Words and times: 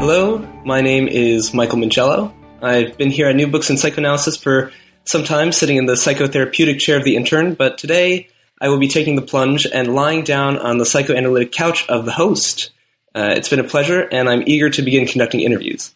Hello, 0.00 0.38
my 0.64 0.80
name 0.80 1.08
is 1.08 1.52
Michael 1.52 1.78
Mincello. 1.78 2.32
I've 2.62 2.96
been 2.96 3.10
here 3.10 3.28
at 3.28 3.36
New 3.36 3.48
Books 3.48 3.68
in 3.68 3.76
Psychoanalysis 3.76 4.34
for 4.38 4.72
some 5.04 5.24
time, 5.24 5.52
sitting 5.52 5.76
in 5.76 5.84
the 5.84 5.92
psychotherapeutic 5.92 6.78
chair 6.78 6.96
of 6.96 7.04
the 7.04 7.16
intern, 7.16 7.52
but 7.52 7.76
today 7.76 8.30
I 8.62 8.70
will 8.70 8.78
be 8.78 8.88
taking 8.88 9.16
the 9.16 9.20
plunge 9.20 9.66
and 9.66 9.94
lying 9.94 10.24
down 10.24 10.56
on 10.56 10.78
the 10.78 10.86
psychoanalytic 10.86 11.52
couch 11.52 11.86
of 11.90 12.06
the 12.06 12.12
host. 12.12 12.70
Uh, 13.14 13.34
it's 13.36 13.50
been 13.50 13.60
a 13.60 13.64
pleasure, 13.64 14.00
and 14.00 14.26
I'm 14.26 14.42
eager 14.46 14.70
to 14.70 14.80
begin 14.80 15.06
conducting 15.06 15.40
interviews. 15.40 15.94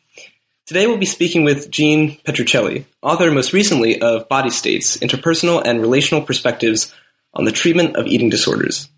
Today 0.66 0.86
we'll 0.86 0.98
be 0.98 1.06
speaking 1.06 1.42
with 1.42 1.70
Jean 1.70 2.18
Petrucelli, 2.26 2.84
author 3.00 3.30
most 3.30 3.54
recently 3.54 4.02
of 4.02 4.28
Body 4.28 4.50
States 4.50 4.98
Interpersonal 4.98 5.62
and 5.64 5.80
Relational 5.80 6.20
Perspectives 6.20 6.94
on 7.32 7.46
the 7.46 7.52
Treatment 7.52 7.96
of 7.96 8.06
Eating 8.06 8.28
Disorders. 8.28 8.90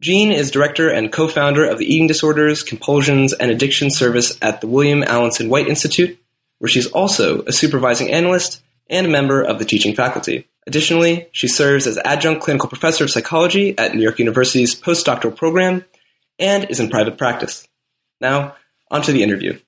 Jean 0.00 0.30
is 0.30 0.50
director 0.50 0.90
and 0.90 1.10
co-founder 1.10 1.64
of 1.64 1.78
the 1.78 1.86
Eating 1.86 2.06
Disorders, 2.06 2.62
Compulsions, 2.62 3.32
and 3.32 3.50
Addiction 3.50 3.90
Service 3.90 4.36
at 4.42 4.60
the 4.60 4.66
William 4.66 5.02
Alanson 5.02 5.48
White 5.48 5.68
Institute, 5.68 6.18
where 6.58 6.68
she's 6.68 6.86
also 6.88 7.42
a 7.42 7.52
supervising 7.52 8.10
analyst 8.10 8.62
and 8.90 9.06
a 9.06 9.10
member 9.10 9.42
of 9.42 9.58
the 9.58 9.64
teaching 9.64 9.94
faculty. 9.94 10.46
Additionally, 10.66 11.28
she 11.32 11.48
serves 11.48 11.86
as 11.86 11.98
adjunct 12.04 12.42
clinical 12.42 12.68
professor 12.68 13.04
of 13.04 13.10
psychology 13.10 13.76
at 13.78 13.94
New 13.94 14.02
York 14.02 14.18
University's 14.18 14.78
postdoctoral 14.78 15.34
program 15.34 15.84
and 16.38 16.70
is 16.70 16.78
in 16.78 16.90
private 16.90 17.16
practice. 17.16 17.66
Now, 18.20 18.56
on 18.90 19.00
to 19.02 19.12
the 19.12 19.22
interview. 19.22 19.58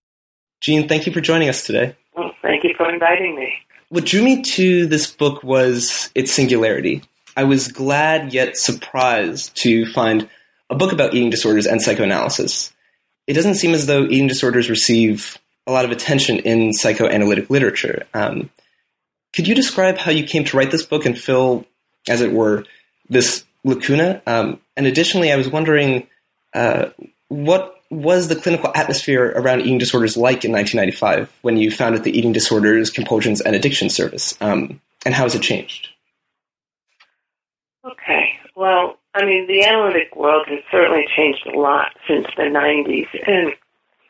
Jean, 0.60 0.88
thank 0.88 1.06
you 1.06 1.12
for 1.12 1.20
joining 1.20 1.48
us 1.48 1.64
today. 1.64 1.96
Well, 2.14 2.32
thank 2.42 2.64
you 2.64 2.74
for 2.76 2.90
inviting 2.92 3.34
me. 3.34 3.54
What 3.88 4.04
drew 4.04 4.22
me 4.22 4.42
to 4.42 4.86
this 4.86 5.10
book 5.10 5.42
was 5.42 6.10
its 6.14 6.32
singularity. 6.32 7.02
I 7.38 7.44
was 7.44 7.68
glad 7.68 8.34
yet 8.34 8.56
surprised 8.56 9.56
to 9.58 9.86
find 9.86 10.28
a 10.68 10.74
book 10.74 10.92
about 10.92 11.14
eating 11.14 11.30
disorders 11.30 11.68
and 11.68 11.80
psychoanalysis. 11.80 12.72
It 13.28 13.34
doesn't 13.34 13.54
seem 13.54 13.74
as 13.74 13.86
though 13.86 14.02
eating 14.02 14.26
disorders 14.26 14.68
receive 14.68 15.38
a 15.64 15.70
lot 15.70 15.84
of 15.84 15.92
attention 15.92 16.40
in 16.40 16.72
psychoanalytic 16.72 17.48
literature. 17.48 18.08
Um, 18.12 18.50
could 19.32 19.46
you 19.46 19.54
describe 19.54 19.98
how 19.98 20.10
you 20.10 20.24
came 20.24 20.46
to 20.46 20.56
write 20.56 20.72
this 20.72 20.84
book 20.84 21.06
and 21.06 21.16
fill, 21.16 21.64
as 22.08 22.22
it 22.22 22.32
were, 22.32 22.64
this 23.08 23.44
lacuna? 23.62 24.20
Um, 24.26 24.60
and 24.76 24.88
additionally, 24.88 25.30
I 25.30 25.36
was 25.36 25.48
wondering 25.48 26.08
uh, 26.54 26.86
what 27.28 27.80
was 27.88 28.26
the 28.26 28.34
clinical 28.34 28.72
atmosphere 28.74 29.32
around 29.36 29.60
eating 29.60 29.78
disorders 29.78 30.16
like 30.16 30.44
in 30.44 30.50
1995 30.50 31.32
when 31.42 31.56
you 31.56 31.70
founded 31.70 32.02
the 32.02 32.18
Eating 32.18 32.32
Disorders, 32.32 32.90
Compulsions, 32.90 33.40
and 33.40 33.54
Addiction 33.54 33.90
Service, 33.90 34.36
um, 34.40 34.80
and 35.06 35.14
how 35.14 35.22
has 35.22 35.36
it 35.36 35.42
changed? 35.42 35.90
Okay. 37.84 38.38
Well, 38.56 38.98
I 39.14 39.24
mean, 39.24 39.46
the 39.46 39.64
analytic 39.64 40.16
world 40.16 40.46
has 40.48 40.60
certainly 40.70 41.06
changed 41.16 41.46
a 41.46 41.58
lot 41.58 41.92
since 42.06 42.26
the 42.36 42.44
90s, 42.44 43.08
and 43.26 43.52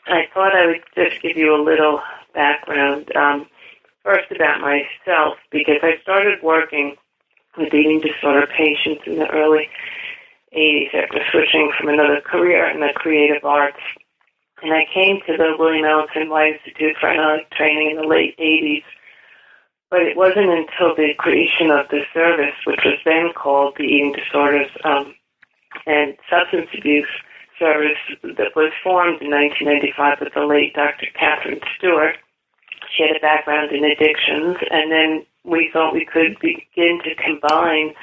I 0.07 0.27
thought 0.33 0.55
I 0.55 0.67
would 0.67 0.83
just 0.95 1.23
give 1.23 1.37
you 1.37 1.55
a 1.55 1.63
little 1.63 2.01
background. 2.35 3.15
Um, 3.15 3.47
first 4.03 4.31
about 4.31 4.61
myself, 4.61 5.37
because 5.51 5.81
I 5.83 6.01
started 6.03 6.43
working 6.43 6.97
with 7.59 7.75
eating 7.75 8.01
disorder 8.01 8.47
patients 8.47 9.03
in 9.07 9.19
the 9.19 9.29
early 9.29 9.69
80s 10.57 10.95
after 10.95 11.21
switching 11.31 11.73
from 11.79 11.89
another 11.89 12.21
career 12.21 12.71
in 12.71 12.81
the 12.81 12.93
creative 12.95 13.45
arts. 13.45 13.81
And 14.63 14.73
I 14.73 14.87
came 14.93 15.21
to 15.27 15.37
the 15.37 15.57
William 15.59 15.85
Alanson 15.85 16.31
White 16.31 16.55
Institute 16.55 16.97
for 16.99 17.09
Analytic 17.09 17.51
Training 17.51 17.91
in 17.91 17.97
the 17.97 18.09
late 18.09 18.37
80s 18.39 18.83
but 19.91 20.03
it 20.03 20.17
wasn't 20.17 20.51
until 20.51 20.95
the 20.95 21.15
creation 21.17 21.71
of 21.71 21.89
the 21.89 22.03
service, 22.13 22.55
which 22.67 22.81
was 22.85 22.99
then 23.05 23.33
called 23.35 23.75
the 23.77 23.85
Eating 23.85 24.13
Disorders 24.13 24.71
um, 24.85 25.15
and 25.87 26.17
Substance 26.29 26.69
Abuse 26.77 27.09
Service, 27.59 27.99
that 28.23 28.55
was 28.55 28.73
formed 28.83 29.21
in 29.23 29.31
1995 29.31 30.21
with 30.21 30.35
the 30.35 30.45
late 30.45 30.75
Dr. 30.75 31.07
Catherine 31.19 31.61
Stewart. 31.77 32.17
She 32.95 33.03
had 33.03 33.17
a 33.17 33.21
background 33.21 33.73
in 33.73 33.85
addictions, 33.85 34.57
and 34.71 34.93
then 34.93 35.27
we 35.45 35.71
thought 35.73 35.95
we 35.95 36.05
could 36.05 36.39
begin 36.41 37.01
to 37.05 37.15
combine 37.15 37.95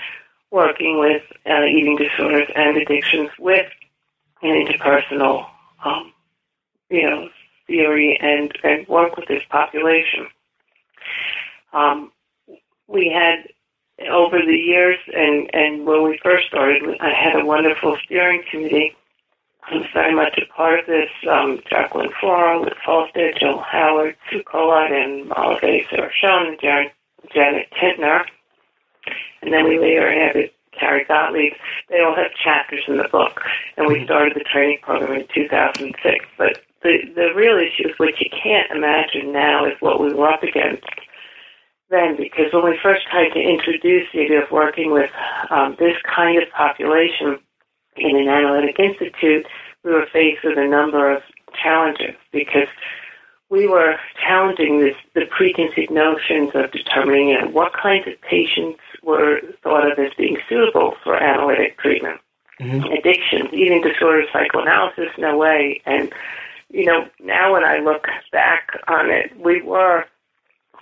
working 0.52 1.00
with 1.00 1.24
uh, 1.46 1.66
eating 1.66 1.98
disorders 1.98 2.50
and 2.56 2.78
addictions 2.78 3.30
with 3.40 3.68
an 4.42 4.66
interpersonal, 4.66 5.48
um, 5.84 6.14
you 6.90 7.10
know, 7.10 7.30
theory 7.68 8.18
and, 8.22 8.58
and 8.64 8.88
work 8.88 9.16
with 9.18 9.28
this 9.28 9.44
population. 9.50 10.28
Um, 11.76 12.12
we 12.88 13.10
had 13.10 13.48
over 14.10 14.40
the 14.40 14.58
years, 14.58 14.98
and 15.14 15.50
and 15.54 15.86
when 15.86 16.04
we 16.04 16.20
first 16.24 16.48
started, 16.48 16.84
I 17.00 17.10
had 17.10 17.40
a 17.40 17.46
wonderful 17.46 17.98
steering 18.06 18.44
committee. 18.50 18.96
I'm 19.64 19.84
very 19.94 20.14
much 20.14 20.38
a 20.38 20.54
part 20.54 20.80
of 20.80 20.86
this. 20.86 21.10
Um, 21.30 21.60
Jacqueline 21.70 22.12
Flora, 22.20 22.62
with 22.62 22.74
Falstead, 22.86 23.40
Jill 23.40 23.60
Howard, 23.60 24.16
Sue 24.30 24.44
Kolod, 24.44 24.92
and 24.92 25.32
Olive 25.34 25.60
Sarah 25.90 26.12
Schoen, 26.14 26.58
Janet, 26.62 26.94
Janet 27.34 27.68
Tintner. 27.72 28.26
And 29.42 29.52
then 29.52 29.68
we 29.68 29.80
later 29.80 30.12
had 30.12 30.30
added 30.30 30.52
Carrie 30.80 31.06
Gottlieb. 31.06 31.54
They 31.90 32.00
all 32.00 32.16
have 32.16 32.32
chapters 32.44 32.84
in 32.88 32.98
the 32.98 33.08
book. 33.08 33.42
And 33.78 33.88
we 33.88 33.96
mm-hmm. 33.96 34.06
started 34.06 34.36
the 34.36 34.44
training 34.52 34.80
program 34.84 35.22
in 35.22 35.28
2006. 35.34 36.26
But 36.38 36.62
the, 36.84 36.98
the 37.16 37.34
real 37.36 37.58
issues, 37.58 37.98
which 37.98 38.22
you 38.22 38.30
can't 38.30 38.70
imagine 38.72 39.32
now, 39.32 39.66
is 39.66 39.74
what 39.80 40.00
we 40.00 40.14
were 40.14 40.30
up 40.30 40.44
against 40.44 40.86
then 41.96 42.18
because 42.18 42.52
when 42.52 42.66
we 42.66 42.78
first 42.82 43.08
tried 43.10 43.30
to 43.30 43.40
introduce 43.40 44.08
the 44.14 44.22
idea 44.22 44.44
of 44.44 44.52
working 44.52 44.92
with 44.92 45.10
um, 45.50 45.76
this 45.80 45.96
kind 46.04 46.42
of 46.42 46.50
population 46.52 47.40
in 47.96 48.16
an 48.18 48.28
analytic 48.28 48.78
institute, 48.80 49.46
we 49.84 49.92
were 49.92 50.08
faced 50.12 50.44
with 50.44 50.58
a 50.58 50.68
number 50.68 51.16
of 51.16 51.22
challenges 51.62 52.16
because 52.32 52.68
we 53.50 53.68
were 53.68 53.96
challenging 54.22 54.80
this, 54.80 54.96
the 55.14 55.26
preconceived 55.26 55.92
notions 55.92 56.52
of 56.56 56.72
determining 56.72 57.30
you 57.30 57.40
know, 57.40 57.48
what 57.48 57.74
kinds 57.74 58.08
of 58.08 58.20
patients 58.22 58.80
were 59.04 59.40
thought 59.64 59.90
of 59.90 59.98
as 60.00 60.12
being 60.18 60.38
suitable 60.50 60.96
for 61.04 61.16
analytic 61.16 61.78
treatment. 61.78 62.20
Mm-hmm. 62.60 62.92
Addictions, 62.94 63.54
eating 63.54 63.82
disorders, 63.82 64.28
psychoanalysis, 64.34 65.10
no 65.18 65.38
way. 65.38 65.82
And, 65.86 66.12
you 66.70 66.86
know, 66.86 67.08
now 67.22 67.54
when 67.54 67.64
I 67.64 67.80
look 67.80 68.08
back 68.32 68.80
on 68.88 69.12
it, 69.12 69.38
we 69.38 69.62
were 69.62 70.06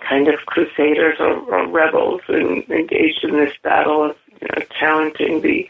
kind 0.08 0.28
of 0.28 0.46
crusaders 0.46 1.16
or, 1.18 1.36
or 1.52 1.68
rebels 1.68 2.20
and 2.28 2.68
engaged 2.70 3.24
in 3.24 3.36
this 3.36 3.54
battle 3.62 4.10
of 4.10 4.16
you 4.40 4.48
know, 4.48 4.66
challenging 4.78 5.40
the 5.40 5.68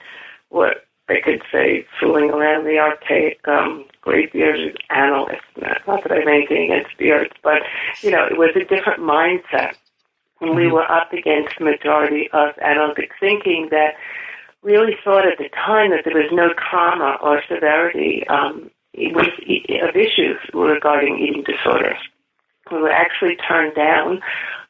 what 0.49 0.85
they 1.09 1.21
could 1.21 1.43
say 1.53 1.87
fooling 2.01 2.31
around 2.31 2.65
the 2.65 2.79
archaic 2.79 3.39
um, 3.47 3.85
great 4.01 4.33
bearded 4.33 4.79
analysts. 4.91 5.45
Not, 5.61 5.87
not 5.87 6.03
that 6.03 6.13
I 6.13 6.21
have 6.21 6.29
anything 6.29 6.71
against 6.71 6.97
beards, 6.97 7.33
but 7.43 7.63
you 8.03 8.11
know 8.11 8.25
it 8.25 8.39
was 8.39 8.51
a 8.57 8.65
different 8.65 9.01
mindset, 9.01 9.75
and 10.41 10.55
we 10.55 10.65
mm-hmm. 10.65 10.75
were 10.75 10.91
up 10.91 11.13
against 11.13 11.59
the 11.59 11.65
majority 11.65 12.29
of 12.33 12.57
analytic 12.61 13.11
thinking 13.21 13.69
that 13.71 13.95
really 14.63 14.97
thought 15.05 15.27
at 15.27 15.39
the 15.39 15.51
time 15.51 15.91
that 15.91 16.05
there 16.05 16.17
was 16.17 16.31
no 16.33 16.55
trauma 16.55 17.19
or 17.21 17.43
severity 17.49 18.27
um, 18.29 18.71
was, 18.95 19.29
of 19.29 19.97
issues 19.97 20.39
regarding 20.55 21.19
eating 21.19 21.45
disorders 21.45 21.99
we 22.71 22.79
were 22.79 22.91
actually 22.91 23.37
turned 23.37 23.75
down 23.75 24.21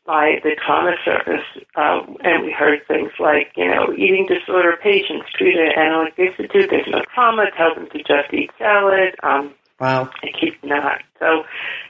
by 0.07 0.39
the 0.43 0.55
trauma 0.67 0.93
service, 1.05 1.45
um, 1.77 2.17
and 2.21 2.45
we 2.45 2.53
heard 2.53 2.81
things 2.87 3.11
like, 3.19 3.53
you 3.57 3.67
know, 3.67 3.93
eating 3.95 4.27
disorder 4.27 4.77
patients 4.83 5.27
treated 5.33 5.69
at 5.69 5.79
Analytic 5.79 6.19
Institute, 6.19 6.69
there's 6.71 6.87
no 6.89 7.03
trauma, 7.15 7.47
tell 7.57 7.75
them 7.75 7.89
to 7.91 7.99
just 7.99 8.33
eat 8.33 8.51
salad. 8.59 9.15
Um, 9.23 9.55
wow. 9.81 10.11
I 10.23 10.29
keep 10.39 10.63
not. 10.63 11.01
So, 11.19 11.45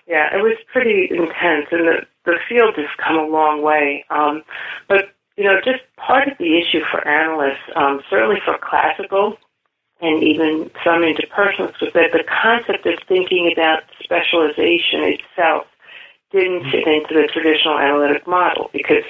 yeah, 0.07 0.33
it 0.33 0.43
was 0.43 0.57
pretty 0.73 1.09
intense, 1.11 1.67
and 1.73 1.89
the, 1.89 2.07
the 2.25 2.39
field 2.49 2.77
has 2.77 2.87
come 3.05 3.19
a 3.19 3.27
long 3.27 3.63
way. 3.63 4.05
Um, 4.11 4.45
but, 4.89 5.11
you 5.37 5.43
know, 5.43 5.59
just 5.65 5.83
part 5.97 6.29
of 6.29 6.39
the 6.39 6.57
issue 6.59 6.85
for 6.93 7.07
analysts, 7.07 7.67
um, 7.75 8.01
certainly 8.09 8.41
for 8.45 8.57
classical 8.59 9.37
and 10.01 10.23
even 10.23 10.71
some 10.85 11.03
interpersonals, 11.03 11.81
was 11.81 11.91
that 11.95 12.13
the 12.13 12.23
concept 12.31 12.87
of 12.87 12.95
thinking 13.09 13.51
about 13.53 13.83
specialization 14.03 15.19
itself 15.19 15.67
didn't 16.35 16.71
fit 16.71 16.87
into 16.87 17.15
the 17.15 17.29
traditional 17.33 17.79
analytic 17.79 18.27
model 18.27 18.69
because 18.73 19.05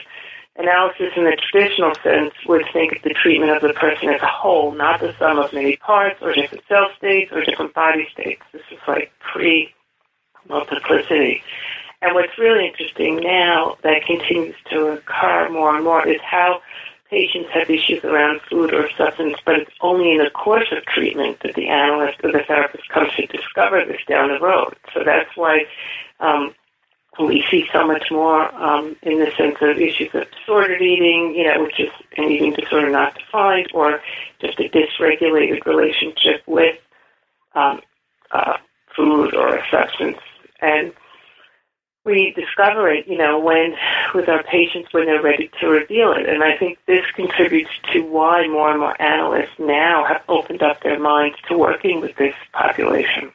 analysis 0.57 1.11
in 1.17 1.25
the 1.25 1.37
traditional 1.51 1.95
sense 2.03 2.35
would 2.47 2.65
think 2.73 2.97
of 2.97 3.03
the 3.03 3.15
treatment 3.15 3.51
of 3.51 3.63
the 3.63 3.73
person 3.73 4.11
as 4.11 4.21
a 4.23 4.27
whole, 4.27 4.73
not 4.73 5.01
the 5.01 5.15
sum 5.19 5.39
of 5.39 5.53
many 5.53 5.77
parts 5.77 6.21
or 6.21 6.33
different 6.33 6.65
self 6.69 6.95
states 6.97 7.33
or 7.33 7.43
different 7.43 7.75
body 7.75 8.07
states. 8.13 8.43
This 8.53 8.63
is 8.71 8.79
like 8.87 9.11
pre 9.19 9.75
multiplicity. 10.49 11.43
And 12.03 12.15
what's 12.15 12.37
really 12.39 12.67
interesting 12.69 13.21
now 13.21 13.79
that 13.83 14.05
continues 14.05 14.55
to 14.71 14.89
occur 14.89 15.49
more 15.49 15.75
and 15.75 15.85
more 15.85 16.07
is 16.07 16.21
how 16.21 16.61
patients 17.09 17.49
have 17.55 17.71
issues 17.71 18.05
around 18.05 18.43
food 18.51 18.75
or 18.75 18.91
substance, 18.99 19.37
but 19.47 19.55
it's 19.55 19.71
only 19.81 20.13
in 20.13 20.19
the 20.19 20.31
course 20.31 20.69
of 20.73 20.85
treatment 20.85 21.41
that 21.41 21.55
the 21.55 21.69
analyst 21.69 22.19
or 22.23 22.33
the 22.33 22.43
therapist 22.47 22.89
comes 22.91 23.11
to 23.15 23.27
discover 23.27 23.83
this 23.87 24.01
down 24.07 24.29
the 24.29 24.39
road. 24.39 24.77
So 24.93 25.03
that's 25.05 25.35
why 25.35 25.65
um, 26.21 26.55
we 27.21 27.45
see 27.51 27.67
so 27.73 27.87
much 27.87 28.11
more 28.11 28.53
um, 28.55 28.97
in 29.03 29.19
the 29.19 29.31
sense 29.37 29.57
of 29.61 29.79
issues 29.79 30.11
of 30.15 30.27
disordered 30.31 30.83
eating, 30.83 31.35
you 31.37 31.45
know, 31.45 31.63
which 31.63 31.79
is 31.79 31.91
an 32.17 32.25
eating 32.25 32.53
disorder 32.53 32.91
not 32.91 33.17
defined, 33.19 33.69
or 33.73 34.01
just 34.41 34.59
a 34.59 34.69
dysregulated 34.69 35.65
relationship 35.67 36.43
with 36.47 36.77
um, 37.55 37.81
uh, 38.31 38.57
food 38.97 39.35
or 39.35 39.57
a 39.57 39.65
substance. 39.71 40.19
And 40.61 40.93
we 42.05 42.35
discover 42.37 42.93
it, 42.93 43.07
you 43.09 43.17
know, 43.17 43.39
when 43.39 43.75
with 44.15 44.29
our 44.29 44.43
patients 44.43 44.93
when 44.93 45.07
they're 45.07 45.23
ready 45.23 45.51
to 45.61 45.69
reveal 45.69 46.13
it. 46.13 46.29
And 46.29 46.43
I 46.43 46.57
think 46.57 46.79
this 46.87 47.05
contributes 47.15 47.71
to 47.93 48.01
why 48.01 48.47
more 48.47 48.71
and 48.71 48.81
more 48.81 49.01
analysts 49.01 49.59
now 49.59 50.05
have 50.05 50.23
opened 50.29 50.63
up 50.63 50.83
their 50.83 50.99
minds 50.99 51.37
to 51.49 51.57
working 51.57 52.01
with 52.01 52.15
this 52.17 52.35
population. 52.53 53.33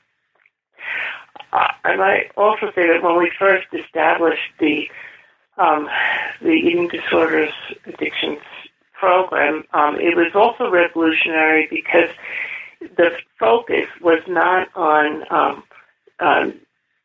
Uh, 1.51 1.67
I 1.83 1.95
might 1.95 2.31
also 2.37 2.71
say 2.75 2.87
that 2.87 3.03
when 3.03 3.17
we 3.17 3.31
first 3.37 3.67
established 3.73 4.51
the 4.59 4.89
um, 5.57 5.89
the 6.41 6.51
eating 6.51 6.87
disorders 6.87 7.51
addictions 7.85 8.39
program, 8.93 9.65
um, 9.73 9.95
it 9.99 10.15
was 10.15 10.31
also 10.33 10.69
revolutionary 10.69 11.67
because 11.69 12.09
the 12.79 13.11
focus 13.37 13.87
was 14.01 14.21
not 14.27 14.69
on 14.75 15.23
um, 15.31 15.63
um, 16.19 16.53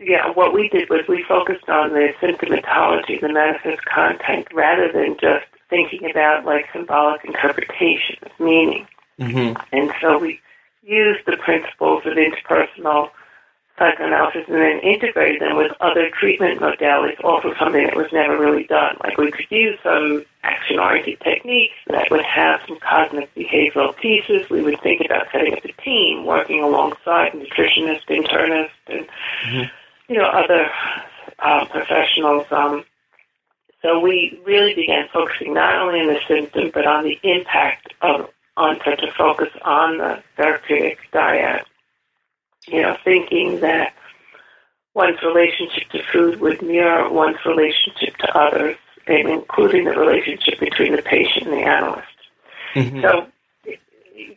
yeah, 0.01 0.31
what 0.33 0.53
we 0.53 0.69
did 0.69 0.91
was 0.91 1.03
we 1.09 1.25
focused 1.27 1.69
on 1.69 1.91
the 1.91 2.09
symptomatology, 2.21 3.21
the 3.21 3.33
manifest 3.33 3.85
content, 3.85 4.47
rather 4.53 4.91
than 4.93 5.17
just 5.21 5.47
thinking 5.71 6.11
about 6.11 6.45
like 6.45 6.67
symbolic 6.73 7.25
interpretation 7.25 8.17
of 8.23 8.33
meaning. 8.39 8.87
Mm-hmm. 9.21 9.61
And 9.73 9.93
so 10.01 10.19
we 10.19 10.41
used 10.83 11.21
the 11.27 11.37
principles 11.37 12.03
of 12.05 12.15
interpersonal 12.15 13.11
psychoanalysis 13.79 14.45
and 14.47 14.57
then 14.57 14.79
integrated 14.81 15.43
them 15.43 15.57
with 15.57 15.73
other 15.81 16.11
treatment 16.11 16.61
modalities, 16.61 17.23
also 17.25 17.53
something 17.59 17.85
that 17.85 17.97
was 17.97 18.13
never 18.13 18.39
really 18.39 18.65
done. 18.65 18.97
Like 19.03 19.19
we 19.19 19.31
could 19.33 19.51
use 19.51 19.79
some 19.83 20.25
action-oriented 20.45 21.21
techniques 21.21 21.75
that 21.89 22.11
would 22.11 22.25
have 22.25 22.61
some 22.69 22.79
cognitive 22.79 23.31
behavioral 23.35 23.97
pieces. 23.97 24.49
We 24.49 24.63
would 24.63 24.81
think 24.81 25.03
about 25.05 25.27
setting 25.33 25.55
up 25.55 25.65
a 25.65 25.73
team, 25.83 26.25
working 26.25 26.63
alongside 26.63 27.33
nutritionists, 27.33 28.07
internists, 28.09 28.71
and 28.87 29.07
mm-hmm 29.45 29.65
you 30.09 30.19
know, 30.19 30.25
other 30.25 30.71
uh, 31.39 31.65
professionals. 31.67 32.47
Um, 32.51 32.85
so 33.83 34.01
we 34.01 34.41
really 34.45 34.75
began 34.75 35.09
focusing 35.13 35.55
not 35.55 35.77
only 35.77 36.01
on 36.01 36.09
the 36.09 36.21
symptom, 36.27 36.71
but 36.73 36.87
on 36.87 37.05
the 37.05 37.19
impact 37.23 37.93
of 38.01 38.31
on 38.57 38.79
such 38.85 39.03
a 39.03 39.13
focus 39.13 39.49
on 39.63 39.99
the 39.99 40.23
therapeutic 40.37 40.99
dyad. 41.13 41.63
You 42.67 42.83
know, 42.83 42.97
thinking 43.05 43.61
that 43.61 43.95
one's 44.95 45.23
relationship 45.23 45.89
to 45.91 46.03
food 46.13 46.41
would 46.41 46.63
mirror 46.63 47.11
one's 47.11 47.45
relationship 47.45 48.17
to 48.19 48.39
others, 48.39 48.77
and 49.07 49.29
including 49.29 49.85
the 49.85 49.91
relationship 49.91 50.59
between 50.61 50.97
the 50.97 51.03
patient 51.03 51.47
and 51.47 51.53
the 51.53 51.67
analyst. 51.67 52.09
Mm-hmm. 52.75 53.01
So, 53.03 53.27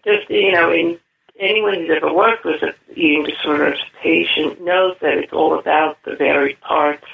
just 0.03 0.29
you 0.29 0.51
know, 0.51 0.71
in 0.71 0.99
anyone 1.39 1.75
who's 1.75 1.89
ever 1.95 2.13
worked 2.13 2.45
with 2.45 2.61
an 2.63 2.73
eating 2.95 3.23
disorder 3.23 3.75
patient 4.01 4.61
knows 4.61 4.97
that 5.01 5.17
it's 5.17 5.33
all 5.33 5.57
about 5.57 5.97
the 6.03 6.15
varied 6.15 6.59
parts 6.61 7.05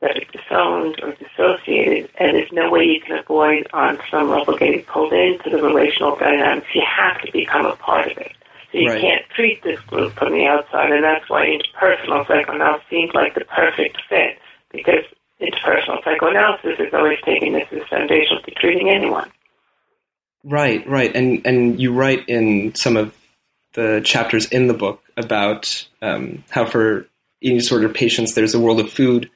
that 0.00 0.16
are 0.16 0.32
disowned 0.32 0.98
or 1.02 1.12
dissociated, 1.12 2.10
and 2.18 2.36
there's 2.36 2.52
no 2.52 2.70
way 2.70 2.84
you 2.84 3.00
can 3.00 3.18
avoid 3.18 3.66
on 3.72 3.98
some 4.10 4.30
level 4.30 4.56
getting 4.56 4.82
pulled 4.84 5.12
into 5.12 5.50
the 5.50 5.62
relational 5.62 6.16
dynamics. 6.16 6.66
You 6.74 6.82
have 6.86 7.20
to 7.22 7.32
become 7.32 7.66
a 7.66 7.76
part 7.76 8.10
of 8.10 8.18
it. 8.18 8.32
So 8.72 8.78
you 8.78 8.88
right. 8.88 9.00
can't 9.00 9.22
treat 9.34 9.62
this 9.62 9.80
group 9.80 10.12
from 10.14 10.32
the 10.32 10.46
outside, 10.46 10.92
and 10.92 11.02
that's 11.02 11.28
why 11.28 11.46
interpersonal 11.46 12.26
psychoanalysis 12.26 12.86
seems 12.88 13.12
like 13.14 13.34
the 13.34 13.44
perfect 13.44 13.98
fit, 14.08 14.38
because 14.70 15.04
interpersonal 15.40 16.02
psychoanalysis 16.04 16.78
is 16.78 16.94
always 16.94 17.18
taking 17.24 17.52
this 17.52 17.66
as 17.72 17.82
foundational 17.88 18.42
to 18.42 18.50
treating 18.52 18.88
anyone. 18.88 19.30
Right, 20.44 20.86
right, 20.88 21.14
and 21.14 21.44
and 21.44 21.80
you 21.80 21.92
write 21.92 22.28
in 22.28 22.74
some 22.74 22.96
of 22.96 23.14
the 23.74 24.00
chapters 24.04 24.46
in 24.46 24.68
the 24.68 24.74
book 24.74 25.02
about 25.16 25.86
um, 26.00 26.44
how 26.50 26.64
for 26.64 27.06
eating 27.40 27.58
disorder 27.58 27.88
patients 27.88 28.34
there's 28.34 28.54
a 28.54 28.60
world 28.60 28.80
of 28.80 28.90
food 28.90 29.30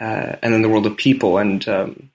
uh, 0.00 0.36
and 0.42 0.54
then 0.54 0.62
the 0.62 0.68
world 0.68 0.86
of 0.86 0.96
people, 0.96 1.38
and 1.38 1.68
um, 1.68 2.10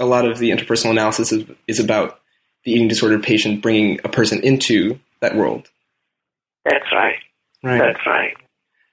a 0.00 0.06
lot 0.06 0.28
of 0.28 0.38
the 0.38 0.50
interpersonal 0.50 0.90
analysis 0.90 1.32
is, 1.32 1.44
is 1.68 1.78
about 1.78 2.18
the 2.64 2.72
eating 2.72 2.88
disorder 2.88 3.18
patient 3.18 3.62
bringing 3.62 4.00
a 4.04 4.08
person 4.08 4.42
into 4.42 4.98
that 5.20 5.36
world. 5.36 5.68
That's 6.64 6.92
right. 6.92 7.16
Right. 7.62 7.78
That's 7.78 8.06
right. 8.06 8.34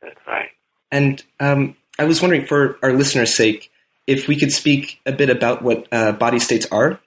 That's 0.01 0.27
right. 0.27 0.49
And 0.91 1.23
um, 1.39 1.75
I 1.97 2.05
was 2.05 2.21
wondering, 2.21 2.45
for 2.45 2.77
our 2.81 2.93
listeners' 2.93 3.33
sake, 3.33 3.71
if 4.07 4.27
we 4.27 4.35
could 4.35 4.51
speak 4.51 4.99
a 5.05 5.11
bit 5.11 5.29
about 5.29 5.61
what 5.61 5.87
uh, 5.91 6.11
body 6.13 6.39
states 6.39 6.65
are. 6.71 6.99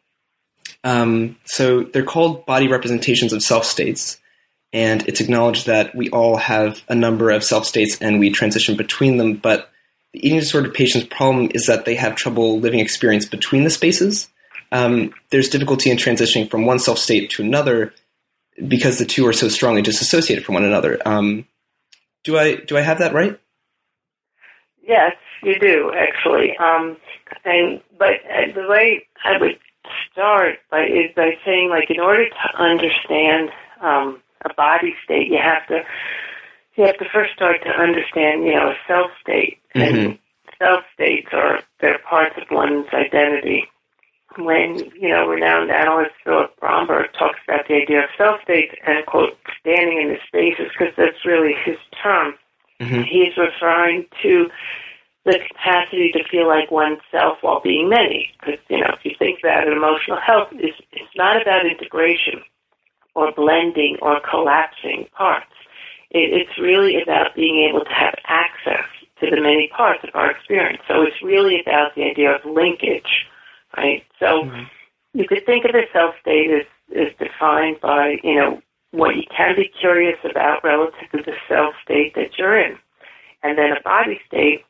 Um, 0.85 1.37
so 1.45 1.83
they're 1.83 2.05
called 2.05 2.47
body 2.47 2.69
representations 2.69 3.33
of 3.33 3.43
self 3.43 3.65
states, 3.65 4.21
and 4.73 5.07
it's 5.09 5.21
acknowledged 5.21 5.67
that 5.67 5.95
we 5.95 6.11
all 6.11 6.37
have 6.37 6.83
a 6.89 6.95
number 6.95 7.31
of 7.31 7.43
self 7.43 7.67
states 7.67 7.99
and 8.01 8.21
we 8.21 8.31
transition 8.31 8.77
between 8.77 9.17
them. 9.17 9.35
But 9.35 9.69
the 10.13 10.25
eating 10.25 10.39
disorder 10.39 10.71
patient's 10.71 11.09
problem 11.09 11.51
is 11.55 11.67
that 11.67 11.85
they 11.85 11.97
have 11.97 12.15
trouble 12.15 12.61
living 12.61 12.81
experience 12.81 13.27
between 13.27 13.65
the 13.65 13.71
spaces. 13.71 14.29
Um, 14.71 15.13
there's 15.31 15.49
difficulty 15.49 15.91
in 15.91 15.97
transitioning 15.97 16.51
from 16.51 16.67
one 16.67 16.79
self 16.79 16.99
state 16.99 17.31
to 17.31 17.43
another 17.43 17.95
because 18.69 18.99
the 18.99 19.05
two 19.05 19.27
are 19.27 19.33
so 19.33 19.49
strongly 19.49 19.83
disassociated 19.83 20.45
from 20.45 20.55
one 20.55 20.65
another. 20.65 20.99
Um, 21.05 21.47
do 22.25 22.39
I 22.39 22.57
do 22.57 22.77
I 22.77 22.81
have 22.81 22.99
that 22.99 23.15
right? 23.15 23.39
Yes, 24.87 25.17
you 25.43 25.59
do 25.59 25.93
actually. 25.97 26.57
Um, 26.59 26.97
and 27.45 27.81
but 27.99 28.15
uh, 28.31 28.53
the 28.55 28.67
way 28.69 29.07
I 29.25 29.39
would 29.39 29.59
start 30.11 30.59
by 30.71 30.85
is 30.85 31.15
by 31.17 31.37
saying 31.45 31.71
like 31.71 31.91
in 31.91 32.01
order 32.01 32.29
to 32.29 32.63
understand 32.63 33.51
um, 33.81 34.23
a 34.45 34.53
body 34.55 34.95
state, 35.05 35.29
you 35.29 35.39
have 35.39 35.67
to 35.69 35.83
you 36.77 36.87
have 36.87 36.99
to 36.99 37.05
first 37.13 37.33
start 37.35 37.63
to 37.63 37.69
understand, 37.69 38.45
you 38.45 38.55
know, 38.55 38.71
a 38.71 38.77
self 38.87 39.11
state. 39.21 39.59
Mm-hmm. 39.75 39.99
And 39.99 40.19
self 40.59 40.85
states 40.95 41.29
are 41.33 41.63
they're 41.81 41.99
parts 41.99 42.37
of 42.37 42.45
one's 42.51 42.87
identity. 42.93 43.65
When, 44.39 44.79
you 44.99 45.09
know, 45.09 45.29
renowned 45.29 45.71
analyst 45.71 46.13
Philip 46.25 46.59
Bromberg 46.59 47.13
talks 47.19 47.39
about 47.47 47.69
the 47.69 47.75
idea 47.75 48.05
of 48.05 48.11
self 48.17 48.43
states 48.43 48.75
and 48.87 49.05
quote 49.07 49.37
standing 49.61 50.01
in 50.01 50.09
the 50.09 50.19
spaces 50.27 50.71
because 50.73 50.95
that's 50.97 51.25
really 51.25 51.55
his 51.65 51.79
term. 52.03 52.35
Mm-hmm. 52.81 53.03
He's 53.03 53.37
referring 53.37 54.07
to 54.23 54.49
the 55.25 55.39
capacity 55.49 56.11
to 56.13 56.25
feel 56.29 56.49
like 56.49 56.71
oneself 56.71 57.39
while 57.43 57.61
being 57.61 57.89
many. 57.89 58.31
Because, 58.41 58.61
you 58.69 58.79
know, 58.79 58.95
if 58.99 59.05
you 59.05 59.13
think 59.19 59.39
about 59.41 59.67
it, 59.67 59.73
emotional 59.73 60.19
health 60.19 60.49
is 60.53 60.75
it's 60.93 61.17
not 61.17 61.41
about 61.41 61.67
integration 61.67 62.43
or 63.15 63.33
blending 63.33 63.99
or 64.03 64.21
collapsing 64.29 65.07
parts. 65.17 65.53
It, 66.11 66.33
it's 66.33 66.59
really 66.59 67.01
about 67.01 67.35
being 67.35 67.69
able 67.69 67.85
to 67.85 67.93
have 67.93 68.15
access 68.27 68.87
to 69.21 69.31
the 69.31 69.41
many 69.41 69.71
parts 69.75 70.03
of 70.03 70.11
our 70.15 70.31
experience. 70.31 70.83
So 70.89 71.03
it's 71.03 71.23
really 71.23 71.61
about 71.61 71.95
the 71.95 72.03
idea 72.03 72.35
of 72.35 72.45
linkage, 72.45 73.27
right? 73.77 74.05
So 74.19 74.45
mm-hmm. 74.45 74.65
you 75.15 75.27
could 75.27 75.45
think 75.47 75.65
of 75.65 75.73
the 75.73 75.85
self 75.93 76.15
state 76.21 76.51
as, 76.51 76.67
as 76.97 77.13
defined 77.19 77.81
by, 77.81 78.17
you 78.23 78.37
know, 78.37 78.63
what 78.93 79.17
you 79.17 79.25
can 79.35 79.57
be 79.57 79.73
curious 79.81 80.19
about 80.29 80.63
relative 80.63 81.11
to 81.13 81.23
the 81.23 81.35
self 81.49 81.75
state 81.83 82.15
that 82.15 82.39
you're 82.39 82.59
in. 82.59 82.79
And 83.43 83.59
then 83.59 83.73
a 83.73 83.81
body 83.83 84.21
state 84.27 84.65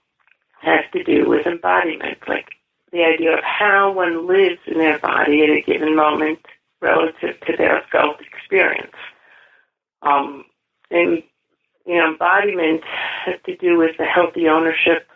has 0.60 0.84
to 0.92 1.02
do 1.02 1.28
with 1.28 1.46
embodiment, 1.46 2.18
like 2.28 2.50
the 2.92 3.02
idea 3.02 3.36
of 3.36 3.44
how 3.44 3.92
one 3.92 4.26
lives 4.26 4.60
in 4.66 4.78
their 4.78 4.98
body 4.98 5.42
at 5.42 5.50
a 5.50 5.60
given 5.60 5.96
moment 5.96 6.38
relative 6.80 7.40
to 7.46 7.56
their 7.56 7.82
felt 7.90 8.20
experience. 8.20 8.94
Um, 10.02 10.44
and 10.90 11.22
you 11.86 11.96
know, 11.96 12.12
embodiment 12.12 12.82
has 13.24 13.36
to 13.46 13.56
do 13.56 13.78
with 13.78 13.96
the 13.98 14.04
healthy 14.04 14.48
ownership 14.48 15.08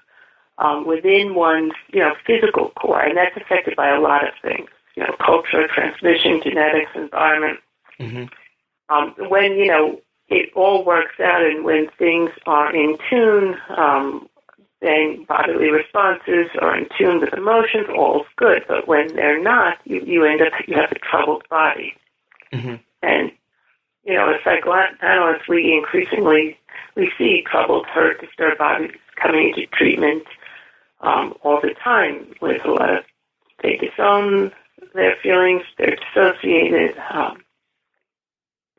um, 0.59 0.87
within 0.87 1.35
one's 1.35 1.73
you 1.93 2.01
know 2.01 2.15
physical 2.27 2.71
core, 2.71 3.01
and 3.01 3.17
that's 3.17 3.37
affected 3.37 3.77
by 3.77 3.89
a 3.89 4.01
lot 4.01 4.27
of 4.27 4.35
things. 4.43 4.69
You 4.97 5.05
know, 5.05 5.15
culture, 5.25 5.67
transmission, 5.69 6.41
genetics, 6.43 6.91
environment. 6.95 7.61
Mm-hmm. 8.01 8.25
Um, 8.89 9.15
when 9.29 9.53
you 9.53 9.67
know 9.67 10.01
it 10.29 10.51
all 10.55 10.85
works 10.85 11.21
out, 11.21 11.45
and 11.45 11.65
when 11.65 11.89
things 11.99 12.31
are 12.47 12.75
in 12.75 12.97
tune, 13.11 13.57
um, 13.77 14.29
then 14.81 15.25
bodily 15.29 15.71
responses 15.71 16.49
are 16.61 16.77
in 16.77 16.89
tune 16.99 17.21
with 17.21 17.33
emotions, 17.33 17.87
all's 17.95 18.27
good. 18.37 18.65
But 18.69 18.87
when 18.87 19.15
they're 19.15 19.43
not, 19.43 19.79
you, 19.85 20.01
you 20.05 20.25
end 20.25 20.43
up, 20.43 20.53
you 20.67 20.75
have 20.77 20.93
a 20.93 20.99
troubled 20.99 21.45
body. 21.49 21.95
Mm-hmm. 22.53 22.77
And, 23.03 23.33
you 24.05 24.15
know, 24.15 24.33
as 24.33 24.41
psychoanalysts, 24.45 25.49
we 25.49 25.75
increasingly, 25.75 26.59
we 26.95 27.11
see 27.17 27.43
troubled, 27.51 27.87
hurt, 27.87 28.21
disturbed 28.21 28.59
bodies 28.59 28.93
coming 29.21 29.49
into 29.49 29.67
treatment 29.67 30.25
um, 31.07 31.35
all 31.43 31.61
the 31.61 31.75
time 31.83 32.35
with 32.41 32.65
a 32.65 32.71
lot 32.71 32.99
of, 32.99 33.05
they 33.63 33.77
disown 33.77 34.53
their 34.95 35.17
feelings, 35.23 35.63
they're 35.79 35.97
dissociated. 35.97 36.97
Um, 37.13 37.39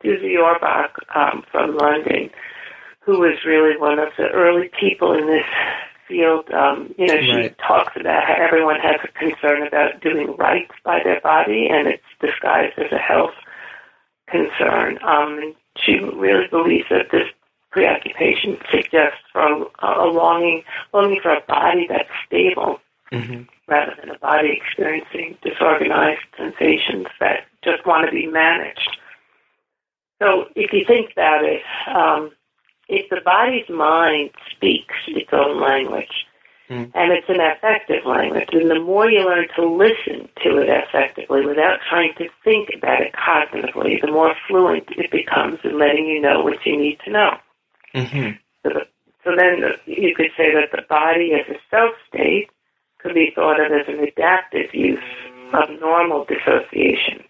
Susie 0.04 0.36
Orbach 0.38 0.92
um, 1.16 1.44
from 1.52 1.76
London, 1.76 2.30
who 3.02 3.20
was 3.20 3.44
really 3.46 3.78
one 3.78 4.00
of 4.00 4.10
the 4.18 4.28
early 4.28 4.70
people 4.80 5.14
in 5.14 5.26
this 5.28 5.46
field. 6.08 6.50
Um, 6.54 6.94
you 6.98 7.08
know, 7.08 7.20
she 7.22 7.32
Right. 7.32 7.58
talks 7.58 7.94
about 8.00 8.24
how 8.24 8.36
everyone 8.38 8.80
has 8.80 9.00
a 9.04 9.08
concern 9.08 9.66
about 9.66 10.02
doing 10.02 10.36
right 10.38 10.70
by 10.84 11.00
their 11.04 11.20
body, 11.22 11.68
and 11.70 11.88
it's 11.88 12.04
disguised 12.22 12.78
as 12.78 12.92
a 12.92 12.98
health 12.98 13.34
concern. 14.30 15.00
Um, 15.04 15.40
and 15.40 15.56
she 15.78 15.94
really 16.00 16.48
believes 16.48 16.86
that 16.90 17.10
this 17.12 17.28
preoccupation 17.78 18.58
suggests 18.72 19.20
from 19.32 19.68
a, 19.80 20.06
longing, 20.06 20.64
longing 20.94 21.20
for 21.22 21.34
a 21.34 21.42
body 21.42 21.86
that's 21.88 22.10
stable 22.26 22.80
Mm-hmm. 23.10 23.44
rather 23.70 23.96
than 24.02 24.10
a 24.10 24.20
body 24.20 24.50
experiencing 24.62 25.38
disorganized 25.42 26.20
sensations 26.36 27.08
that 27.22 27.46
just 27.64 27.86
want 27.86 28.06
to 28.06 28.12
be 28.12 28.28
managed. 28.28 28.98
So 30.22 30.48
if 30.58 30.74
you 30.74 30.84
think 30.86 31.14
about 31.14 31.46
it, 31.46 31.62
um, 31.88 32.32
if 32.90 33.10
the 33.10 33.22
body's 33.24 33.70
mind 33.70 34.32
speaks 34.54 34.94
its 35.08 35.30
own 35.32 35.62
language, 35.62 36.26
Mm. 36.70 36.92
and 36.96 37.14
it's 37.14 37.30
an 37.30 37.40
effective 37.40 38.06
language, 38.06 38.50
and 38.52 38.70
the 38.70 38.78
more 38.78 39.10
you 39.10 39.24
learn 39.26 39.48
to 39.56 39.66
listen 39.66 40.28
to 40.44 40.58
it 40.58 40.68
effectively 40.68 41.46
without 41.46 41.80
trying 41.88 42.14
to 42.16 42.28
think 42.44 42.68
about 42.76 43.00
it 43.00 43.14
cognitively, 43.14 44.02
the 44.02 44.12
more 44.12 44.36
fluent 44.50 44.84
it 44.98 45.10
becomes 45.10 45.60
in 45.64 45.80
letting 45.80 46.06
you 46.08 46.20
know 46.20 46.44
what 46.44 46.66
you 46.66 46.76
need 46.76 47.00
to 47.06 47.10
know. 47.10 47.38
Mm-hmm. 47.94 48.38
So, 48.64 48.70
so 49.24 49.32
then 49.38 49.64
you 49.86 50.16
could 50.16 50.32
say 50.38 50.54
that 50.54 50.72
the 50.72 50.84
body 50.88 51.34
as 51.34 51.48
a 51.50 51.60
self 51.70 51.96
state 52.08 52.50
could 53.00 53.14
be 53.14 53.32
thought 53.34 53.60
of 53.60 53.72
as 53.72 53.88
an 53.88 54.00
adaptive 54.00 54.74
use 54.74 55.00
of 55.54 55.70
normal 55.80 56.26
dissociation, 56.26 57.24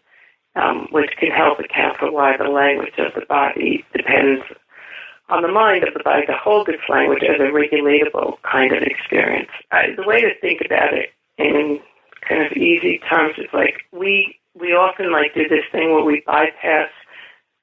um, 0.56 0.88
which 0.92 1.12
can 1.20 1.32
help 1.32 1.60
account 1.60 1.98
for 1.98 2.12
why 2.12 2.36
the 2.38 2.50
language 2.50 2.94
of 2.98 3.14
the 3.14 3.26
body 3.28 3.86
depends 3.96 4.44
on 5.30 5.42
the 5.42 5.52
mind 5.52 5.84
of 5.84 5.94
the 5.94 6.04
body 6.04 6.26
to 6.26 6.34
hold 6.34 6.70
its 6.70 6.84
language 6.90 7.24
as 7.24 7.40
a 7.40 7.52
regulatable 7.52 8.38
kind 8.44 8.74
of 8.74 8.82
experience. 8.84 9.50
The 9.72 10.04
way 10.06 10.22
to 10.22 10.40
think 10.40 10.62
about 10.66 10.94
it 10.94 11.10
in 11.38 11.80
kind 12.28 12.46
of 12.46 12.54
easy 12.54 13.00
terms 13.10 13.36
is 13.38 13.48
like 13.54 13.82
we 13.92 14.40
we 14.60 14.70
often 14.70 15.12
like 15.12 15.34
do 15.34 15.48
this 15.48 15.66
thing 15.72 15.94
where 15.94 16.04
we 16.04 16.24
bypass 16.26 16.90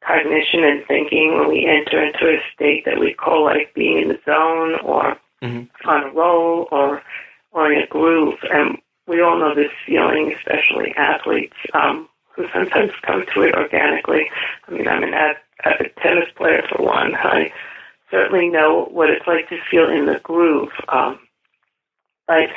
cognition 0.06 0.64
and 0.64 0.84
thinking 0.87 1.34
when 1.38 1.49
we 1.49 1.66
enter 1.66 2.02
into 2.02 2.28
a 2.28 2.40
state 2.54 2.84
that 2.84 2.99
we 3.00 3.14
call 3.14 3.44
like 3.44 3.73
being 3.75 3.99
in 4.02 4.08
the 4.08 4.20
zone 4.25 4.75
or 4.82 5.16
Mhm. 5.42 5.68
on 5.84 6.02
a 6.04 6.11
roll 6.11 6.68
or 6.70 7.02
or 7.52 7.70
in 7.73 7.80
a 7.82 7.87
groove. 7.87 8.38
And 8.50 8.80
we 9.06 9.20
all 9.20 9.37
know 9.38 9.54
this 9.54 9.70
feeling, 9.87 10.32
especially 10.32 10.92
athletes 10.96 11.56
um, 11.73 12.08
who 12.30 12.49
sometimes 12.52 12.90
come 13.02 13.25
to 13.32 13.42
it 13.42 13.54
organically. 13.54 14.28
I 14.66 14.70
mean, 14.73 14.88
I'm 14.88 15.04
an 15.04 15.14
ad- 15.14 15.38
avid 15.64 15.94
tennis 15.99 16.28
player 16.34 16.62
for 16.68 16.82
one. 16.82 17.14
I 17.14 17.52
certainly 18.11 18.49
know 18.49 18.87
what 18.90 19.08
it's 19.11 19.26
like 19.26 19.49
to 19.50 19.61
feel 19.70 19.88
in 19.88 20.06
the 20.06 20.18
groove. 20.20 20.73
Um, 20.88 21.20
but 22.26 22.50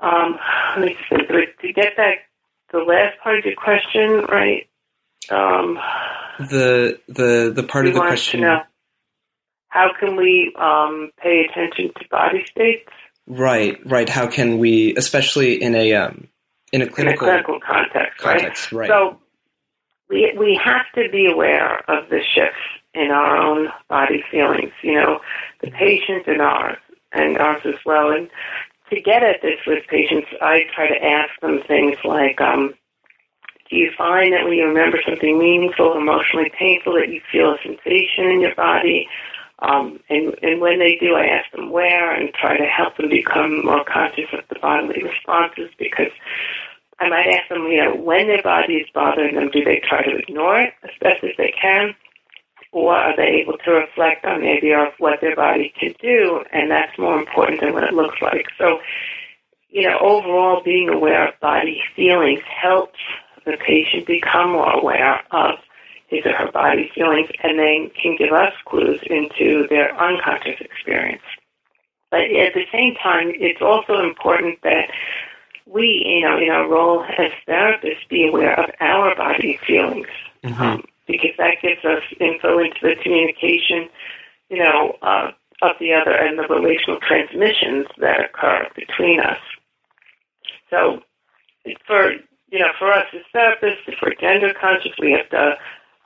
um, 0.00 0.38
let 0.76 0.86
me 0.86 0.96
think. 1.08 1.28
To 1.60 1.72
get 1.72 1.96
that 1.96 2.18
the 2.70 2.78
last 2.80 3.18
part 3.20 3.38
of 3.38 3.44
your 3.44 3.54
question, 3.56 4.24
right? 4.26 4.68
Um, 5.30 5.78
The 6.38 7.00
the 7.08 7.52
the 7.54 7.62
part 7.62 7.86
of 7.86 7.94
the 7.94 8.00
question. 8.00 8.42
how 9.68 9.90
can 9.98 10.16
we 10.16 10.54
um, 10.58 11.10
pay 11.22 11.46
attention 11.48 11.92
to 11.98 12.08
body 12.10 12.44
states 12.50 12.90
Right, 13.26 13.78
right. 13.86 14.08
How 14.08 14.26
can 14.26 14.58
we, 14.58 14.94
especially 14.96 15.62
in 15.62 15.74
a 15.74 15.94
um, 15.94 16.28
in 16.72 16.82
a 16.82 16.84
in 16.84 16.90
a 16.90 16.94
clinical, 16.94 17.26
clinical 17.28 17.60
context, 17.60 18.22
right? 18.24 18.72
right? 18.72 18.88
So 18.88 19.20
we 20.08 20.34
we 20.38 20.60
have 20.62 20.86
to 20.96 21.10
be 21.10 21.26
aware 21.26 21.78
of 21.88 22.08
the 22.10 22.20
shifts 22.34 22.58
in 22.94 23.10
our 23.10 23.36
own 23.36 23.68
body 23.88 24.24
feelings. 24.30 24.72
You 24.82 24.94
know, 24.94 25.20
the 25.60 25.70
patient 25.70 26.26
and 26.26 26.42
ours, 26.42 26.78
and 27.12 27.38
ours 27.38 27.62
as 27.64 27.76
well. 27.86 28.10
And 28.10 28.28
to 28.90 29.00
get 29.00 29.22
at 29.22 29.40
this 29.40 29.60
with 29.66 29.86
patients, 29.86 30.28
I 30.40 30.64
try 30.74 30.88
to 30.88 31.02
ask 31.04 31.30
them 31.40 31.62
things 31.66 31.96
like, 32.04 32.40
um, 32.40 32.74
"Do 33.72 33.78
you 33.78 33.90
find 33.96 34.34
that 34.34 34.44
when 34.44 34.52
you 34.52 34.66
remember 34.66 35.00
something 35.00 35.38
meaningful, 35.38 35.96
emotionally 35.96 36.52
painful, 36.56 36.92
that 37.00 37.08
you 37.08 37.22
feel 37.32 37.54
a 37.54 37.58
sensation 37.64 38.28
in 38.28 38.40
your 38.42 38.54
body?" 38.54 39.08
Um, 39.60 40.00
and, 40.10 40.34
and 40.42 40.60
when 40.60 40.80
they 40.80 40.96
do, 41.00 41.14
I 41.14 41.26
ask 41.26 41.50
them 41.52 41.70
where 41.70 42.12
and 42.12 42.34
try 42.34 42.58
to 42.58 42.64
help 42.66 42.96
them 42.96 43.08
become 43.08 43.64
more 43.64 43.84
conscious 43.84 44.26
of 44.32 44.42
the 44.48 44.58
bodily 44.58 45.04
responses 45.04 45.70
because 45.78 46.10
I 46.98 47.08
might 47.08 47.28
ask 47.28 47.48
them, 47.48 47.66
you 47.66 47.82
know, 47.82 47.94
when 47.94 48.26
their 48.26 48.42
body 48.42 48.74
is 48.74 48.88
bothering 48.92 49.36
them, 49.36 49.50
do 49.50 49.64
they 49.64 49.80
try 49.88 50.02
to 50.04 50.18
ignore 50.18 50.60
it 50.60 50.74
as 50.82 50.90
best 51.00 51.22
as 51.22 51.30
they 51.38 51.54
can? 51.60 51.94
Or 52.72 52.94
are 52.96 53.16
they 53.16 53.42
able 53.42 53.58
to 53.58 53.70
reflect 53.70 54.24
on 54.24 54.40
the 54.40 54.48
idea 54.48 54.80
of 54.80 54.94
what 54.98 55.20
their 55.20 55.36
body 55.36 55.72
can 55.78 55.94
do? 56.00 56.42
And 56.52 56.70
that's 56.70 56.98
more 56.98 57.18
important 57.18 57.60
than 57.60 57.72
what 57.72 57.84
it 57.84 57.94
looks 57.94 58.20
like. 58.20 58.46
So, 58.58 58.80
you 59.68 59.88
know, 59.88 59.98
overall, 60.00 60.62
being 60.64 60.88
aware 60.88 61.28
of 61.28 61.38
body 61.40 61.82
feelings 61.94 62.42
helps 62.46 62.98
the 63.44 63.56
patient 63.56 64.06
become 64.06 64.52
more 64.52 64.70
aware 64.70 65.20
of 65.30 65.58
his 66.08 66.24
or 66.26 66.32
her 66.32 66.52
body 66.52 66.90
feelings 66.94 67.28
and 67.42 67.58
then 67.58 67.90
can 68.00 68.16
give 68.16 68.32
us 68.32 68.52
clues 68.66 69.00
into 69.06 69.66
their 69.68 69.98
unconscious 69.98 70.60
experience. 70.60 71.22
But 72.10 72.22
at 72.22 72.52
the 72.52 72.66
same 72.70 72.94
time, 72.94 73.32
it's 73.34 73.62
also 73.62 74.00
important 74.00 74.60
that 74.62 74.90
we, 75.66 76.04
you 76.06 76.20
know, 76.20 76.38
in 76.38 76.50
our 76.50 76.68
role 76.68 77.02
as 77.04 77.32
therapists, 77.48 78.06
be 78.10 78.28
aware 78.28 78.58
of 78.58 78.70
our 78.80 79.14
body 79.16 79.58
feelings 79.66 80.08
Mhm. 80.44 80.60
um, 80.60 80.84
because 81.06 81.34
that 81.38 81.62
gives 81.62 81.84
us 81.84 82.02
info 82.20 82.58
into 82.58 82.78
the 82.82 82.96
communication, 82.96 83.88
you 84.50 84.58
know, 84.58 84.98
uh, 85.02 85.30
of 85.62 85.78
the 85.78 85.94
other 85.94 86.12
and 86.12 86.38
the 86.38 86.46
relational 86.48 87.00
transmissions 87.00 87.86
that 87.98 88.20
occur 88.20 88.68
between 88.74 89.20
us. 89.20 89.38
So, 90.68 91.02
for 91.86 92.16
you 92.52 92.58
know, 92.58 92.68
for 92.78 92.92
us 92.92 93.06
as 93.14 93.22
therapists, 93.34 93.88
if 93.88 93.94
we're 94.02 94.14
gender 94.14 94.52
conscious, 94.60 94.92
we 95.00 95.12
have 95.12 95.28
to 95.30 95.56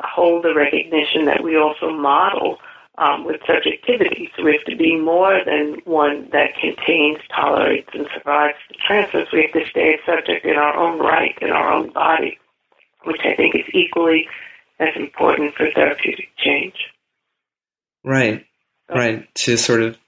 hold 0.00 0.44
the 0.44 0.54
recognition 0.54 1.24
that 1.24 1.42
we 1.42 1.56
also 1.56 1.90
model 1.90 2.58
um, 2.98 3.24
with 3.24 3.40
subjectivity. 3.46 4.30
So 4.36 4.44
we 4.44 4.52
have 4.52 4.64
to 4.66 4.76
be 4.76 4.96
more 4.96 5.40
than 5.44 5.80
one 5.84 6.28
that 6.30 6.54
contains, 6.54 7.18
tolerates, 7.34 7.90
and 7.92 8.06
survives 8.14 8.58
the 8.68 8.76
transference. 8.86 9.28
We 9.32 9.42
have 9.42 9.60
to 9.60 9.68
stay 9.68 9.94
a 9.94 10.06
subject 10.06 10.46
in 10.46 10.54
our 10.56 10.74
own 10.76 11.00
right, 11.00 11.36
in 11.42 11.50
our 11.50 11.72
own 11.72 11.90
body, 11.92 12.38
which 13.04 13.20
I 13.24 13.34
think 13.34 13.56
is 13.56 13.66
equally 13.74 14.28
as 14.78 14.94
important 14.94 15.54
for 15.56 15.68
therapeutic 15.74 16.28
change. 16.38 16.74
right, 18.04 18.46
right. 18.88 19.26
To 19.34 19.56
sort 19.56 19.82
of 19.82 19.98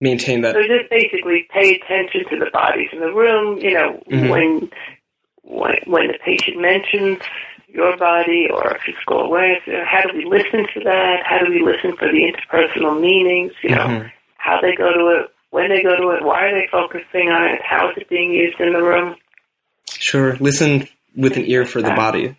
maintain 0.00 0.42
that. 0.42 0.54
So 0.54 0.60
just 0.62 0.90
basically 0.90 1.48
pay 1.50 1.76
attention 1.76 2.28
to 2.28 2.38
the 2.44 2.50
bodies 2.52 2.88
in 2.92 3.00
the 3.00 3.12
room. 3.12 3.58
You 3.58 3.72
know, 3.72 4.02
Mhm. 4.10 4.30
when 4.30 4.70
when 5.42 5.74
when 5.86 6.08
the 6.08 6.18
patient 6.24 6.60
mentions 6.60 7.18
your 7.68 7.96
body 7.96 8.48
or 8.52 8.78
physical 8.84 9.20
awareness, 9.20 9.62
how 9.86 10.02
do 10.02 10.16
we 10.16 10.24
listen 10.24 10.66
to 10.74 10.80
that? 10.84 11.22
How 11.24 11.38
do 11.44 11.50
we 11.50 11.62
listen 11.62 11.96
for 11.96 12.08
the 12.08 12.30
interpersonal 12.32 13.00
meanings? 13.00 13.52
You 13.62 13.70
know, 13.70 13.86
Mhm. 13.86 14.12
how 14.36 14.60
they 14.60 14.74
go 14.74 14.92
to 14.92 15.20
it, 15.20 15.30
when 15.50 15.70
they 15.70 15.82
go 15.82 15.96
to 15.96 16.10
it, 16.10 16.22
why 16.22 16.46
are 16.46 16.52
they 16.52 16.68
focusing 16.70 17.30
on 17.30 17.44
it? 17.54 17.60
How 17.62 17.90
is 17.90 17.96
it 17.96 18.08
being 18.08 18.30
used 18.32 18.60
in 18.60 18.72
the 18.74 18.82
room? 18.82 19.16
Sure. 19.90 20.36
Listen 20.36 20.86
with 21.16 21.36
an 21.36 21.44
ear 21.46 21.64
for 21.64 21.80
the 21.82 21.90
body. 21.90 22.36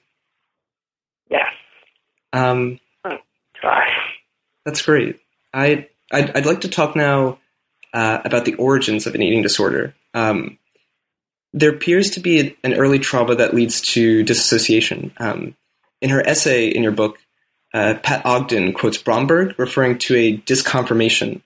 Yes, 1.29 1.51
Um, 2.31 2.79
try. 3.55 3.87
That's 4.65 4.81
great. 4.83 5.19
I 5.53 5.87
I'd, 6.11 6.35
I'd 6.37 6.45
like 6.45 6.61
to 6.61 6.69
talk 6.69 6.95
now 6.95 7.39
uh, 7.93 8.19
about 8.23 8.45
the 8.45 8.53
origins 8.55 9.07
of 9.07 9.15
an 9.15 9.21
eating 9.23 9.41
disorder. 9.41 9.95
Um, 10.13 10.57
there 11.53 11.69
appears 11.69 12.11
to 12.11 12.19
be 12.19 12.57
an 12.63 12.73
early 12.73 12.99
trauma 12.99 13.35
that 13.35 13.53
leads 13.53 13.81
to 13.81 14.23
disassociation. 14.23 15.13
Um, 15.17 15.55
in 16.01 16.09
her 16.09 16.25
essay 16.27 16.67
in 16.67 16.83
your 16.83 16.91
book, 16.91 17.17
uh, 17.73 17.95
Pat 18.03 18.25
Ogden 18.25 18.73
quotes 18.73 18.97
Bromberg, 18.97 19.57
referring 19.57 19.97
to 19.99 20.15
a 20.15 20.37
disconfirmation 20.37 21.41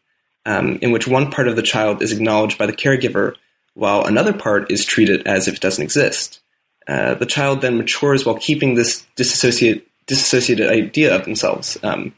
um, 0.45 0.79
in 0.81 0.91
which 0.91 1.07
one 1.07 1.29
part 1.29 1.47
of 1.47 1.55
the 1.55 1.61
child 1.61 2.01
is 2.01 2.11
acknowledged 2.11 2.57
by 2.57 2.65
the 2.65 2.73
caregiver, 2.73 3.35
while 3.73 4.05
another 4.05 4.33
part 4.33 4.71
is 4.71 4.85
treated 4.85 5.27
as 5.27 5.47
if 5.47 5.55
it 5.55 5.61
doesn't 5.61 5.83
exist. 5.83 6.39
Uh, 6.87 7.13
the 7.15 7.25
child 7.25 7.61
then 7.61 7.77
matures 7.77 8.25
while 8.25 8.37
keeping 8.37 8.73
this 8.73 9.05
disassociate, 9.15 9.85
disassociated 10.07 10.69
idea 10.69 11.13
of 11.13 11.25
themselves. 11.25 11.77
Um, 11.83 12.15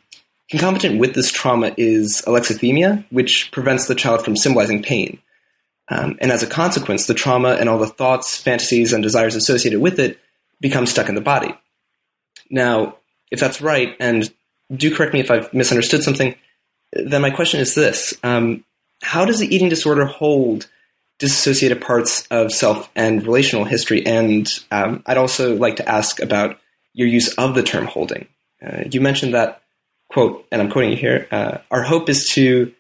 concomitant 0.50 1.00
with 1.00 1.16
this 1.16 1.32
trauma 1.32 1.74
is 1.76 2.22
alexithymia, 2.28 3.04
which 3.10 3.52
prevents 3.52 3.88
the 3.88 3.96
child 3.96 4.24
from 4.24 4.38
symbolizing 4.38 4.84
pain. 4.84 5.20
Um, 5.90 6.18
and 6.22 6.32
as 6.32 6.44
a 6.44 6.48
consequence, 6.48 7.08
the 7.08 7.14
trauma 7.14 7.58
and 7.60 7.68
all 7.68 7.80
the 7.80 7.88
thoughts, 7.88 8.40
fantasies, 8.40 8.94
and 8.94 9.02
desires 9.02 9.36
associated 9.36 9.80
with 9.80 10.00
it 10.00 10.20
become 10.62 10.86
stuck 10.86 11.10
in 11.10 11.16
the 11.16 11.22
body. 11.22 11.54
Now, 12.50 12.98
if 13.32 13.40
that's 13.40 13.62
right, 13.62 13.96
and 14.00 14.32
do 14.74 14.96
correct 14.96 15.14
me 15.14 15.20
if 15.20 15.32
I've 15.32 15.54
misunderstood 15.54 16.04
something, 16.04 16.36
then 16.94 17.22
my 17.22 17.32
question 17.32 17.60
is 17.60 17.76
this 17.76 18.14
um, 18.24 18.64
How 19.02 19.26
does 19.26 19.40
the 19.40 19.54
eating 19.54 19.70
disorder 19.70 20.06
hold 20.06 20.68
disassociated 21.18 21.82
parts 21.82 22.26
of 22.28 22.52
self 22.52 22.90
and 22.96 23.24
relational 23.24 23.66
history? 23.66 24.06
And 24.06 24.48
um, 24.72 25.04
I'd 25.06 25.18
also 25.18 25.56
like 25.56 25.78
to 25.78 25.90
ask 25.90 26.22
about 26.22 26.60
your 26.94 27.08
use 27.08 27.34
of 27.36 27.56
the 27.56 27.64
term 27.64 27.86
holding. 27.86 28.28
Uh, 28.66 28.84
you 28.92 29.02
mentioned 29.02 29.34
that, 29.34 29.62
quote, 30.10 30.46
and 30.52 30.62
I'm 30.62 30.70
quoting 30.70 30.92
you 30.92 30.98
here 30.98 31.28
uh, 31.32 31.60
our 31.72 31.84
hope 31.84 32.10
is 32.10 32.30
to 32.30 32.74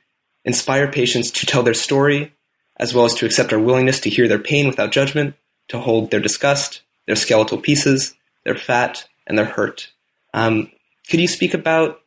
inspire 0.46 0.92
patients 0.92 1.32
to 1.32 1.46
tell 1.46 1.64
their 1.64 1.74
story, 1.74 2.34
as 2.80 2.94
well 2.94 3.06
as 3.06 3.14
to 3.16 3.26
accept 3.26 3.52
our 3.54 3.60
willingness 3.60 4.00
to 4.02 4.10
hear 4.10 4.28
their 4.28 4.40
pain 4.40 4.68
without 4.68 4.92
judgment, 4.92 5.36
to 5.68 5.80
hold 5.80 6.12
their 6.12 6.20
disgust, 6.20 6.82
their 7.06 7.16
skeletal 7.16 7.58
pieces, 7.58 8.16
their 8.46 8.56
fat, 8.56 9.08
and 9.28 9.38
their 9.38 9.46
hurt. 9.46 9.92
Um, 10.34 10.72
could 11.10 11.20
you 11.20 11.28
speak 11.28 11.54
about 11.54 12.02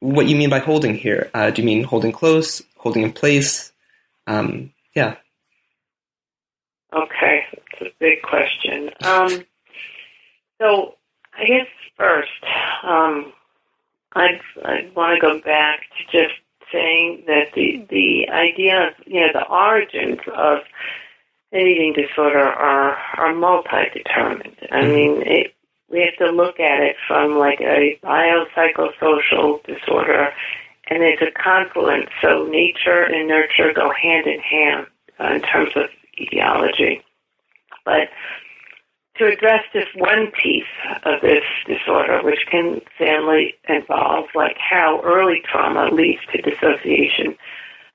what 0.00 0.28
you 0.28 0.36
mean 0.36 0.50
by 0.50 0.58
holding 0.58 0.94
here? 0.94 1.30
Uh, 1.34 1.50
do 1.50 1.62
you 1.62 1.66
mean 1.66 1.84
holding 1.84 2.12
close, 2.12 2.62
holding 2.76 3.02
in 3.02 3.12
place? 3.12 3.72
Um, 4.26 4.72
yeah. 4.94 5.16
Okay, 6.92 7.44
it's 7.52 7.80
a 7.82 7.92
big 7.98 8.22
question. 8.22 8.90
Um, 9.02 9.44
so 10.60 10.94
I 11.34 11.44
guess 11.44 11.66
first, 11.96 12.30
um, 12.82 13.32
I'd, 14.14 14.40
I'd 14.64 14.94
want 14.94 15.14
to 15.16 15.20
go 15.20 15.40
back 15.40 15.80
to 15.98 16.04
just 16.04 16.34
saying 16.72 17.24
that 17.26 17.52
the 17.54 17.84
the 17.88 18.28
idea 18.30 18.88
of 18.88 18.94
you 19.06 19.20
know 19.20 19.32
the 19.32 19.46
origins 19.46 20.20
of 20.34 20.58
an 21.52 21.60
eating 21.60 21.94
disorder 21.94 22.38
are 22.44 22.96
are 23.16 23.34
multi-determined. 23.34 24.56
I 24.70 24.82
mm-hmm. 24.82 24.92
mean, 24.92 25.22
it, 25.22 25.54
we 25.90 26.00
have 26.00 26.16
to 26.18 26.34
look 26.34 26.60
at 26.60 26.80
it 26.80 26.96
from 27.06 27.38
like 27.38 27.60
a 27.60 27.98
biopsychosocial 28.02 29.64
disorder, 29.64 30.32
and 30.88 31.02
it's 31.02 31.22
a 31.22 31.30
confluence. 31.30 32.10
So 32.20 32.46
nature 32.46 33.02
and 33.02 33.28
nurture 33.28 33.72
go 33.72 33.90
hand 33.92 34.26
in 34.26 34.40
hand 34.40 34.86
uh, 35.18 35.34
in 35.34 35.42
terms 35.42 35.70
of 35.76 35.86
etiology. 36.20 37.02
But 37.84 38.08
to 39.18 39.26
address 39.26 39.64
just 39.72 39.94
one 39.96 40.30
piece 40.30 40.64
of 41.04 41.20
this 41.20 41.44
disorder, 41.66 42.20
which 42.22 42.46
can 42.50 42.80
sadly 42.98 43.54
involve 43.68 44.26
like 44.34 44.56
how 44.58 45.00
early 45.02 45.42
trauma 45.44 45.90
leads 45.92 46.20
to 46.32 46.42
dissociation, 46.42 47.36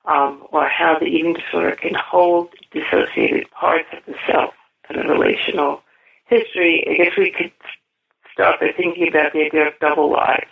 um, 0.06 0.46
or 0.50 0.68
how 0.68 0.98
the 0.98 1.06
eating 1.06 1.34
disorder 1.34 1.76
can 1.76 1.94
hold 1.94 2.50
dissociated 2.72 3.50
parts 3.50 3.88
of 3.92 4.04
the 4.06 4.14
self 4.26 4.54
and 4.88 4.98
the 4.98 5.12
relational 5.12 5.82
history, 6.26 6.84
I 6.88 6.94
guess 6.94 7.16
we 7.16 7.30
could 7.30 7.52
start 8.32 8.60
by 8.60 8.72
thinking 8.76 9.08
about 9.08 9.32
the 9.32 9.44
idea 9.44 9.68
of 9.68 9.78
double 9.80 10.10
lives, 10.10 10.50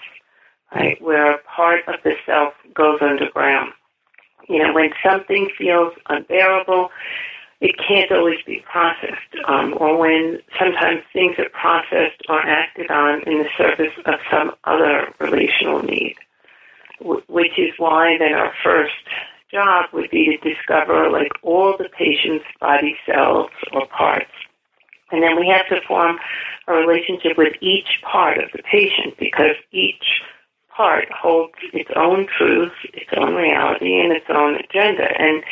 right, 0.74 1.00
where 1.02 1.32
a 1.34 1.38
part 1.38 1.80
of 1.88 1.96
the 2.04 2.14
self 2.24 2.54
goes 2.74 2.98
underground. 3.00 3.72
You 4.48 4.58
know, 4.58 4.72
when 4.72 4.90
something 5.04 5.50
feels 5.56 5.92
unbearable, 6.08 6.90
it 7.62 7.76
can't 7.78 8.10
always 8.10 8.40
be 8.44 8.60
processed, 8.68 9.38
um, 9.46 9.74
or 9.78 9.96
when 9.96 10.40
sometimes 10.58 11.00
things 11.12 11.36
are 11.38 11.48
processed 11.50 12.20
or 12.28 12.40
acted 12.44 12.90
on 12.90 13.22
in 13.22 13.38
the 13.38 13.48
service 13.56 13.92
of 14.04 14.18
some 14.32 14.50
other 14.64 15.14
relational 15.20 15.80
need, 15.80 16.16
which 17.00 17.56
is 17.56 17.70
why 17.78 18.16
then 18.18 18.34
our 18.34 18.52
first 18.64 19.06
job 19.52 19.84
would 19.92 20.10
be 20.10 20.36
to 20.36 20.54
discover 20.54 21.08
like 21.08 21.30
all 21.42 21.76
the 21.78 21.88
patient's 21.96 22.44
body 22.60 22.96
cells 23.06 23.50
or 23.72 23.86
parts. 23.86 24.32
And 25.12 25.22
then 25.22 25.38
we 25.38 25.46
have 25.46 25.68
to 25.68 25.86
form 25.86 26.18
a 26.66 26.72
relationship 26.72 27.38
with 27.38 27.52
each 27.60 28.02
part 28.02 28.38
of 28.38 28.50
the 28.52 28.62
patient 28.64 29.14
because 29.20 29.54
each 29.70 30.20
part 30.74 31.06
holds 31.12 31.54
its 31.72 31.90
own 31.94 32.26
truth, 32.26 32.72
its 32.92 33.10
own 33.16 33.34
reality, 33.34 34.00
and 34.00 34.12
its 34.12 34.26
own 34.30 34.56
agenda. 34.56 35.06
And 35.16 35.44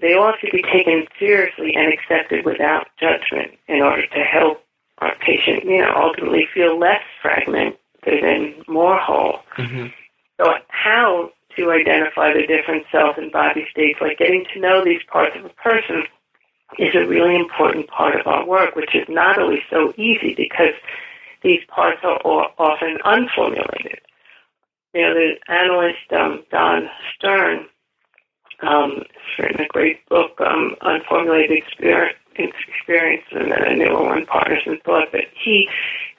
they 0.00 0.14
all 0.14 0.32
have 0.32 0.40
to 0.40 0.50
be 0.52 0.62
taken 0.62 1.06
seriously 1.18 1.74
and 1.74 1.92
accepted 1.92 2.44
without 2.44 2.86
judgment 2.98 3.52
in 3.68 3.82
order 3.82 4.06
to 4.06 4.20
help 4.20 4.64
our 4.98 5.14
patient, 5.16 5.64
you 5.64 5.78
know, 5.78 5.92
ultimately 5.96 6.46
feel 6.52 6.78
less 6.78 7.02
fragmented 7.20 7.76
and 8.06 8.54
more 8.68 8.98
whole. 8.98 9.40
Mm-hmm. 9.58 9.86
So 10.40 10.54
how 10.68 11.30
to 11.56 11.72
identify 11.72 12.32
the 12.32 12.46
different 12.46 12.84
self 12.90 13.16
and 13.18 13.30
body 13.30 13.66
states, 13.70 13.98
like 14.00 14.18
getting 14.18 14.44
to 14.52 14.60
know 14.60 14.84
these 14.84 15.02
parts 15.10 15.36
of 15.36 15.44
a 15.44 15.48
person, 15.50 16.04
is 16.78 16.94
a 16.94 17.06
really 17.06 17.36
important 17.36 17.88
part 17.88 18.18
of 18.18 18.26
our 18.26 18.46
work, 18.46 18.74
which 18.74 18.94
is 18.94 19.06
not 19.08 19.38
always 19.38 19.60
so 19.70 19.92
easy 19.96 20.34
because 20.34 20.74
these 21.42 21.60
parts 21.68 22.00
are 22.02 22.18
often 22.58 22.98
unformulated. 23.04 24.00
You 24.92 25.02
know, 25.02 25.14
the 25.14 25.34
analyst 25.48 26.12
um, 26.12 26.44
Don 26.50 26.88
Stern 27.14 27.66
um, 28.62 29.02
it's 29.02 29.38
written 29.38 29.60
a 29.60 29.68
great 29.68 30.06
book, 30.08 30.40
um, 30.40 30.76
Unformulated 30.82 31.56
Experience, 31.56 32.16
experience 32.36 33.24
and 33.30 33.50
the 33.50 33.74
Newer 33.76 34.04
One 34.04 34.26
Partners 34.26 34.62
in 34.66 34.78
Thought. 34.80 35.08
But 35.12 35.26
he 35.34 35.68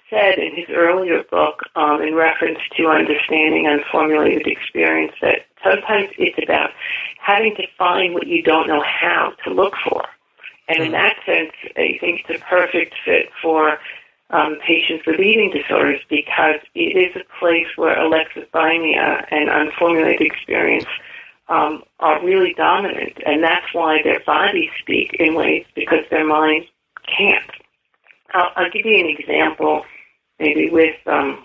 said 0.10 0.38
in 0.38 0.56
his 0.56 0.70
earlier 0.70 1.24
book, 1.24 1.62
um, 1.76 2.02
in 2.02 2.16
reference 2.16 2.60
to 2.78 2.88
understanding 2.88 3.66
unformulated 3.68 4.48
experience, 4.48 5.14
that 5.22 5.46
sometimes 5.64 6.10
it's 6.18 6.38
about 6.42 6.72
having 7.20 7.56
to 7.56 7.64
find 7.78 8.14
what 8.14 8.28
you 8.28 8.42
don't 8.42 8.68
know 8.68 8.84
how 8.84 9.34
to 9.44 9.50
look 9.50 9.74
for. 9.84 10.06
And 10.68 10.82
in 10.82 10.92
that 10.94 11.18
sense, 11.26 11.52
I 11.76 11.98
think 12.00 12.26
it's 12.28 12.42
a 12.42 12.46
perfect 12.46 12.96
fit 13.04 13.30
for 13.42 13.78
um, 14.32 14.58
patients 14.66 15.06
with 15.06 15.20
eating 15.20 15.52
disorders 15.52 16.02
because 16.10 16.56
it 16.74 16.98
is 16.98 17.16
a 17.16 17.40
place 17.40 17.68
where 17.76 17.96
alexithymia 17.96 19.26
and 19.32 19.50
unformulated 19.50 20.22
experience– 20.22 20.88
um, 21.48 21.84
are 22.00 22.24
really 22.26 22.54
dominant, 22.54 23.18
and 23.26 23.44
that's 23.44 23.74
why 23.74 24.02
their 24.04 24.20
bodies 24.22 24.70
speak 24.82 25.16
in 25.20 25.36
ways 25.36 25.66
because 25.76 26.04
their 26.10 26.26
mind 26.26 26.66
can't. 27.18 27.52
I'll, 28.34 28.52
I'll 28.56 28.72
give 28.72 28.86
you 28.86 29.00
an 29.00 29.16
example, 29.18 29.86
maybe 30.40 30.70
with 30.70 30.96
um, 31.06 31.44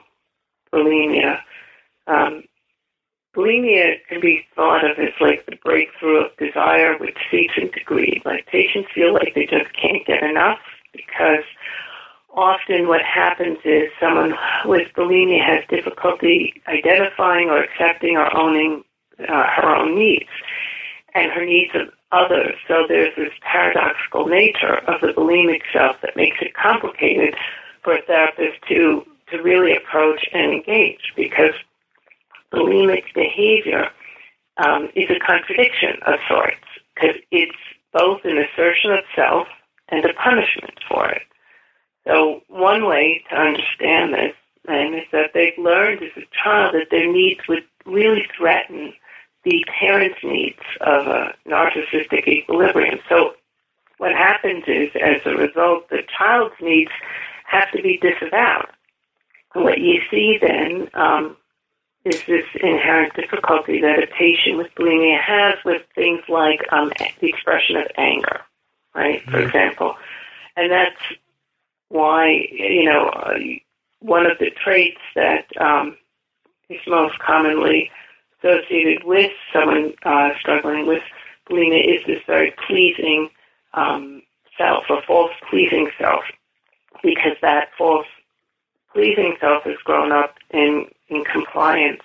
bulimia. 0.73 1.41
Um, 2.07 2.45
bulimia 3.37 3.97
can 4.09 4.21
be 4.21 4.47
thought 4.57 4.85
of 4.85 4.99
as 4.99 5.13
like 5.21 5.47
the 5.47 5.57
breakthrough 5.63 6.25
of 6.25 6.37
desire, 6.39 6.97
which 6.99 7.19
seeps 7.31 7.55
into 7.57 7.81
greed. 7.85 8.23
Like 8.25 8.47
patients 8.47 8.91
feel 8.95 9.13
like 9.13 9.35
they 9.35 9.47
just 9.47 9.73
can't 9.75 10.07
get 10.07 10.23
enough 10.23 10.61
because 10.93 11.45
often 12.35 12.89
what 12.89 13.03
happens 13.03 13.59
is 13.65 13.91
someone 14.01 14.35
with 14.65 14.89
bulimia 14.97 15.45
has 15.45 15.65
difficulty 15.69 16.61
identifying 16.69 17.51
or 17.51 17.63
accepting 17.63 18.17
or 18.17 18.35
owning 18.37 18.83
uh, 19.29 19.47
her 19.57 19.75
own 19.75 19.95
needs 19.97 20.31
and 21.15 21.33
her 21.33 21.45
needs 21.45 21.73
of 21.75 21.89
others. 22.13 22.55
So 22.69 22.85
there's 22.89 23.15
this 23.17 23.33
paradoxical 23.43 24.27
nature 24.27 24.79
of 24.87 25.01
the 25.01 25.09
bulimic 25.09 25.63
self 25.73 25.97
that 26.03 26.17
makes 26.17 26.39
it 26.41 26.55
complicated 26.55 27.35
for 27.83 27.95
a 27.95 28.03
therapist 28.03 28.63
to, 28.69 29.05
to 29.31 29.43
really 29.43 29.77
approach 29.77 30.29
and 30.33 30.53
engage 30.53 31.13
because 31.17 31.55
bulimic 32.53 33.05
behavior 33.15 33.89
um, 34.57 34.89
is 34.95 35.09
a 35.11 35.19
contradiction 35.19 35.97
of 36.07 36.19
sorts 36.29 36.57
because 36.95 37.17
it's 37.31 37.57
both 37.93 38.21
an 38.25 38.39
assertion 38.39 38.93
of 38.93 39.01
self 39.15 39.47
and 39.89 40.05
a 40.05 40.13
punishment 40.15 40.79
for 40.89 41.09
it. 41.09 41.23
So 42.07 42.43
one 42.49 42.87
way 42.87 43.23
to 43.31 43.37
understand 43.37 44.15
this 44.15 44.35
then 44.67 44.95
is 44.95 45.07
that 45.13 45.31
they've 45.33 45.57
learned 45.59 46.03
as 46.03 46.11
a 46.17 46.27
child 46.43 46.75
that 46.75 46.89
their 46.91 47.11
needs 47.11 47.41
would 47.49 47.65
really 47.87 48.27
threaten 48.37 48.93
the 49.45 49.65
parent's 49.79 50.19
needs 50.23 50.61
of 50.81 51.07
a 51.07 51.35
narcissistic 51.47 52.29
equilibrium. 52.29 52.99
So 53.09 53.35
what 53.99 54.13
happens 54.13 54.65
is, 54.67 54.91
as 55.01 55.21
a 55.25 55.37
result, 55.37 55.89
the 55.91 56.03
child's 56.17 56.55
needs 56.61 56.91
have 57.47 57.71
to 57.73 57.83
be 57.83 57.99
disavowed. 57.99 58.69
And 59.55 59.65
what 59.65 59.79
you 59.79 60.01
see 60.11 60.39
then 60.41 60.89
um, 60.95 61.37
is 62.05 62.23
this 62.27 62.47
inherent 62.63 63.15
difficulty 63.15 63.81
that 63.81 64.03
a 64.03 64.07
patient 64.07 64.57
with 64.57 64.75
bulimia 64.75 65.21
has 65.21 65.57
with 65.65 65.83
things 65.95 66.23
like 66.29 66.61
um, 66.73 66.93
the 67.21 67.29
expression 67.29 67.77
of 67.77 67.87
anger, 67.97 68.41
right? 68.95 69.21
Mm-hmm. 69.21 69.31
For 69.31 69.41
example, 69.41 69.95
and 70.57 70.71
that's 70.71 71.01
why 71.89 72.49
you 72.51 72.85
know 72.85 73.09
uh, 73.09 73.39
one 73.99 74.25
of 74.25 74.39
the 74.39 74.51
traits 74.51 75.01
that 75.15 75.47
um, 75.61 75.97
is 76.69 76.81
most 76.87 77.19
commonly 77.19 77.91
associated 78.43 79.05
with 79.05 79.33
someone 79.53 79.93
uh, 80.05 80.31
struggling 80.39 80.87
with 80.87 81.03
bulimia 81.49 81.99
is 81.99 82.05
this 82.07 82.23
very 82.27 82.55
pleasing 82.67 83.29
um, 83.75 84.23
self 84.57 84.85
or 84.89 85.03
false 85.07 85.33
pleasing 85.49 85.91
self, 85.99 86.23
because 87.03 87.37
that 87.43 87.69
false 87.77 88.07
pleasing 88.93 89.37
self 89.41 89.65
has 89.65 89.77
grown 89.85 90.13
up 90.13 90.35
in, 90.51 90.87
in 91.09 91.25
compliance 91.25 92.03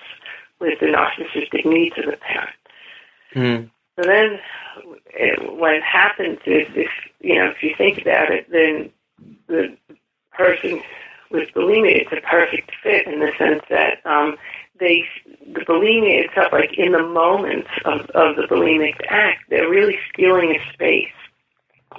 with 0.60 0.80
the 0.80 0.86
narcissistic 0.88 1.66
needs 1.66 1.98
of 1.98 2.06
the 2.06 2.18
parent. 2.18 2.56
Mm. 3.34 3.70
So 3.98 4.04
then, 4.04 4.40
it, 5.08 5.54
what 5.54 5.82
happens 5.82 6.40
is, 6.46 6.68
if 6.76 6.90
you 7.22 7.36
know, 7.36 7.50
if 7.50 7.64
you 7.64 7.74
think 7.78 8.02
about 8.02 8.30
it, 8.32 8.50
then 8.52 8.92
the 9.48 9.78
person 10.34 10.82
with 11.32 11.50
bulimia, 11.56 12.02
it's 12.02 12.12
a 12.12 12.22
perfect 12.28 12.72
fit 12.84 13.08
in 13.08 13.20
the 13.20 13.32
sense 13.38 13.64
that 13.70 14.06
um, 14.06 14.38
they, 14.80 15.04
the 15.54 15.62
bulimia 15.62 16.26
itself, 16.26 16.52
like 16.52 16.78
in 16.78 16.92
the 16.92 17.04
moments 17.04 17.70
of, 17.86 18.02
of 18.12 18.36
the 18.36 18.44
bulimic 18.50 18.96
act, 19.10 19.50
they're 19.50 19.70
really 19.70 19.98
stealing 20.12 20.56
a 20.56 20.74
space 20.74 21.08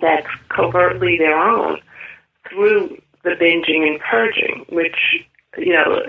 that's 0.00 0.26
covertly 0.48 1.16
their 1.16 1.38
own 1.38 1.80
through 2.48 3.00
the 3.24 3.30
binging 3.30 3.88
and 3.88 4.00
purging, 4.00 4.64
which, 4.68 5.24
you 5.56 5.72
know, 5.72 6.00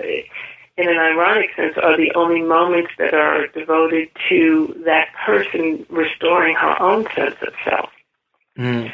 in 0.76 0.88
an 0.88 0.98
ironic 0.98 1.50
sense, 1.56 1.74
are 1.82 1.96
the 1.96 2.12
only 2.14 2.42
moments 2.42 2.92
that 2.98 3.14
are 3.14 3.48
devoted 3.48 4.08
to 4.28 4.80
that 4.84 5.08
person 5.26 5.84
restoring 5.88 6.54
her 6.54 6.80
own 6.80 7.04
sense 7.16 7.34
of 7.42 7.52
self. 7.64 7.90
Mm. 8.56 8.92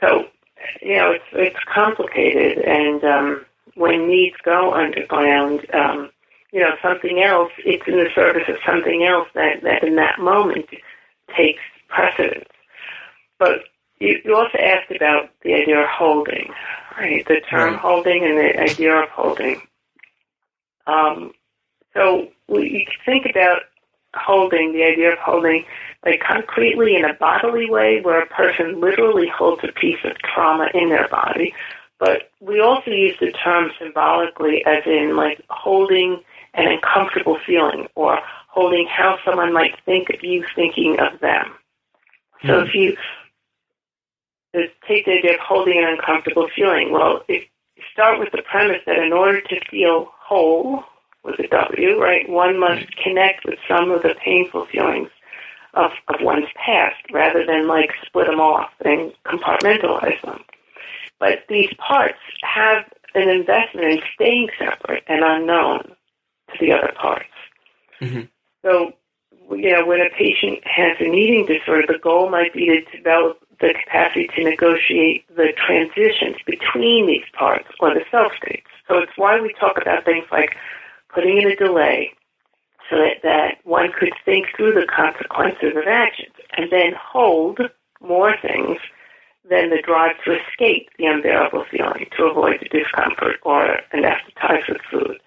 So, 0.00 0.26
you 0.80 0.96
know, 0.96 1.12
it's 1.12 1.24
it's 1.32 1.64
complicated, 1.72 2.58
and 2.58 3.04
um, 3.04 3.46
when 3.74 4.08
needs 4.08 4.36
go 4.44 4.74
underground, 4.74 5.66
um, 5.72 6.10
you 6.52 6.60
know, 6.60 6.76
something 6.82 7.22
else, 7.22 7.50
it's 7.58 7.86
in 7.88 7.96
the 7.96 8.10
service 8.14 8.44
of 8.48 8.56
something 8.64 9.04
else 9.04 9.28
that, 9.34 9.62
that 9.62 9.82
in 9.82 9.96
that 9.96 10.18
moment 10.20 10.66
takes 11.34 11.62
precedence. 11.88 12.48
But 13.38 13.64
you, 13.98 14.20
you 14.24 14.36
also 14.36 14.58
asked 14.58 14.90
about 14.90 15.30
the 15.42 15.54
idea 15.54 15.80
of 15.80 15.88
holding, 15.88 16.52
right? 16.98 17.26
The 17.26 17.40
term 17.48 17.72
Right. 17.72 17.80
holding 17.80 18.24
and 18.24 18.38
the 18.38 18.60
idea 18.60 18.94
of 18.94 19.08
holding. 19.08 19.62
Um, 20.86 21.32
so 21.94 22.28
we, 22.48 22.70
you 22.70 22.86
think 23.04 23.26
about 23.30 23.62
holding, 24.14 24.72
the 24.72 24.84
idea 24.84 25.12
of 25.12 25.18
holding, 25.18 25.64
like 26.04 26.20
concretely 26.20 26.96
in 26.96 27.04
a 27.04 27.14
bodily 27.14 27.70
way, 27.70 28.00
where 28.02 28.20
a 28.20 28.26
person 28.26 28.80
literally 28.80 29.28
holds 29.28 29.62
a 29.64 29.72
piece 29.72 30.00
of 30.04 30.18
trauma 30.18 30.68
in 30.74 30.90
their 30.90 31.08
body. 31.08 31.54
But 31.98 32.30
we 32.40 32.60
also 32.60 32.90
use 32.90 33.16
the 33.20 33.30
term 33.30 33.70
symbolically, 33.78 34.64
as 34.66 34.82
in 34.84 35.16
like 35.16 35.40
holding 35.48 36.20
an 36.54 36.66
uncomfortable 36.66 37.38
feeling 37.46 37.88
or 37.94 38.18
holding 38.48 38.86
how 38.86 39.18
someone 39.24 39.52
might 39.52 39.78
think 39.84 40.10
of 40.10 40.22
you 40.22 40.44
thinking 40.54 40.98
of 41.00 41.18
them. 41.20 41.52
So 42.46 42.60
if 42.60 42.74
you 42.74 42.96
uh, 44.54 44.60
take 44.86 45.06
the 45.06 45.12
idea 45.12 45.34
of 45.34 45.40
holding 45.40 45.78
an 45.78 45.84
uncomfortable 45.84 46.48
feeling, 46.54 46.92
well, 46.92 47.22
if 47.28 47.44
you 47.76 47.82
start 47.92 48.18
with 48.18 48.32
the 48.32 48.42
premise 48.42 48.82
that 48.86 48.98
in 48.98 49.12
order 49.12 49.40
to 49.40 49.60
feel 49.70 50.10
whole 50.18 50.84
with 51.24 51.38
a 51.38 51.48
W, 51.48 52.00
right, 52.00 52.28
one 52.28 52.58
must 52.58 52.84
connect 52.96 53.44
with 53.44 53.58
some 53.68 53.90
of 53.90 54.02
the 54.02 54.14
painful 54.22 54.66
feelings 54.66 55.08
of, 55.74 55.92
of 56.08 56.20
one's 56.20 56.48
past 56.54 57.00
rather 57.12 57.46
than 57.46 57.66
like 57.66 57.92
split 58.04 58.26
them 58.26 58.40
off 58.40 58.70
and 58.84 59.12
compartmentalize 59.24 60.20
them. 60.22 60.42
But 61.18 61.44
these 61.48 61.72
parts 61.78 62.18
have 62.42 62.84
an 63.14 63.28
investment 63.28 63.92
in 63.92 64.00
staying 64.14 64.48
separate 64.58 65.04
and 65.06 65.22
unknown 65.22 65.94
to 66.52 66.58
the 66.60 66.72
other 66.72 66.92
parts. 66.94 67.26
Mhm. 68.00 68.28
So, 68.62 68.94
you 69.50 69.72
know, 69.72 69.84
when 69.84 70.00
a 70.00 70.10
patient 70.10 70.60
has 70.66 70.96
an 71.00 71.14
eating 71.14 71.46
disorder, 71.46 71.86
the 71.86 71.98
goal 71.98 72.28
might 72.30 72.52
be 72.52 72.66
to 72.66 72.80
develop 72.96 73.38
the 73.60 73.74
capacity 73.84 74.28
to 74.34 74.44
negotiate 74.44 75.24
the 75.34 75.52
transitions 75.56 76.36
between 76.46 77.06
these 77.06 77.24
parts 77.32 77.68
or 77.80 77.94
the 77.94 78.04
self 78.10 78.32
states. 78.36 78.66
So 78.88 78.98
it's 78.98 79.16
why 79.16 79.40
we 79.40 79.52
talk 79.54 79.80
about 79.80 80.04
things 80.04 80.26
like 80.30 80.56
putting 81.14 81.38
in 81.38 81.50
a 81.50 81.56
delay 81.56 82.12
so 82.90 82.96
that, 82.96 83.22
that 83.22 83.58
one 83.64 83.92
could 83.92 84.12
think 84.24 84.48
through 84.56 84.74
the 84.74 84.86
consequences 84.86 85.76
of 85.76 85.86
actions 85.86 86.34
and 86.56 86.70
then 86.70 86.92
hold 87.00 87.60
more 88.00 88.34
things 88.42 88.78
than 89.48 89.70
the 89.70 89.82
drive 89.82 90.16
to 90.24 90.36
escape 90.38 90.88
the 90.98 91.06
unbearable 91.06 91.64
feeling, 91.70 92.06
to 92.16 92.24
avoid 92.24 92.60
the 92.60 92.68
discomfort 92.68 93.36
or 93.42 93.78
anesthetize 93.92 94.68
with 94.68 94.82
food. 94.90 95.18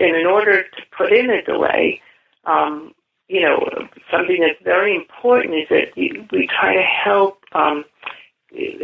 And 0.00 0.16
in 0.16 0.26
order 0.26 0.62
to 0.62 0.82
put 0.96 1.12
in 1.12 1.30
a 1.30 1.42
delay, 1.42 2.00
um, 2.44 2.94
you 3.28 3.40
know, 3.40 3.66
something 4.10 4.40
that's 4.40 4.62
very 4.62 4.94
important 4.94 5.54
is 5.54 5.68
that 5.70 5.96
we 5.96 6.48
try 6.48 6.74
to 6.74 6.82
help 6.82 7.38
um, 7.52 7.84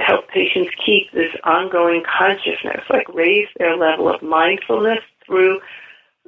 help 0.04 0.28
patients 0.28 0.70
keep 0.84 1.12
this 1.12 1.32
ongoing 1.44 2.02
consciousness, 2.02 2.82
like 2.90 3.08
raise 3.14 3.48
their 3.58 3.76
level 3.76 4.08
of 4.12 4.22
mindfulness 4.22 5.00
through 5.26 5.60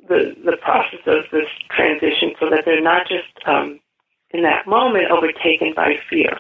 the 0.09 0.37
the 0.45 0.57
process 0.57 1.01
of 1.07 1.25
this 1.33 1.49
transition, 1.71 2.33
so 2.39 2.51
that 2.51 2.65
they're 2.65 2.83
not 2.83 3.09
just 3.09 3.33
um, 3.47 3.81
in 4.31 4.43
that 4.43 4.67
moment 4.67 5.11
overtaken 5.11 5.73
by 5.75 5.95
fear. 6.09 6.39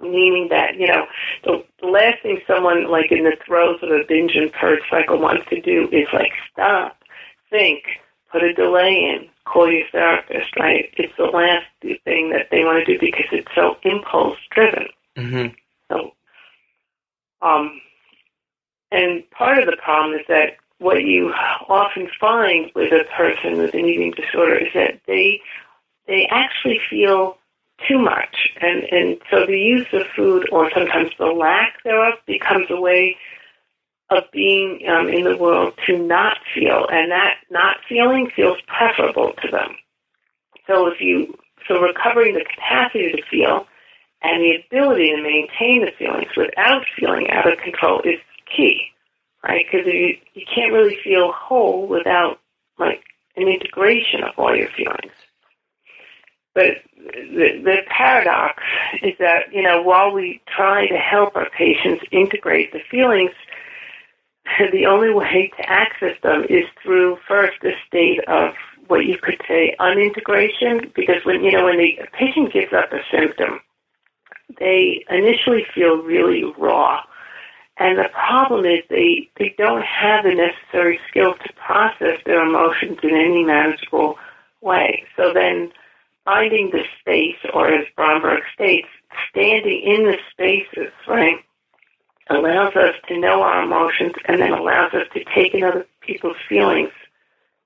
Meaning 0.00 0.48
that 0.50 0.76
you 0.76 0.86
know 0.86 1.06
the, 1.44 1.64
the 1.80 1.86
last 1.86 2.22
thing 2.22 2.40
someone 2.46 2.90
like 2.90 3.10
in 3.10 3.24
the 3.24 3.36
throes 3.44 3.78
of 3.82 3.90
a 3.90 4.04
binge 4.06 4.34
and 4.34 4.52
purge 4.52 4.80
cycle 4.90 5.18
wants 5.18 5.48
to 5.50 5.60
do 5.60 5.88
is 5.92 6.08
like 6.12 6.32
stop, 6.52 6.99
think, 7.50 7.84
put 8.32 8.42
a 8.42 8.52
delay 8.52 9.14
in, 9.14 9.28
call 9.44 9.70
your 9.70 9.86
therapist. 9.92 10.56
Right? 10.58 10.90
It's 10.96 11.12
the 11.16 11.24
last 11.24 11.66
thing 12.04 12.30
that 12.30 12.48
they 12.50 12.64
want 12.64 12.84
to 12.86 12.92
do 12.92 12.98
because 13.00 13.26
it's 13.32 13.54
so 13.54 13.76
impulse 13.82 14.38
driven. 14.50 14.86
hmm 15.16 15.46
So, 15.88 16.12
um, 17.42 17.80
and 18.92 19.28
part 19.30 19.58
of 19.58 19.66
the 19.66 19.76
problem 19.76 20.18
is 20.18 20.26
that 20.28 20.56
what 20.78 21.04
you 21.04 21.32
often 21.68 22.08
find 22.18 22.70
with 22.74 22.92
a 22.92 23.04
person 23.16 23.58
with 23.58 23.74
an 23.74 23.84
eating 23.84 24.12
disorder 24.12 24.56
is 24.56 24.72
that 24.74 25.00
they 25.06 25.40
they 26.06 26.26
actually 26.30 26.80
feel 26.88 27.36
too 27.86 27.98
much, 27.98 28.50
and 28.60 28.84
and 28.90 29.18
so 29.30 29.46
the 29.46 29.58
use 29.58 29.86
of 29.92 30.06
food 30.16 30.48
or 30.50 30.70
sometimes 30.70 31.10
the 31.18 31.26
lack 31.26 31.82
thereof 31.84 32.14
becomes 32.26 32.66
a 32.70 32.80
way 32.80 33.16
of 34.10 34.24
being 34.32 34.80
um, 34.88 35.08
in 35.08 35.24
the 35.24 35.36
world 35.36 35.74
to 35.86 35.98
not 35.98 36.38
feel, 36.54 36.86
and 36.90 37.10
that 37.12 37.34
not 37.50 37.76
feeling 37.88 38.30
feels 38.34 38.58
preferable 38.66 39.32
to 39.42 39.50
them. 39.50 39.76
So 40.66 40.88
if 40.88 41.00
you 41.00 41.38
so 41.68 41.80
recovering 41.80 42.34
the 42.34 42.44
capacity 42.44 43.12
to 43.12 43.22
feel 43.30 43.66
and 44.22 44.42
the 44.42 44.56
ability 44.66 45.10
to 45.10 45.22
maintain 45.22 45.84
the 45.84 45.92
feelings 45.98 46.30
without 46.36 46.82
feeling 46.98 47.30
out 47.30 47.50
of 47.50 47.58
control 47.58 48.00
is 48.00 48.18
key, 48.54 48.86
right? 49.44 49.64
Because 49.70 49.86
you 49.86 50.16
you 50.34 50.44
can't 50.52 50.72
really 50.72 50.98
feel 51.02 51.32
whole 51.32 51.86
without 51.86 52.40
like 52.78 53.02
an 53.36 53.48
integration 53.48 54.24
of 54.24 54.34
all 54.36 54.54
your 54.54 54.68
feelings. 54.76 55.12
But 56.54 56.82
the, 56.96 57.62
the 57.62 57.76
paradox 57.88 58.62
is 59.02 59.14
that 59.20 59.52
you 59.52 59.62
know 59.62 59.82
while 59.82 60.12
we 60.12 60.40
try 60.54 60.88
to 60.88 60.96
help 60.96 61.36
our 61.36 61.48
patients 61.50 62.04
integrate 62.10 62.72
the 62.72 62.80
feelings, 62.90 63.30
the 64.72 64.86
only 64.86 65.12
way 65.12 65.52
to 65.56 65.70
access 65.70 66.16
them 66.22 66.44
is 66.48 66.64
through 66.82 67.18
first 67.26 67.58
a 67.64 67.72
state 67.86 68.20
of 68.28 68.54
what 68.88 69.06
you 69.06 69.16
could 69.22 69.40
say 69.46 69.76
unintegration, 69.78 70.90
because 70.94 71.24
when 71.24 71.44
you 71.44 71.52
know 71.52 71.64
when 71.64 71.78
the 71.78 71.98
patient 72.12 72.52
gives 72.52 72.72
up 72.72 72.92
a 72.92 73.00
symptom, 73.10 73.60
they 74.58 75.04
initially 75.08 75.64
feel 75.74 76.02
really 76.02 76.44
raw. 76.58 77.00
And 77.76 77.98
the 77.98 78.10
problem 78.12 78.66
is 78.66 78.80
they, 78.90 79.30
they 79.38 79.54
don't 79.56 79.82
have 79.82 80.24
the 80.24 80.34
necessary 80.34 81.00
skills 81.08 81.36
to 81.46 81.52
process 81.54 82.18
their 82.26 82.44
emotions 82.44 82.98
in 83.02 83.10
any 83.10 83.44
manageable 83.44 84.18
way. 84.60 85.04
So 85.16 85.32
then 85.32 85.72
finding 86.24 86.70
the 86.70 86.82
space, 87.00 87.38
or 87.54 87.72
as 87.72 87.86
Bromberg 87.96 88.42
states, 88.52 88.88
standing 89.30 89.82
in 89.82 90.04
the 90.04 90.18
spaces, 90.30 90.92
right, 91.08 91.38
allows 92.30 92.74
us 92.76 92.94
to 93.08 93.18
know 93.18 93.42
our 93.42 93.62
emotions 93.62 94.12
and 94.26 94.40
then 94.40 94.52
allows 94.52 94.94
us 94.94 95.06
to 95.14 95.24
take 95.34 95.52
in 95.54 95.64
other 95.64 95.86
people's 96.00 96.36
feelings 96.48 96.92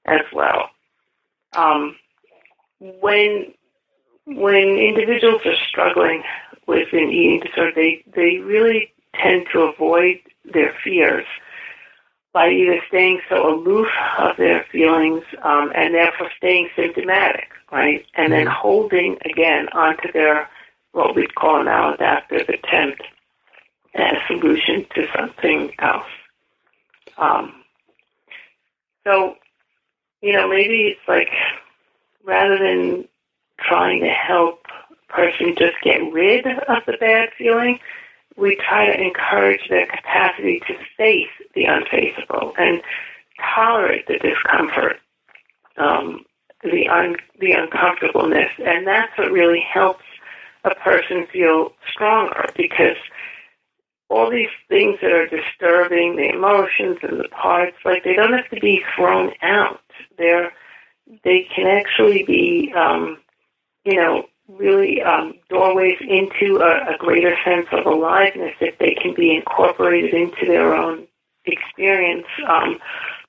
as 0.07 0.23
well. 0.33 0.71
Um, 1.53 1.97
when 2.81 3.53
when 4.27 4.79
individuals 4.79 5.43
are 5.45 5.57
struggling 5.69 6.23
with 6.67 6.89
an 6.93 7.11
eating 7.11 7.41
disorder, 7.41 7.73
they, 7.75 8.03
they 8.15 8.39
really 8.39 8.93
tend 9.15 9.47
to 9.53 9.61
avoid 9.61 10.19
their 10.51 10.75
fears 10.83 11.27
by 12.33 12.49
either 12.49 12.81
staying 12.89 13.21
so 13.29 13.55
aloof 13.55 13.87
of 14.19 14.37
their 14.39 14.65
feelings 14.73 15.23
um, 15.43 15.71
and 15.75 15.95
therefore 15.95 16.31
staying 16.37 16.69
symptomatic, 16.75 17.49
right? 17.71 18.05
And 18.15 18.33
then 18.33 18.47
holding 18.47 19.19
again 19.25 19.69
onto 19.73 20.11
their 20.13 20.49
what 20.93 21.15
we'd 21.15 21.35
call 21.35 21.61
a 21.61 21.65
maladaptive 21.65 22.49
attempt 22.49 23.03
at 23.95 24.15
a 24.15 24.27
solution 24.27 24.87
to 24.95 25.07
something 25.17 25.73
else. 25.79 26.07
Um, 27.17 27.55
so, 29.05 29.37
you 30.21 30.33
know, 30.33 30.49
maybe 30.49 30.89
it's 30.97 31.09
like 31.09 31.29
rather 32.25 32.59
than 32.59 33.07
trying 33.59 34.01
to 34.01 34.09
help 34.09 34.67
a 34.91 35.13
person 35.13 35.55
just 35.57 35.77
get 35.83 36.01
rid 36.13 36.47
of 36.47 36.83
the 36.87 36.97
bad 36.99 37.29
feeling, 37.39 37.79
we 38.37 38.57
try 38.57 38.87
to 38.87 39.01
encourage 39.01 39.69
their 39.69 39.87
capacity 39.87 40.61
to 40.67 40.75
face 40.97 41.29
the 41.55 41.65
unfaceable 41.65 42.53
and 42.59 42.83
tolerate 43.55 44.07
the 44.09 44.19
discomfort 44.19 44.99
um, 45.77 46.25
the 46.63 46.89
un- 46.89 47.17
the 47.41 47.53
uncomfortableness, 47.53 48.51
and 48.65 48.87
that's 48.87 49.17
what 49.19 49.31
really 49.31 49.61
helps 49.61 50.05
a 50.65 50.75
person 50.75 51.27
feel 51.33 51.73
stronger 51.93 52.47
because 52.57 52.97
all 54.09 54.31
these 54.31 54.49
things 54.69 54.99
that 55.01 55.13
are 55.13 55.27
disturbing, 55.27 56.17
the 56.17 56.29
emotions 56.29 56.99
and 57.03 57.19
the 57.19 57.29
parts, 57.29 57.77
like 57.85 58.05
they 58.05 58.15
don't 58.15 58.33
have 58.33 58.49
to 58.51 58.61
be 58.61 58.85
thrown 58.95 59.33
out. 59.43 59.81
They're 60.19 60.53
they 61.23 61.47
can 61.55 61.67
actually 61.67 62.23
be, 62.23 62.73
um, 62.75 63.19
you 63.85 63.97
know, 63.97 64.27
really 64.49 65.03
um, 65.03 65.35
doorways 65.49 65.99
into 66.01 66.61
a, 66.61 66.95
a 66.95 66.99
greater 66.99 67.37
sense 67.45 67.67
of 67.73 67.87
aliveness 67.87 68.55
if 68.61 68.79
they 68.79 68.95
can 68.95 69.15
be 69.15 69.35
incorporated 69.35 70.15
into 70.15 70.47
their 70.47 70.75
own 70.75 71.07
experience. 71.45 72.27
Um, 72.47 72.79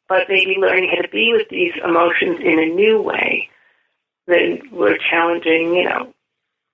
but 0.08 0.30
maybe 0.30 0.56
learning 0.60 0.90
how 0.96 1.02
to 1.02 1.10
be 1.10 1.34
with 1.34 1.50
these 1.50 1.74
emotions 1.84 2.40
in 2.42 2.60
a 2.60 2.66
new 2.66 3.02
way, 3.02 3.50
then 4.28 4.62
we're 4.72 4.98
challenging, 4.98 5.74
you 5.74 5.84
know, 5.84 6.14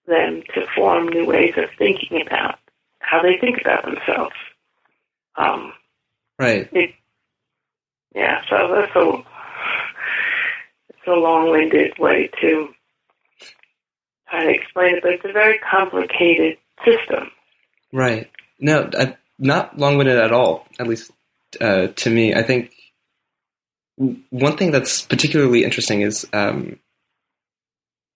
them 0.08 0.44
to 0.54 0.66
form 0.76 1.08
new 1.08 1.26
ways 1.26 1.54
of 1.58 1.70
thinking 1.78 2.22
about 2.26 2.60
how 3.12 3.22
they 3.22 3.38
think 3.38 3.60
about 3.60 3.84
themselves. 3.84 4.36
Um, 5.36 5.74
right. 6.40 6.70
It, 6.72 6.92
yeah. 8.16 8.42
So 8.50 8.74
that's 8.74 8.96
a 8.96 9.24
it's 10.90 11.08
a 11.08 11.12
long-winded 11.12 12.00
way 12.00 12.30
to 12.42 12.70
try 14.30 14.46
to 14.46 14.50
explain 14.50 14.96
it, 14.96 15.04
but 15.04 15.12
it's 15.12 15.26
a 15.26 15.34
very 15.34 15.60
complicated 15.60 16.58
system. 16.86 17.32
Right. 17.92 18.32
No, 18.60 18.90
I, 18.98 19.18
not 19.38 19.78
long-winded 19.78 20.18
at 20.18 20.32
all. 20.32 20.66
At 20.80 20.88
least 20.88 21.12
uh, 21.60 21.88
to 21.88 22.10
me, 22.10 22.34
I 22.34 22.44
think 22.44 22.72
one 23.98 24.56
thing 24.56 24.72
that's 24.72 25.02
particularly 25.02 25.66
interesting 25.66 26.02
is 26.02 26.26
um, 26.32 26.80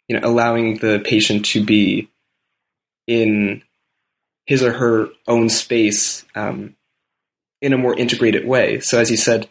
you 0.08 0.18
know 0.18 0.26
allowing 0.26 0.78
the 0.78 1.02
patient 1.04 1.48
to 1.48 1.66
be 1.66 2.10
in 3.08 3.62
his 4.46 4.64
or 4.64 4.74
her 4.74 5.10
own 5.28 5.50
space 5.50 6.24
um, 6.36 6.76
in 7.62 7.74
a 7.74 7.78
more 7.78 7.96
integrated 7.96 8.46
way. 8.46 8.80
So, 8.80 9.00
as 9.00 9.10
you 9.10 9.18
said, 9.18 9.50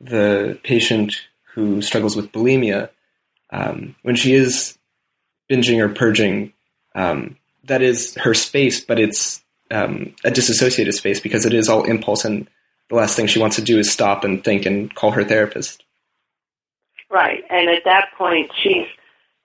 the 0.00 0.58
patient 0.62 1.16
who 1.54 1.82
struggles 1.82 2.16
with 2.16 2.32
bulimia, 2.32 2.90
um, 3.50 3.96
when 4.02 4.14
she 4.14 4.34
is 4.34 4.78
binging 5.50 5.80
or 5.80 5.88
purging, 5.88 6.52
um, 6.94 7.36
that 7.64 7.82
is 7.82 8.14
her 8.16 8.34
space, 8.34 8.84
but 8.84 8.98
it's 8.98 9.42
um, 9.70 10.14
a 10.24 10.30
disassociated 10.30 10.94
space 10.94 11.20
because 11.20 11.44
it 11.44 11.52
is 11.52 11.68
all 11.68 11.84
impulse, 11.84 12.24
and 12.24 12.48
the 12.88 12.94
last 12.94 13.16
thing 13.16 13.26
she 13.26 13.40
wants 13.40 13.56
to 13.56 13.62
do 13.62 13.78
is 13.78 13.90
stop 13.90 14.24
and 14.24 14.44
think 14.44 14.66
and 14.66 14.94
call 14.94 15.10
her 15.12 15.24
therapist. 15.24 15.82
Right, 17.10 17.42
and 17.50 17.68
at 17.68 17.84
that 17.84 18.08
point, 18.16 18.50
she's 18.62 18.86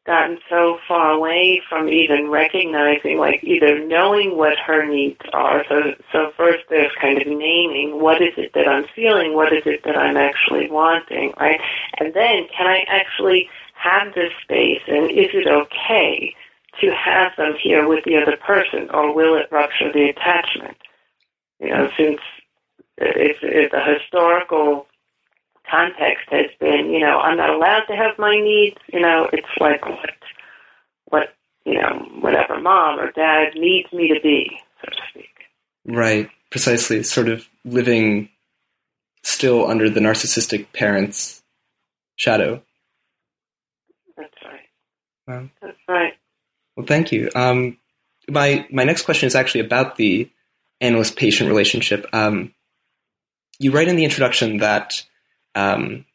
gotten 0.06 0.40
so 0.50 0.80
far 0.88 1.12
away 1.12 1.62
from 1.70 1.88
even 1.90 2.30
recognizing, 2.30 3.18
like 3.18 3.44
either 3.44 3.86
knowing 3.86 4.36
what 4.36 4.58
her 4.58 4.86
needs 4.86 5.22
are. 5.34 5.64
So, 5.70 5.94
so 6.12 6.32
first 6.36 6.64
there's 6.70 6.92
kind 7.00 7.22
of 7.22 7.28
naming 7.28 8.02
what 8.02 8.22
is 8.22 8.34
it 8.38 8.54
that 8.54 8.68
I'm 8.68 8.86
feeling, 8.96 9.34
what 9.36 9.54
is 9.54 9.64
it 9.66 9.84
that 9.84 9.98
I'm 9.98 10.18
actually 10.18 10.70
wanting, 10.70 11.34
right? 11.40 11.62
And 12.00 12.14
then 12.14 12.48
can 12.56 12.68
I 12.68 12.84
actually 12.88 13.50
have 13.76 14.14
this 14.14 14.32
space, 14.44 14.82
and 14.88 15.12
is 15.12 15.30
it 15.34 15.48
okay 15.48 16.36
to 16.80 16.92
have 16.92 17.32
them 17.38 17.54
here 17.62 17.88
with 17.88 18.04
the 18.06 18.18
other 18.18 18.38
person, 18.38 18.90
or 18.92 19.14
will 19.14 19.36
it 19.36 19.52
rupture 19.52 19.92
the 19.92 20.10
attachment? 20.10 20.78
You 21.60 21.70
know, 21.70 21.90
since 21.98 22.22
it's, 22.98 23.40
it's 23.42 23.74
a 23.74 23.94
historical 23.94 24.88
context 25.72 26.28
has 26.30 26.48
been, 26.60 26.92
you 26.92 27.00
know, 27.00 27.20
I'm 27.20 27.38
not 27.38 27.50
allowed 27.50 27.86
to 27.88 27.96
have 27.96 28.20
my 28.20 28.36
needs. 28.40 28.78
You 28.92 29.00
know, 29.00 29.30
it's 29.32 29.48
like 29.60 29.86
what, 29.88 30.10
what, 31.06 31.36
you 31.66 31.76
know, 31.76 32.10
whatever 32.20 32.60
mom 32.60 33.00
or 33.00 33.12
dad 33.12 33.54
needs 33.56 33.92
me 33.94 34.10
to 34.10 34.20
be, 34.22 34.60
so 34.82 34.92
to 34.92 34.98
speak. 35.10 35.30
Right, 35.86 36.30
precisely. 36.50 37.04
Sort 37.04 37.30
of 37.30 37.48
living 37.64 38.30
still 39.24 39.68
under 39.68 39.90
the 39.90 40.00
narcissistic 40.00 40.74
parent's 40.74 41.42
shadow. 42.16 42.62
That's 44.18 44.34
right. 44.44 44.60
Wow. 45.28 45.50
That's 45.62 45.78
right. 45.88 46.14
Well, 46.76 46.86
thank 46.86 47.12
you. 47.12 47.30
Um, 47.36 47.78
my 48.30 48.68
my 48.72 48.84
next 48.84 49.04
question 49.04 49.28
is 49.28 49.36
actually 49.36 49.62
about 49.62 49.96
the 49.96 50.30
analyst 50.80 51.16
patient 51.16 51.50
relationship. 51.50 52.06
Um, 52.14 52.54
you 53.60 53.72
write 53.72 53.88
in 53.88 53.96
the 53.96 54.04
introduction 54.04 54.58
that 54.58 55.04
um, 55.56 56.06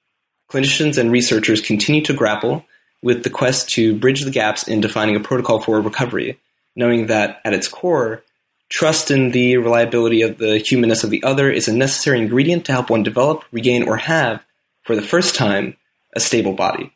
clinicians 0.50 0.98
and 0.98 1.10
researchers 1.10 1.60
continue 1.60 2.02
to 2.02 2.14
grapple 2.14 2.64
with 3.02 3.22
the 3.22 3.30
quest 3.30 3.70
to 3.70 3.96
bridge 3.96 4.22
the 4.22 4.30
gaps 4.30 4.66
in 4.66 4.80
defining 4.80 5.16
a 5.16 5.20
protocol 5.20 5.60
for 5.60 5.80
recovery, 5.80 6.38
knowing 6.74 7.06
that 7.06 7.40
at 7.44 7.52
its 7.52 7.68
core, 7.68 8.22
trust 8.68 9.10
in 9.10 9.30
the 9.30 9.56
reliability 9.58 10.22
of 10.22 10.38
the 10.38 10.58
humanness 10.58 11.04
of 11.04 11.10
the 11.10 11.22
other 11.22 11.50
is 11.50 11.68
a 11.68 11.76
necessary 11.76 12.18
ingredient 12.18 12.64
to 12.64 12.72
help 12.72 12.90
one 12.90 13.02
develop, 13.02 13.44
regain, 13.52 13.86
or 13.88 13.96
have, 13.96 14.44
for 14.82 14.96
the 14.96 15.02
first 15.02 15.34
time, 15.34 15.76
a 16.14 16.20
stable 16.20 16.52
body. 16.52 16.92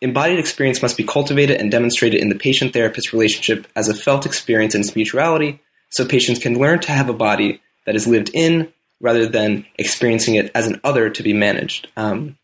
Embodied 0.00 0.38
experience 0.38 0.82
must 0.82 0.96
be 0.96 1.04
cultivated 1.04 1.60
and 1.60 1.70
demonstrated 1.70 2.20
in 2.20 2.28
the 2.28 2.34
patient 2.34 2.72
therapist 2.72 3.12
relationship 3.12 3.66
as 3.76 3.88
a 3.88 3.94
felt 3.94 4.26
experience 4.26 4.74
in 4.74 4.80
its 4.80 4.96
mutuality, 4.96 5.60
so 5.90 6.04
patients 6.04 6.40
can 6.40 6.58
learn 6.58 6.80
to 6.80 6.92
have 6.92 7.08
a 7.08 7.14
body 7.14 7.60
that 7.86 7.94
is 7.94 8.06
lived 8.06 8.30
in, 8.34 8.72
rather 9.02 9.26
than 9.26 9.66
experiencing 9.78 10.36
it 10.36 10.50
as 10.54 10.66
an 10.66 10.80
other 10.84 11.10
to 11.10 11.22
be 11.22 11.34
managed. 11.34 11.88
Um, 11.96 12.38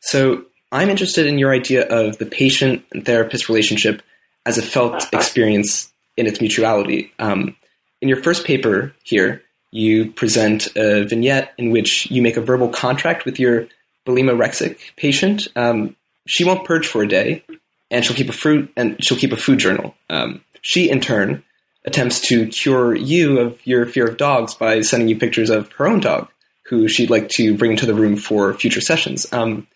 so 0.00 0.44
I'm 0.70 0.90
interested 0.90 1.26
in 1.26 1.38
your 1.38 1.52
idea 1.52 1.86
of 1.88 2.18
the 2.18 2.26
patient 2.26 2.84
and 2.92 3.06
therapist 3.06 3.48
relationship 3.48 4.02
as 4.44 4.58
a 4.58 4.62
felt 4.62 5.06
experience 5.14 5.90
in 6.16 6.26
its 6.26 6.40
mutuality. 6.40 7.12
Um, 7.18 7.56
in 8.02 8.08
your 8.08 8.22
first 8.22 8.44
paper 8.44 8.92
here, 9.04 9.42
you 9.70 10.10
present 10.12 10.68
a 10.76 11.04
vignette 11.04 11.52
in 11.58 11.70
which 11.70 12.10
you 12.10 12.20
make 12.22 12.36
a 12.36 12.40
verbal 12.40 12.68
contract 12.68 13.24
with 13.24 13.38
your 13.38 13.68
bulimorexic 14.06 14.78
patient. 14.96 15.48
Um, 15.56 15.96
she 16.26 16.44
won't 16.44 16.64
purge 16.64 16.86
for 16.86 17.02
a 17.02 17.08
day, 17.08 17.42
and 17.90 18.04
she'll 18.04 18.16
keep 18.16 18.28
a 18.28 18.32
fruit 18.32 18.72
and 18.76 19.02
she'll 19.04 19.18
keep 19.18 19.32
a 19.32 19.36
food 19.36 19.58
journal. 19.58 19.94
Um, 20.10 20.42
she, 20.62 20.90
in 20.90 21.00
turn, 21.00 21.44
attempts 21.86 22.20
to 22.20 22.46
cure 22.48 22.94
you 22.94 23.38
of 23.38 23.64
your 23.64 23.86
fear 23.86 24.06
of 24.06 24.16
dogs 24.16 24.54
by 24.54 24.80
sending 24.80 25.08
you 25.08 25.18
pictures 25.18 25.50
of 25.50 25.70
her 25.72 25.86
own 25.86 26.00
dog, 26.00 26.28
who 26.66 26.88
she'd 26.88 27.10
like 27.10 27.28
to 27.30 27.56
bring 27.56 27.70
into 27.70 27.86
the 27.86 27.94
room 27.94 28.16
for 28.16 28.52
future 28.54 28.80
sessions. 28.80 29.32
Um, 29.32 29.66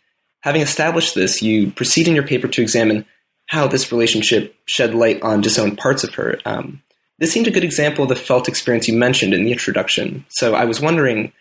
having 0.41 0.61
established 0.61 1.15
this, 1.15 1.41
you 1.41 1.71
proceed 1.71 2.09
in 2.09 2.15
your 2.15 2.27
paper 2.27 2.49
to 2.49 2.63
examine 2.63 3.07
how 3.47 3.67
this 3.67 3.91
relationship 3.91 4.55
shed 4.65 4.95
light 4.95 5.23
on 5.23 5.41
disowned 5.41 5.79
parts 5.79 6.05
of 6.05 6.15
her. 6.15 6.39
Um, 6.45 6.83
this 7.19 7.33
seemed 7.33 7.47
a 7.47 7.53
good 7.53 7.65
example 7.65 8.05
of 8.05 8.09
the 8.09 8.17
felt 8.17 8.49
experience 8.49 8.89
you 8.89 8.97
mentioned 8.97 9.35
in 9.35 9.45
the 9.45 9.53
introduction. 9.53 10.25
So 10.29 10.55
I 10.55 10.65
was 10.65 10.81
wondering 10.81 11.33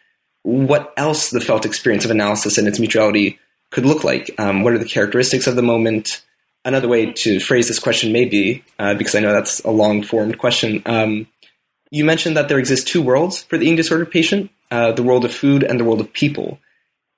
what 0.43 0.93
else 0.97 1.29
the 1.29 1.41
felt 1.41 1.65
experience 1.65 2.05
of 2.05 2.11
analysis 2.11 2.57
and 2.57 2.67
its 2.67 2.79
mutuality 2.79 3.39
could 3.71 3.85
look 3.85 4.03
like. 4.03 4.31
Um, 4.37 4.63
what 4.63 4.73
are 4.73 4.77
the 4.77 4.85
characteristics 4.85 5.47
of 5.47 5.55
the 5.55 5.61
moment? 5.61 6.21
Another 6.65 6.87
way 6.87 7.13
to 7.13 7.39
phrase 7.39 7.67
this 7.67 7.79
question 7.79 8.11
may 8.11 8.25
be, 8.25 8.63
uh, 8.77 8.93
because 8.93 9.15
I 9.15 9.19
know 9.19 9.33
that's 9.33 9.59
a 9.61 9.71
long 9.71 10.03
formed 10.03 10.37
question. 10.37 10.81
Um, 10.85 11.27
you 11.91 12.05
mentioned 12.05 12.37
that 12.37 12.49
there 12.49 12.59
exist 12.59 12.87
two 12.87 13.01
worlds 13.01 13.43
for 13.43 13.57
the 13.57 13.63
eating 13.63 13.75
disorder 13.75 14.05
patient 14.05 14.51
uh, 14.71 14.91
the 14.91 15.03
world 15.03 15.25
of 15.25 15.33
food 15.33 15.63
and 15.63 15.79
the 15.79 15.83
world 15.83 16.01
of 16.01 16.13
people. 16.13 16.59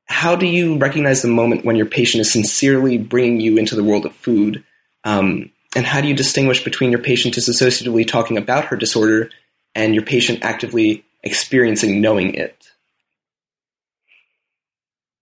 How 0.05 0.35
do 0.35 0.45
you 0.45 0.77
recognize 0.77 1.21
the 1.21 1.27
moment 1.27 1.65
when 1.65 1.75
your 1.75 1.85
patient 1.85 2.21
is 2.21 2.31
sincerely 2.31 2.97
bringing 2.97 3.39
you 3.39 3.57
into 3.57 3.75
the 3.75 3.83
world 3.83 4.05
of 4.05 4.15
food? 4.15 4.63
Um, 5.03 5.51
and 5.75 5.85
how 5.85 6.01
do 6.01 6.07
you 6.07 6.13
distinguish 6.13 6.63
between 6.63 6.91
your 6.91 7.01
patient 7.01 7.35
disassociatively 7.35 8.07
talking 8.07 8.37
about 8.37 8.65
her 8.65 8.75
disorder 8.75 9.29
and 9.73 9.93
your 9.93 10.03
patient 10.03 10.43
actively 10.43 11.05
experiencing 11.23 12.01
knowing 12.01 12.33
it? 12.33 12.71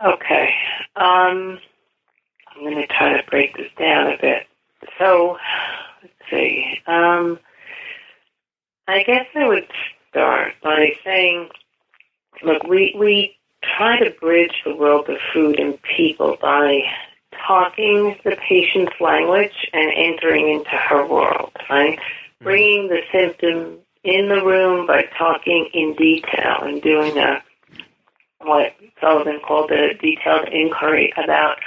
Okay. 0.04 0.50
Um, 0.96 1.60
I'm 2.60 2.66
going 2.66 2.76
to 2.76 2.88
try 2.88 3.16
to 3.16 3.30
break 3.30 3.56
this 3.56 3.72
down 3.78 4.12
a 4.12 4.18
bit. 4.20 4.48
So, 4.98 5.38
let's 6.02 6.14
see. 6.30 6.82
Um, 6.88 7.40
I 8.88 9.04
guess 9.04 9.28
I 9.34 9.48
would 9.48 9.68
start 10.10 10.54
by 10.62 10.90
saying, 11.06 11.50
look, 12.44 12.64
we, 12.64 12.94
we 13.00 13.38
try 13.78 14.00
to 14.00 14.12
bridge 14.20 14.62
the 14.66 14.76
world 14.76 15.08
of 15.08 15.18
food 15.34 15.58
and 15.58 15.80
people 15.82 16.38
by 16.42 16.82
talking 17.48 18.18
the 18.26 18.36
patient's 18.36 18.94
language 19.00 19.70
and 19.72 19.92
entering 19.96 20.50
into 20.50 20.70
her 20.72 21.06
world, 21.08 21.52
right? 21.70 21.98
Mm-hmm. 21.98 22.44
Bringing 22.44 22.88
the 22.90 23.02
symptom 23.12 23.80
in 24.04 24.28
the 24.28 24.44
room 24.44 24.86
by 24.86 25.04
talking 25.18 25.70
in 25.74 25.96
detail 25.96 26.58
and 26.64 26.82
doing 26.82 27.18
a 27.18 27.42
what 28.42 28.74
Sullivan 29.02 29.40
called 29.46 29.72
a 29.72 29.94
detailed 29.96 30.48
inquiry 30.50 31.14
about 31.18 31.58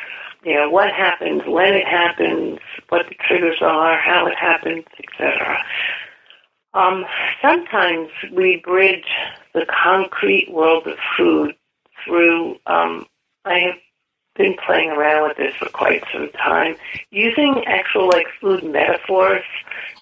you 0.44 0.55
know, 0.55 0.68
what 0.70 0.92
happens, 0.92 1.42
when 1.46 1.74
it 1.74 1.87
happens, 1.87 2.59
what 2.88 3.07
the 3.09 3.14
triggers 3.26 3.59
are, 3.61 3.98
how 3.98 4.26
it 4.26 4.37
happens, 4.37 4.85
etc. 4.98 5.59
Um, 6.74 7.05
sometimes 7.40 8.09
we 8.33 8.61
bridge 8.64 9.07
the 9.55 9.66
concrete 9.66 10.50
world 10.50 10.87
of 10.87 10.98
food 11.16 11.55
through, 12.05 12.57
um, 12.66 13.07
I 13.44 13.59
have 13.59 13.74
been 14.35 14.57
playing 14.64 14.90
around 14.90 15.28
with 15.28 15.37
this 15.37 15.55
for 15.55 15.68
quite 15.68 16.02
some 16.12 16.31
time, 16.31 16.76
using 17.11 17.64
actual 17.66 18.09
like 18.09 18.26
food 18.40 18.64
metaphors 18.64 19.44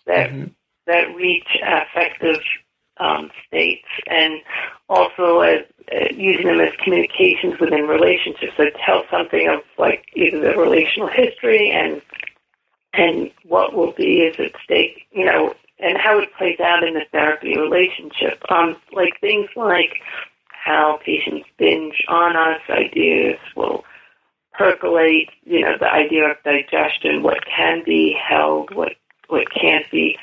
that 0.07 0.31
mm-hmm. 0.31 0.45
that 0.87 1.15
reach 1.17 1.59
affective 1.63 2.41
um, 3.01 3.31
states, 3.49 3.89
and 4.07 4.41
also 4.89 5.41
as 5.41 5.65
uh, 5.93 6.13
using 6.15 6.47
them 6.47 6.61
as 6.61 6.73
communications 6.85 7.59
within 7.59 7.89
relationships. 7.89 8.53
That 8.59 8.75
tell 8.85 9.03
something 9.11 9.49
of 9.49 9.61
like 9.79 10.05
either 10.15 10.41
the 10.41 10.57
relational 10.57 11.09
history 11.09 11.71
and 11.73 12.01
and 12.93 13.31
what 13.45 13.75
will 13.75 13.93
be 13.93 14.21
is 14.21 14.37
at 14.39 14.53
stake, 14.63 15.07
you 15.13 15.25
know, 15.25 15.55
and 15.79 15.97
how 15.97 16.19
it 16.19 16.29
plays 16.37 16.61
out 16.61 16.83
in 16.83 16.95
the 16.95 17.05
therapy 17.13 17.57
relationship. 17.59 18.43
Um, 18.51 18.77
like 18.93 19.19
things 19.21 19.49
like 19.57 19.95
how 20.49 20.99
patients 21.05 21.49
binge 21.59 22.05
on 22.09 22.37
us, 22.37 22.61
ideas 22.69 23.39
will 23.57 23.85
percolate, 24.53 25.31
you 25.45 25.61
know, 25.63 25.77
the 25.79 25.91
idea 25.91 26.31
of 26.31 26.37
digestion, 26.45 27.23
what 27.23 27.39
can 27.47 27.83
be 27.85 28.15
held, 28.29 28.75
what 28.75 28.93
what 29.29 29.47
can't 29.53 29.89
be 29.91 30.19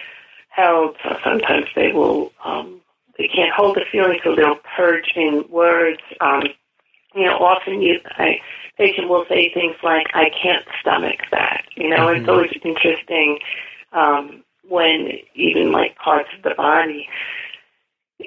held. 0.57 0.97
Sometimes 1.23 1.67
they 1.75 1.91
will 1.93 2.31
um, 2.43 2.81
they 3.17 3.27
can't 3.27 3.53
hold 3.53 3.75
the 3.75 3.85
feeling, 3.91 4.19
so 4.23 4.35
they'll 4.35 4.59
purge 4.75 5.13
in 5.15 5.45
words. 5.49 6.01
Um, 6.19 6.43
you 7.15 7.25
know, 7.25 7.37
often 7.37 7.81
you 7.81 7.99
a 8.19 8.41
patient 8.77 9.07
will 9.07 9.25
say 9.29 9.51
things 9.53 9.75
like, 9.83 10.07
"I 10.13 10.29
can't 10.29 10.65
stomach 10.81 11.19
that." 11.31 11.63
You 11.75 11.89
know, 11.89 12.07
mm-hmm. 12.07 12.21
it's 12.21 12.29
always 12.29 12.51
interesting 12.63 13.39
um, 13.93 14.43
when 14.67 15.11
even 15.35 15.71
like 15.71 15.95
parts 15.97 16.29
of 16.35 16.43
the 16.43 16.55
body 16.55 17.07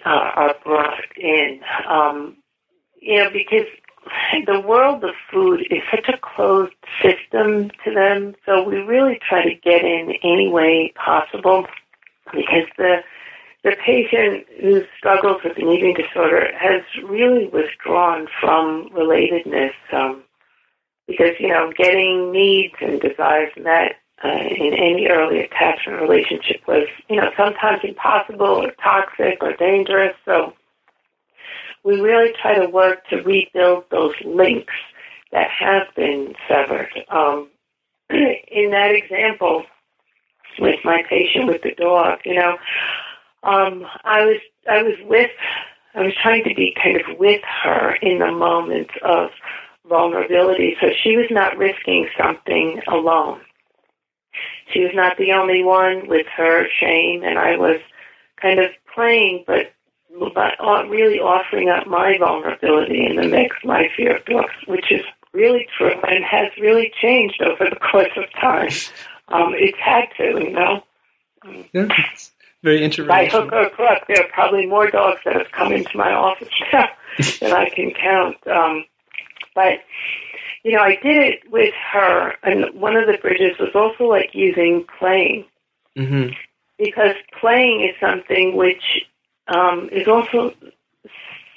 uh, 0.05 0.09
are 0.09 0.55
brought 0.65 1.05
in. 1.17 1.61
Um, 1.89 2.37
you 3.01 3.17
know, 3.17 3.31
because 3.31 3.67
the 4.47 4.61
world 4.61 5.05
of 5.05 5.15
food 5.33 5.61
is 5.71 5.83
such 5.91 6.09
a 6.09 6.19
closed 6.19 6.75
system 7.03 7.71
to 7.85 7.95
them, 7.95 8.35
so 8.47 8.63
we 8.63 8.77
really 8.77 9.19
try 9.27 9.43
to 9.43 9.55
get 9.55 9.83
in 9.85 10.15
any 10.23 10.49
way 10.49 10.93
possible 10.97 11.67
because 12.33 12.69
the 12.77 13.03
the 13.63 13.77
patient 13.85 14.47
who 14.61 14.83
struggles 14.97 15.43
with 15.45 15.59
an 15.59 15.69
eating 15.69 15.95
disorder 15.95 16.49
has 16.59 16.83
really 17.05 17.47
withdrawn 17.49 18.27
from 18.41 18.89
relatedness 18.91 19.75
um, 19.93 20.23
because 21.07 21.35
you 21.39 21.49
know 21.49 21.71
getting 21.77 22.33
needs 22.33 22.75
and 22.81 23.01
desires 23.01 23.53
met 23.57 23.97
uh, 24.25 24.29
in 24.29 24.73
any 24.75 25.09
early 25.09 25.41
attachment 25.41 26.01
relationship 26.01 26.61
was 26.67 26.87
you 27.09 27.17
know 27.17 27.31
sometimes 27.37 27.81
impossible 27.85 28.65
or 28.65 28.71
toxic 28.83 29.43
or 29.43 29.53
dangerous 29.55 30.15
so 30.25 30.55
we 31.85 32.01
really 32.01 32.33
try 32.41 32.55
to 32.55 32.69
work 32.69 33.07
to 33.09 33.23
rebuild 33.23 33.85
those 33.91 34.15
links 34.25 34.75
that 35.33 35.49
have 35.51 35.87
been 35.95 36.35
severed. 36.49 36.91
Um, 37.09 37.49
in 38.11 38.71
that 38.73 38.93
example, 38.95 39.65
with 40.59 40.81
my 40.85 41.03
patient 41.09 41.47
with 41.47 41.63
the 41.63 41.75
dog, 41.77 42.21
you 42.25 42.35
know, 42.35 42.59
um, 43.43 43.87
I 44.05 44.25
was 44.25 44.41
I 44.69 44.83
was 44.83 44.97
with 45.05 45.31
I 45.95 46.03
was 46.03 46.15
trying 46.23 46.45
to 46.45 46.55
be 46.55 46.77
kind 46.83 46.97
of 46.97 47.19
with 47.19 47.43
her 47.63 47.95
in 47.97 48.19
the 48.19 48.31
moment 48.31 48.91
of 49.03 49.31
vulnerability, 49.89 50.77
so 50.81 50.89
she 51.03 51.17
was 51.17 51.27
not 51.31 51.57
risking 51.57 52.09
something 52.19 52.81
alone. 52.87 53.41
She 54.73 54.81
was 54.81 54.93
not 54.95 55.17
the 55.17 55.33
only 55.33 55.65
one 55.65 56.07
with 56.07 56.27
her 56.37 56.67
shame, 56.79 57.25
and 57.25 57.39
I 57.39 57.57
was 57.57 57.81
kind 58.41 58.61
of 58.61 58.71
playing, 58.95 59.45
but 59.47 59.73
but 60.35 60.59
really 60.89 61.19
offering 61.19 61.69
up 61.69 61.87
my 61.87 62.19
vulnerability 62.19 63.07
in 63.07 63.17
the 63.17 63.29
mix, 63.29 63.57
my 63.65 63.89
fear 63.97 64.17
of 64.17 64.25
dogs, 64.25 64.53
which 64.67 64.91
is 64.91 65.03
really 65.33 65.67
true 65.77 65.95
and 66.09 66.25
has 66.25 66.51
really 66.61 66.93
changed 67.01 67.41
over 67.43 67.71
the 67.71 67.77
course 67.77 68.11
of 68.17 68.25
time. 68.41 68.71
Um, 69.31 69.55
it's 69.55 69.79
had 69.79 70.07
to, 70.17 70.43
you 70.43 70.51
know. 70.51 70.83
Yeah, 71.73 71.89
very 72.63 72.83
interesting. 72.83 73.09
By 73.09 73.27
hook 73.27 73.53
or 73.53 73.71
crook, 73.71 74.03
there 74.09 74.23
are 74.23 74.29
probably 74.33 74.67
more 74.67 74.91
dogs 74.91 75.21
that 75.25 75.37
have 75.37 75.51
come 75.53 75.73
into 75.73 75.97
my 75.97 76.13
office 76.13 76.49
now 76.73 76.89
than 77.41 77.53
I 77.53 77.71
can 77.71 77.93
count. 77.93 78.37
Um, 78.47 78.85
but 79.55 79.81
you 80.63 80.73
know, 80.73 80.83
I 80.83 80.97
did 81.03 81.17
it 81.17 81.51
with 81.51 81.73
her, 81.93 82.35
and 82.43 82.79
one 82.79 82.97
of 82.97 83.07
the 83.07 83.19
bridges 83.19 83.59
was 83.59 83.71
also 83.75 84.05
like 84.05 84.31
using 84.35 84.85
playing. 84.99 85.47
Mm-hmm. 85.97 86.33
Because 86.79 87.15
playing 87.39 87.83
is 87.83 87.95
something 88.01 88.57
which 88.57 89.05
um, 89.49 89.89
is 89.93 90.07
also 90.09 90.55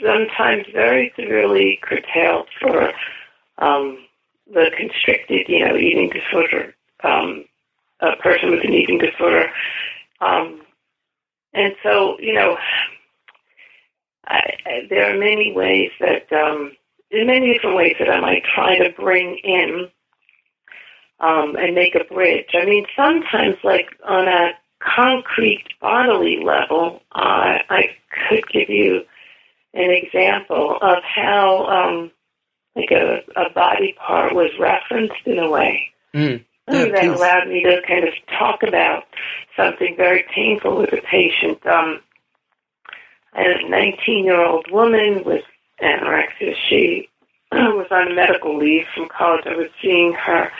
sometimes 0.02 0.66
very 0.74 1.14
severely 1.16 1.80
curtailed 1.82 2.48
for 2.60 2.92
um, 3.60 4.00
the 4.52 4.72
constricted, 4.78 5.48
you 5.48 5.66
know, 5.66 5.76
eating 5.76 6.10
disorder, 6.10 6.76
um, 7.04 7.46
a 8.04 8.16
person 8.18 8.52
with 8.52 8.64
an 8.64 8.74
eating 8.74 9.00
disorder. 9.00 9.50
Um, 10.22 10.62
and 11.54 11.74
so, 11.84 12.18
you 12.20 12.34
know, 12.34 12.58
I, 14.28 14.54
I, 14.66 14.88
there 14.90 15.14
are 15.14 15.18
many 15.18 15.54
ways 15.54 15.92
that, 16.00 16.32
um, 16.32 16.76
in 17.12 17.28
many 17.28 17.54
different 17.54 17.76
ways 17.76 17.96
that 18.00 18.10
I 18.10 18.20
might 18.20 18.44
try 18.44 18.78
to 18.78 18.90
bring 18.92 19.38
in 19.44 19.90
um, 21.20 21.56
and 21.56 21.76
make 21.76 21.96
a 21.96 22.04
bridge. 22.12 22.50
I 22.54 22.66
mean, 22.66 22.86
sometimes, 22.96 23.56
like 23.64 23.88
on 24.06 24.28
a 24.28 24.52
concrete 24.80 25.66
bodily 25.80 26.44
level, 26.44 27.02
uh, 27.14 27.60
I 27.70 27.96
could 28.28 28.48
give 28.50 28.70
you 28.70 29.02
an 29.74 29.92
example 29.92 30.78
of 30.82 31.04
how, 31.04 31.66
um, 31.68 32.12
like 32.76 32.92
a, 32.92 33.20
a 33.36 33.50
body 33.54 33.96
part 34.00 34.34
was 34.34 34.52
referenced 34.60 35.26
in 35.26 35.40
a 35.40 35.50
way. 35.50 35.90
Mm. 36.14 36.44
Yeah, 36.72 36.86
that 36.86 37.06
allowed 37.06 37.48
me 37.50 37.64
to 37.64 37.82
kind 37.86 38.08
of 38.08 38.14
talk 38.40 38.64
about 38.64 39.04
something 39.58 39.96
very 39.98 40.24
painful 40.34 40.78
with 40.78 40.94
a 40.94 41.02
patient. 41.02 41.66
Um, 41.66 42.02
I 43.34 43.42
had 43.42 43.62
a 43.64 43.70
19 43.70 44.24
year 44.24 44.44
old 44.44 44.72
woman 44.72 45.24
with 45.26 45.44
anorexia. 45.82 46.56
She 46.70 47.10
was 47.52 47.88
on 47.92 48.16
medical 48.16 48.58
leave 48.58 48.86
from 48.96 49.10
college. 49.10 49.46
I 49.46 49.56
was 49.56 49.70
seeing 49.82 50.14
her 50.14 50.52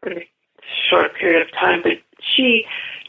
for 0.00 0.12
a 0.12 0.28
short 0.88 1.14
period 1.16 1.42
of 1.42 1.52
time, 1.52 1.82
but 1.82 1.98
she 2.20 2.64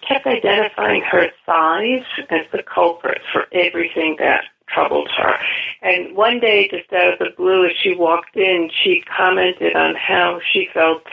kept 0.07 0.25
identifying 0.25 1.01
her 1.01 1.29
size 1.45 2.05
as 2.29 2.45
the 2.51 2.63
culprit 2.63 3.21
for 3.31 3.45
everything 3.51 4.15
that 4.19 4.45
troubled 4.67 5.09
her. 5.17 5.35
And 5.81 6.15
one 6.15 6.39
day, 6.39 6.67
just 6.69 6.91
out 6.93 7.13
of 7.13 7.19
the 7.19 7.29
blue, 7.35 7.65
as 7.65 7.73
she 7.81 7.95
walked 7.95 8.35
in, 8.35 8.69
she 8.83 9.03
commented 9.15 9.75
on 9.75 9.95
how 9.95 10.39
she 10.51 10.67
felt 10.73 11.03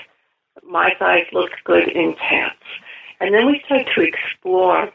my 0.69 0.93
size 0.99 1.27
looked 1.33 1.63
good 1.65 1.89
in 1.89 2.15
pants. 2.15 2.63
And 3.21 3.35
then 3.35 3.47
we 3.47 3.63
started 3.65 3.89
to 3.95 4.03
explore 4.03 4.91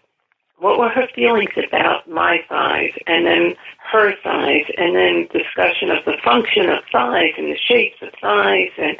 what 0.58 0.77
were 0.77 0.89
her 0.89 1.08
feelings 1.15 1.51
about 1.55 2.10
my 2.10 2.39
size 2.49 2.91
and 3.08 3.25
then 3.25 3.55
her 3.91 4.13
size 4.23 4.65
and 4.77 4.95
then 4.95 5.27
discussion 5.32 5.89
of 5.89 6.03
the 6.05 6.17
function 6.23 6.69
of 6.69 6.79
size 6.91 7.32
and 7.38 7.47
the 7.47 7.58
shapes 7.58 8.01
of 8.01 8.10
size 8.21 8.71
and 8.77 8.97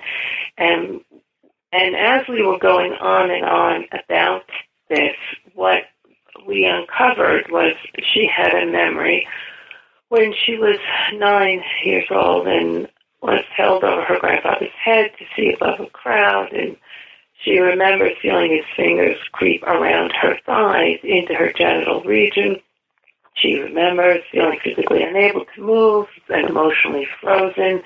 and 0.58 1.02
and 1.72 1.96
as 1.96 2.28
we 2.28 2.44
were 2.44 2.58
going 2.58 2.94
on 2.94 3.30
and 3.30 3.46
on 3.46 3.86
about 3.92 4.44
this, 4.90 5.16
what 5.54 5.84
we 6.48 6.66
uncovered 6.66 7.52
was 7.52 7.74
she 8.02 8.28
had 8.28 8.54
a 8.54 8.66
memory 8.66 9.28
when 10.08 10.34
she 10.34 10.58
was 10.58 10.78
nine 11.14 11.62
years 11.84 12.08
old 12.10 12.48
and 12.48 12.88
was 13.22 13.44
held 13.56 13.84
over 13.84 14.04
her 14.04 14.20
grandfather's 14.20 14.70
head 14.84 15.12
to 15.18 15.26
see 15.36 15.54
above 15.54 15.80
a 15.80 15.86
crowd 15.88 16.54
and 16.54 16.78
she 17.44 17.58
remembers 17.60 18.18
feeling 18.22 18.52
his 18.52 18.66
fingers 18.76 19.18
creep 19.32 19.64
around 19.64 20.12
her 20.12 20.38
thighs 20.46 21.00
into 21.04 21.34
her 21.34 21.54
genital 21.54 22.02
region. 22.04 22.60
She 23.34 23.60
remembers 23.60 24.24
feeling 24.32 24.60
physically 24.62 25.04
unable 25.04 25.46
to 25.56 25.62
move 25.62 26.08
and 26.28 26.50
emotionally 26.50 27.08
frozen. 27.22 27.82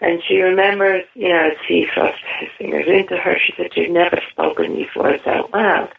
And 0.00 0.20
she 0.26 0.40
remembers, 0.40 1.04
you 1.14 1.28
know, 1.28 1.50
as 1.50 1.58
he 1.68 1.86
thrust 1.94 2.18
his 2.40 2.48
fingers 2.58 2.86
into 2.88 3.16
her, 3.16 3.36
she 3.38 3.52
said 3.56 3.72
she'd 3.72 3.92
never 3.92 4.20
spoken 4.32 4.74
these 4.74 4.94
words 4.96 5.22
out 5.26 5.52
loud. 5.52 5.92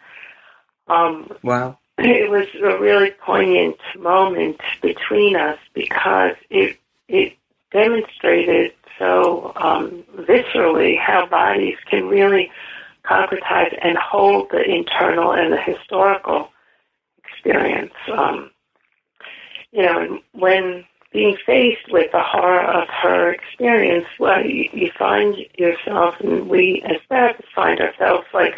Um, 0.87 1.31
wow. 1.41 1.77
It 1.97 2.29
was 2.29 2.47
a 2.55 2.77
really 2.81 3.11
poignant 3.11 3.77
moment 3.97 4.59
between 4.81 5.37
us 5.37 5.59
because 5.73 6.35
it 6.49 6.77
it 7.07 7.37
demonstrated 7.73 8.71
so 8.99 9.51
um, 9.55 10.03
viscerally 10.19 10.97
how 10.99 11.25
bodies 11.25 11.77
can 11.89 12.07
really 12.07 12.51
concretize 13.03 13.77
and 13.81 13.97
hold 13.97 14.49
the 14.51 14.63
internal 14.63 15.33
and 15.33 15.51
the 15.51 15.61
historical 15.61 16.49
experience. 17.17 17.93
Um, 18.11 18.51
you 19.71 19.81
know, 19.81 20.19
when 20.33 20.85
being 21.11 21.37
faced 21.45 21.91
with 21.91 22.11
the 22.11 22.21
horror 22.21 22.61
of 22.61 22.87
her 22.89 23.33
experience, 23.33 24.05
well, 24.19 24.45
you, 24.45 24.69
you 24.71 24.91
find 24.97 25.35
yourself, 25.57 26.15
and 26.19 26.47
we 26.47 26.83
as 26.85 26.97
therapists 27.09 27.51
find 27.53 27.79
ourselves 27.79 28.25
like 28.33 28.55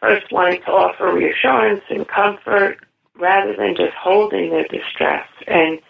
first 0.00 0.30
wanting 0.32 0.60
to 0.62 0.70
offer 0.70 1.12
reassurance 1.12 1.82
and 1.90 2.06
comfort 2.08 2.78
rather 3.16 3.54
than 3.56 3.74
just 3.76 3.94
holding 3.94 4.50
their 4.50 4.66
distress 4.68 5.28
and 5.46 5.80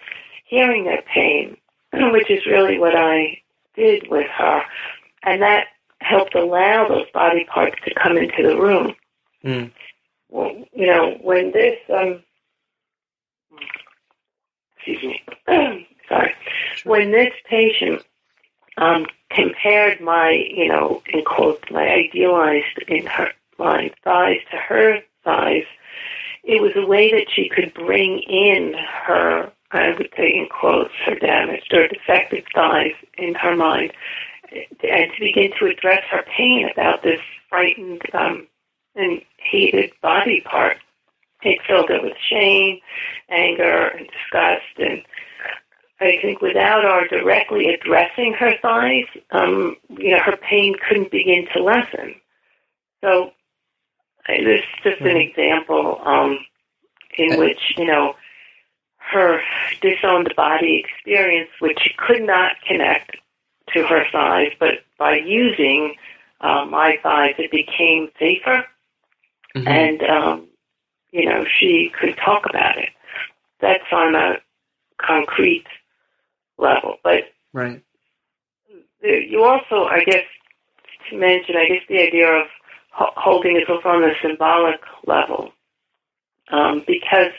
hearing 0.44 0.84
their 0.84 1.02
pain, 1.02 1.56
which 2.12 2.30
is 2.30 2.47
really 2.47 2.78
what 2.78 2.95
I 2.97 3.40
did 3.76 4.09
with 4.09 4.28
her, 4.30 4.62
and 5.22 5.43
that 5.43 5.66
helped 6.01 6.34
allow 6.34 6.88
those 6.88 7.11
body 7.12 7.45
parts 7.45 7.76
to 7.84 7.95
come 7.95 8.16
into 8.16 8.43
the 8.43 8.59
room. 8.59 8.95
Mm. 9.45 9.70
Well, 10.28 10.64
you 10.72 10.86
know, 10.86 11.18
when 11.20 11.53
this, 11.53 11.78
um, 11.93 12.22
excuse 14.76 15.03
me, 15.03 15.22
sorry, 16.09 16.34
when 16.84 17.12
this 17.12 17.32
patient 17.49 18.03
um, 18.78 19.07
compared 19.30 20.01
my, 20.01 20.30
you 20.30 20.68
know, 20.68 21.03
in 21.12 21.24
quotes, 21.24 21.70
my 21.70 21.86
idealized 21.86 22.78
in 22.88 23.07
her 23.07 23.30
my 23.59 23.93
thighs 24.03 24.40
to 24.51 24.57
her 24.57 24.99
thighs, 25.24 25.64
it 26.43 26.61
was 26.61 26.72
a 26.74 26.86
way 26.86 27.12
that 27.12 27.30
she 27.32 27.49
could 27.49 27.72
bring 27.74 28.18
in 28.20 28.74
her, 28.74 29.53
I 29.73 29.95
would 29.97 30.11
say 30.16 30.29
in 30.35 30.49
quotes, 30.49 30.93
her 31.07 31.14
damaged 31.14 31.73
or 31.73 31.89
defective 31.89 32.45
thighs 32.55 32.95
in 33.16 33.35
her 33.35 33.57
mind, 33.57 33.93
and 34.53 35.12
to 35.12 35.20
begin 35.20 35.53
to 35.59 35.66
address 35.66 36.03
her 36.11 36.25
pain 36.37 36.68
about 36.70 37.03
this 37.03 37.20
frightened 37.49 38.03
um, 38.12 38.47
and 38.95 39.23
hated 39.39 39.93
body 40.03 40.43
part. 40.45 40.77
It 41.43 41.59
filled 41.66 41.91
it 41.91 42.03
with 42.03 42.16
shame, 42.31 42.79
anger, 43.29 43.89
and 43.89 44.09
disgust, 44.09 44.79
and 44.79 45.03
I 46.03 46.18
think 46.20 46.41
without 46.41 46.85
our 46.85 47.07
directly 47.09 47.68
addressing 47.68 48.35
her 48.35 48.55
thighs, 48.61 49.07
um, 49.31 49.77
you 49.89 50.11
know, 50.11 50.20
her 50.20 50.37
pain 50.37 50.75
couldn't 50.89 51.11
begin 51.11 51.47
to 51.53 51.62
lessen. 51.62 52.14
So 53.01 53.33
this 54.29 54.61
is 54.61 54.64
just 54.83 55.01
an 55.01 55.16
example 55.16 56.01
um, 56.05 56.39
in 57.16 57.39
which, 57.39 57.75
you 57.77 57.85
know, 57.85 58.14
her 59.12 59.40
disowned 59.80 60.32
body 60.36 60.84
experience, 60.84 61.50
which 61.60 61.78
she 61.82 61.90
could 61.96 62.22
not 62.22 62.52
connect 62.66 63.16
to 63.72 63.86
her 63.86 64.04
thighs, 64.10 64.52
but 64.58 64.84
by 64.98 65.16
using 65.16 65.94
uh, 66.40 66.64
my 66.64 66.98
thighs, 67.02 67.34
it 67.38 67.50
became 67.50 68.08
safer. 68.18 68.64
Mm-hmm. 69.54 69.68
And, 69.68 70.02
um, 70.02 70.48
you 71.12 71.26
know, 71.26 71.44
she 71.58 71.92
could 71.98 72.16
talk 72.16 72.44
about 72.48 72.78
it. 72.78 72.90
That's 73.60 73.84
on 73.92 74.14
a 74.14 74.36
concrete 74.98 75.66
level. 76.58 76.96
But 77.04 77.24
right. 77.52 77.82
you 79.02 79.44
also, 79.44 79.84
I 79.84 80.02
guess, 80.04 80.24
to 81.10 81.16
mention, 81.16 81.56
I 81.56 81.68
guess 81.68 81.82
the 81.88 82.00
idea 82.00 82.28
of 82.28 82.46
holding 82.92 83.56
it 83.56 83.68
also 83.68 83.88
on 83.88 84.02
the 84.02 84.14
symbolic 84.20 84.80
level, 85.06 85.52
um, 86.50 86.82
because 86.86 87.32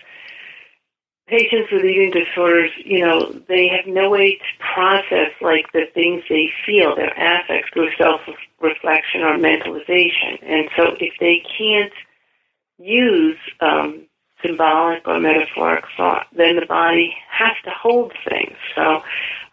patients 1.27 1.71
with 1.71 1.85
eating 1.85 2.11
disorders, 2.11 2.71
you 2.83 2.99
know, 2.99 3.31
they 3.47 3.67
have 3.67 3.87
no 3.87 4.09
way 4.09 4.35
to 4.35 4.63
process 4.73 5.31
like 5.41 5.71
the 5.73 5.85
things 5.93 6.23
they 6.29 6.49
feel, 6.65 6.95
their 6.95 7.13
affects 7.13 7.69
through 7.73 7.89
self-reflection 7.97 9.21
or 9.21 9.37
mentalization, 9.37 10.39
and 10.41 10.69
so 10.75 10.95
if 10.99 11.13
they 11.19 11.43
can't 11.57 11.93
use 12.77 13.37
um, 13.61 14.05
symbolic 14.45 15.07
or 15.07 15.19
metaphoric 15.19 15.85
thought, 15.95 16.27
then 16.35 16.57
the 16.57 16.65
body 16.65 17.15
has 17.29 17.53
to 17.63 17.71
hold 17.71 18.11
things. 18.27 18.57
So, 18.75 19.01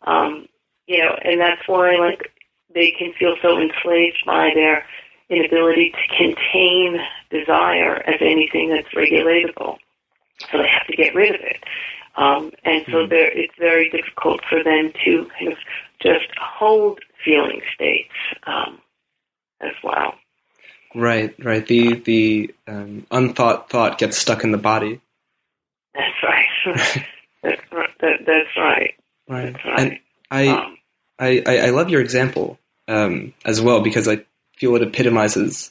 um, 0.04 0.46
you 0.86 0.98
know, 0.98 1.16
and 1.22 1.40
that's 1.40 1.66
why 1.66 1.96
like 1.96 2.32
they 2.74 2.92
can 2.98 3.12
feel 3.18 3.36
so 3.42 3.60
enslaved 3.60 4.22
by 4.26 4.50
their 4.54 4.84
inability 5.28 5.92
to 5.92 6.16
contain 6.16 6.98
desire 7.30 8.02
as 8.06 8.16
anything 8.20 8.70
that's 8.70 8.92
regulatable. 8.94 9.78
So 10.51 10.59
they 10.59 10.68
have 10.68 10.86
to 10.86 10.97
get 10.97 11.14
rid 11.14 11.34
of 11.34 11.41
it. 11.41 11.64
Um, 12.16 12.53
and 12.64 12.84
so 12.86 13.07
mm-hmm. 13.07 13.12
it's 13.12 13.55
very 13.59 13.88
difficult 13.91 14.41
for 14.49 14.62
them 14.62 14.93
to 15.05 15.26
kind 15.38 15.53
of 15.53 15.59
just 16.03 16.26
hold 16.41 17.01
feeling 17.24 17.61
states 17.74 18.12
um, 18.47 18.80
as 19.61 19.72
well. 19.84 20.14
Right, 20.95 21.34
right. 21.45 21.64
The 21.64 21.95
the 21.95 22.55
um, 22.66 23.07
unthought 23.11 23.70
thought 23.70 23.99
gets 23.99 24.18
stuck 24.18 24.43
in 24.43 24.51
the 24.51 24.59
body. 24.59 25.01
That's 25.95 26.22
right. 26.22 26.47
that's, 27.43 27.61
that, 28.01 28.18
that's 28.26 28.57
right. 28.57 28.95
Right. 29.28 29.53
That's 29.53 29.64
right. 29.64 29.78
And 29.78 29.99
I, 30.30 30.49
um, 30.49 30.76
I, 31.18 31.43
I, 31.47 31.59
I 31.59 31.70
love 31.70 31.91
your 31.91 32.01
example 32.01 32.59
um, 32.88 33.34
as 33.45 33.61
well 33.61 33.82
because 33.82 34.09
I 34.09 34.24
feel 34.57 34.74
it 34.76 34.82
epitomizes 34.82 35.70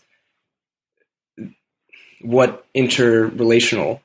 what 2.21 2.65
interrelational 2.75 3.99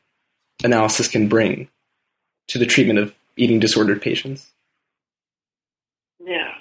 analysis 0.65 1.07
can 1.07 1.29
bring 1.29 1.69
to 2.49 2.59
the 2.59 2.67
treatment 2.67 2.99
of 2.99 3.15
eating 3.37 3.61
disordered 3.61 4.03
patients. 4.03 4.51
Yeah, 6.19 6.53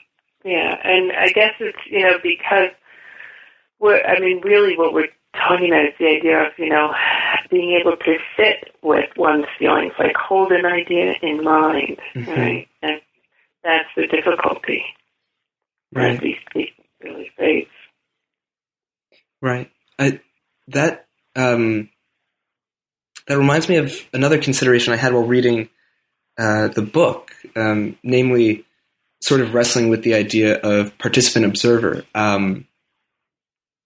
yeah, 0.43 0.77
and 0.83 1.11
I 1.11 1.29
guess 1.29 1.53
it's 1.59 1.77
you 1.89 2.01
know 2.01 2.17
because 2.21 2.69
we're 3.79 4.03
I 4.03 4.19
mean 4.19 4.41
really 4.41 4.77
what 4.77 4.93
we're 4.93 5.07
talking 5.35 5.69
about 5.69 5.85
is 5.85 5.93
the 5.99 6.07
idea 6.07 6.45
of 6.45 6.51
you 6.57 6.69
know 6.69 6.93
being 7.49 7.79
able 7.79 7.97
to 7.97 8.17
sit 8.37 8.75
with 8.81 9.09
one's 9.15 9.45
feelings, 9.57 9.93
like 9.97 10.15
hold 10.15 10.51
an 10.51 10.65
idea 10.65 11.15
in 11.21 11.43
mind, 11.43 11.99
mm-hmm. 12.13 12.31
right? 12.31 12.67
And 12.81 13.01
that's 13.63 13.89
the 13.95 14.07
difficulty. 14.07 14.83
Right. 15.93 16.19
These 16.19 16.37
people 16.51 16.83
really 17.01 17.31
face. 17.37 17.67
Right. 19.41 19.69
I, 19.99 20.19
that 20.69 21.05
um, 21.35 21.89
that 23.27 23.37
reminds 23.37 23.69
me 23.69 23.77
of 23.77 23.93
another 24.13 24.41
consideration 24.41 24.93
I 24.93 24.97
had 24.97 25.13
while 25.13 25.23
reading 25.23 25.69
uh, 26.37 26.67
the 26.69 26.81
book, 26.81 27.31
um, 27.55 27.97
namely, 28.03 28.65
sort 29.21 29.41
of 29.41 29.53
wrestling 29.53 29.89
with 29.89 30.03
the 30.03 30.15
idea 30.15 30.57
of 30.59 30.97
participant 30.97 31.45
observer. 31.45 32.03
Um, 32.13 32.67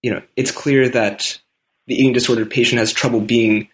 you 0.01 0.11
know, 0.11 0.21
it's 0.35 0.51
clear 0.51 0.89
that 0.89 1.39
the 1.85 1.95
eating 1.95 2.13
disorder 2.13 2.45
patient 2.45 2.79
has 2.79 2.91
trouble 2.91 3.21
being 3.21 3.69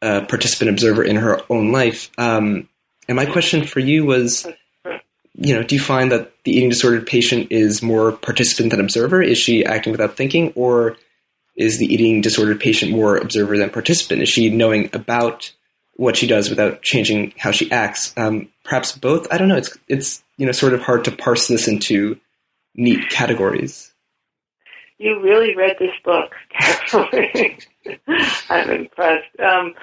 a 0.00 0.24
participant 0.24 0.70
observer 0.70 1.02
in 1.02 1.16
her 1.16 1.40
own 1.50 1.72
life. 1.72 2.10
Um, 2.18 2.68
and 3.08 3.16
my 3.16 3.26
question 3.26 3.64
for 3.64 3.80
you 3.80 4.04
was, 4.04 4.46
you 5.34 5.54
know, 5.54 5.62
do 5.62 5.74
you 5.74 5.80
find 5.80 6.12
that 6.12 6.32
the 6.44 6.52
eating 6.52 6.68
disordered 6.68 7.06
patient 7.06 7.50
is 7.50 7.82
more 7.82 8.12
participant 8.12 8.70
than 8.70 8.80
observer? 8.80 9.22
Is 9.22 9.38
she 9.38 9.64
acting 9.64 9.92
without 9.92 10.16
thinking, 10.16 10.52
or 10.54 10.96
is 11.58 11.78
the 11.78 11.92
eating 11.92 12.22
disordered 12.22 12.60
patient 12.60 12.92
more 12.92 13.16
observer 13.16 13.58
than 13.58 13.68
participant? 13.68 14.22
Is 14.22 14.30
she 14.30 14.48
knowing 14.48 14.88
about 14.94 15.52
what 15.94 16.16
she 16.16 16.26
does 16.26 16.48
without 16.48 16.80
changing 16.82 17.34
how 17.36 17.50
she 17.50 17.70
acts? 17.70 18.14
Um, 18.16 18.48
perhaps 18.64 18.96
both. 18.96 19.26
I 19.30 19.36
don't 19.36 19.48
know. 19.48 19.56
It's 19.56 19.76
it's 19.88 20.22
you 20.38 20.46
know 20.46 20.52
sort 20.52 20.72
of 20.72 20.80
hard 20.80 21.04
to 21.04 21.12
parse 21.12 21.48
this 21.48 21.68
into 21.68 22.18
neat 22.74 23.10
categories 23.10 23.92
you 24.98 25.20
really 25.22 25.54
read 25.54 25.76
this 25.78 25.94
book. 26.04 26.34
I'm 28.50 28.70
impressed. 28.70 29.40
Um, 29.40 29.74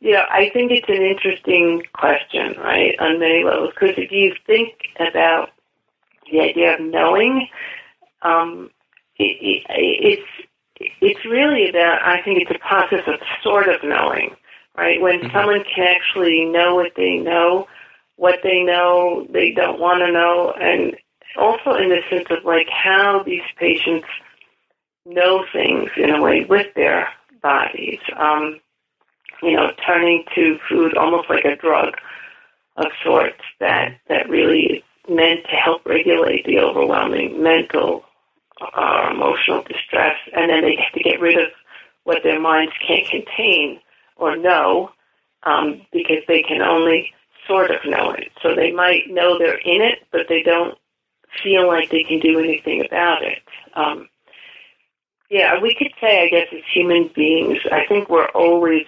you 0.00 0.12
know, 0.12 0.24
I 0.28 0.50
think 0.52 0.72
it's 0.72 0.88
an 0.88 1.02
interesting 1.02 1.84
question, 1.94 2.54
right, 2.58 2.94
on 2.98 3.20
many 3.20 3.44
levels, 3.44 3.72
because 3.72 3.96
if 3.96 4.10
you 4.10 4.34
think 4.46 4.74
about 4.98 5.50
the 6.30 6.40
idea 6.40 6.74
of 6.74 6.80
knowing, 6.80 7.48
um, 8.22 8.70
it, 9.16 9.38
it, 9.40 9.62
it's 9.68 10.48
it's 10.76 11.24
really 11.24 11.68
about. 11.68 12.02
I 12.02 12.22
think 12.22 12.40
it's 12.40 12.50
a 12.50 12.58
process 12.58 13.02
of 13.06 13.20
sort 13.42 13.68
of 13.68 13.82
knowing, 13.82 14.34
right? 14.76 15.00
When 15.00 15.20
mm-hmm. 15.20 15.36
someone 15.36 15.64
can 15.64 15.86
actually 15.86 16.44
know 16.44 16.74
what 16.74 16.92
they 16.96 17.16
know, 17.16 17.68
what 18.16 18.40
they 18.42 18.62
know, 18.62 19.26
they 19.30 19.52
don't 19.52 19.80
want 19.80 20.00
to 20.00 20.12
know, 20.12 20.52
and 20.60 20.96
also 21.36 21.74
in 21.74 21.90
the 21.90 22.00
sense 22.10 22.26
of 22.30 22.44
like 22.44 22.68
how 22.68 23.22
these 23.24 23.42
patients 23.58 24.06
know 25.06 25.44
things 25.52 25.90
in 25.96 26.10
a 26.10 26.20
way 26.20 26.44
with 26.44 26.72
their 26.74 27.08
bodies. 27.42 28.00
Um, 28.16 28.60
you 29.42 29.52
know, 29.52 29.72
turning 29.86 30.24
to 30.34 30.58
food 30.68 30.96
almost 30.96 31.28
like 31.28 31.44
a 31.44 31.56
drug 31.56 31.94
of 32.76 32.86
sorts 33.04 33.42
that 33.60 34.00
that 34.08 34.28
really 34.28 34.62
is 34.62 34.82
meant 35.08 35.44
to 35.44 35.56
help 35.56 35.84
regulate 35.86 36.46
the 36.46 36.58
overwhelming 36.58 37.42
mental 37.42 38.04
uh, 38.60 39.10
emotional 39.10 39.62
distress, 39.62 40.16
and 40.32 40.50
then 40.50 40.62
they 40.62 40.76
have 40.76 40.92
to 40.94 41.02
get 41.02 41.20
rid 41.20 41.38
of 41.38 41.50
what 42.04 42.22
their 42.22 42.40
minds 42.40 42.72
can't 42.86 43.08
contain 43.08 43.80
or 44.16 44.36
know 44.36 44.90
um, 45.42 45.82
because 45.92 46.22
they 46.28 46.42
can 46.42 46.62
only 46.62 47.12
sort 47.46 47.70
of 47.70 47.78
know 47.84 48.10
it. 48.10 48.30
So 48.42 48.54
they 48.54 48.72
might 48.72 49.10
know 49.10 49.38
they're 49.38 49.58
in 49.58 49.82
it, 49.82 50.00
but 50.12 50.26
they 50.28 50.42
don't 50.42 50.78
feel 51.42 51.66
like 51.66 51.90
they 51.90 52.04
can 52.04 52.20
do 52.20 52.38
anything 52.38 52.84
about 52.84 53.22
it. 53.22 53.42
Um, 53.74 54.08
yeah, 55.30 55.60
we 55.60 55.74
could 55.74 55.92
say, 56.00 56.22
I 56.22 56.28
guess, 56.28 56.46
as 56.52 56.62
human 56.72 57.10
beings, 57.14 57.58
I 57.72 57.84
think 57.88 58.08
we're 58.08 58.28
always 58.28 58.86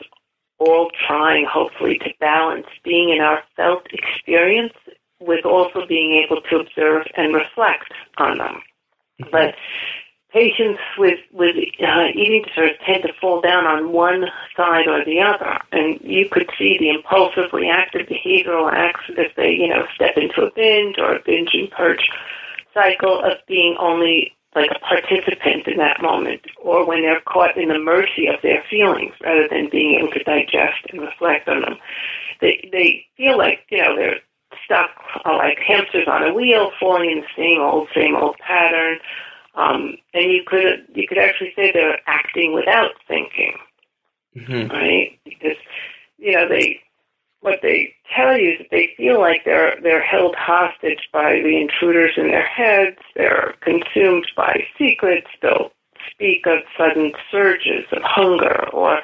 all 0.58 0.90
trying, 1.06 1.44
hopefully, 1.44 1.98
to 1.98 2.10
balance 2.20 2.66
being 2.84 3.10
in 3.10 3.20
our 3.20 3.42
felt 3.56 3.86
experience 3.92 4.74
with 5.20 5.44
also 5.44 5.86
being 5.86 6.22
able 6.24 6.40
to 6.42 6.56
observe 6.56 7.06
and 7.16 7.34
reflect 7.34 7.92
on 8.18 8.38
them. 8.38 8.62
But 9.18 9.54
patients 10.32 10.80
with 10.98 11.18
with 11.32 11.56
uh, 11.82 12.08
eating 12.14 12.44
disorders 12.46 12.76
tend 12.84 13.02
to 13.04 13.12
fall 13.20 13.40
down 13.40 13.66
on 13.66 13.92
one 13.92 14.26
side 14.56 14.86
or 14.86 15.04
the 15.04 15.20
other, 15.20 15.58
and 15.72 15.98
you 16.02 16.28
could 16.28 16.50
see 16.58 16.76
the 16.78 16.90
impulsive, 16.90 17.52
reactive 17.52 18.06
behavioral 18.06 18.70
acts 18.70 19.04
if 19.08 19.34
they, 19.36 19.50
you 19.50 19.68
know, 19.68 19.86
step 19.94 20.16
into 20.16 20.42
a 20.42 20.50
binge 20.54 20.96
or 20.98 21.16
a 21.16 21.22
binge 21.24 21.50
and 21.54 21.70
purge 21.70 22.08
cycle 22.74 23.20
of 23.20 23.38
being 23.48 23.76
only 23.80 24.32
like 24.54 24.70
a 24.74 24.78
participant 24.80 25.66
in 25.66 25.76
that 25.78 26.00
moment, 26.02 26.40
or 26.62 26.86
when 26.86 27.02
they're 27.02 27.20
caught 27.20 27.56
in 27.56 27.68
the 27.68 27.78
mercy 27.78 28.26
of 28.26 28.40
their 28.42 28.62
feelings 28.70 29.14
rather 29.22 29.46
than 29.48 29.68
being 29.70 29.98
able 29.98 30.10
to 30.12 30.24
digest 30.24 30.80
and 30.90 31.00
reflect 31.00 31.48
on 31.48 31.60
them. 31.62 31.76
They 32.40 32.68
they 32.72 33.06
feel 33.16 33.38
like 33.38 33.60
you 33.70 33.78
know 33.78 33.96
they're 33.96 34.20
stuck 34.64 34.90
uh, 35.24 35.36
like 35.36 35.58
hamsters 35.58 36.08
on 36.08 36.22
a 36.22 36.34
wheel, 36.34 36.70
falling 36.78 37.10
in 37.10 37.20
the 37.20 37.26
same 37.36 37.60
old 37.60 37.88
same 37.94 38.16
old 38.16 38.36
pattern. 38.38 38.98
Um, 39.54 39.96
and 40.12 40.30
you 40.30 40.42
could 40.46 40.86
you 40.94 41.06
could 41.08 41.18
actually 41.18 41.52
say 41.56 41.72
they're 41.72 42.00
acting 42.06 42.54
without 42.54 42.92
thinking, 43.08 43.56
Mm-hmm. 44.36 44.70
right? 44.70 45.18
Because 45.24 45.56
you 46.18 46.32
know 46.32 46.48
they 46.48 46.80
what 47.40 47.60
they 47.62 47.94
tell 48.14 48.36
you 48.36 48.52
is 48.52 48.58
that 48.58 48.70
they 48.70 48.92
feel 48.96 49.18
like 49.20 49.42
they're 49.44 49.78
they're 49.82 50.02
held 50.02 50.34
hostage 50.36 51.08
by 51.12 51.40
the 51.42 51.60
intruders 51.60 52.12
in 52.16 52.28
their 52.28 52.46
heads. 52.46 52.98
They're 53.14 53.54
consumed 53.60 54.26
by 54.36 54.64
secrets. 54.78 55.28
They'll 55.40 55.70
speak 56.10 56.46
of 56.46 56.58
sudden 56.76 57.12
surges 57.30 57.86
of 57.92 58.02
hunger 58.02 58.68
or 58.72 59.00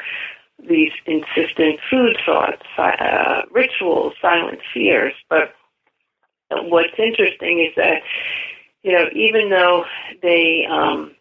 these 0.68 0.92
insistent 1.06 1.80
food 1.90 2.16
thoughts, 2.24 2.62
uh, 2.78 3.42
rituals, 3.50 4.14
silent 4.20 4.60
fears. 4.72 5.14
But 5.28 5.54
what's 6.50 6.98
interesting 6.98 7.60
is 7.60 7.74
that 7.76 8.02
you 8.82 8.92
know 8.92 9.06
even 9.14 9.50
though 9.50 9.84
they 10.22 10.66
um, 10.70 11.14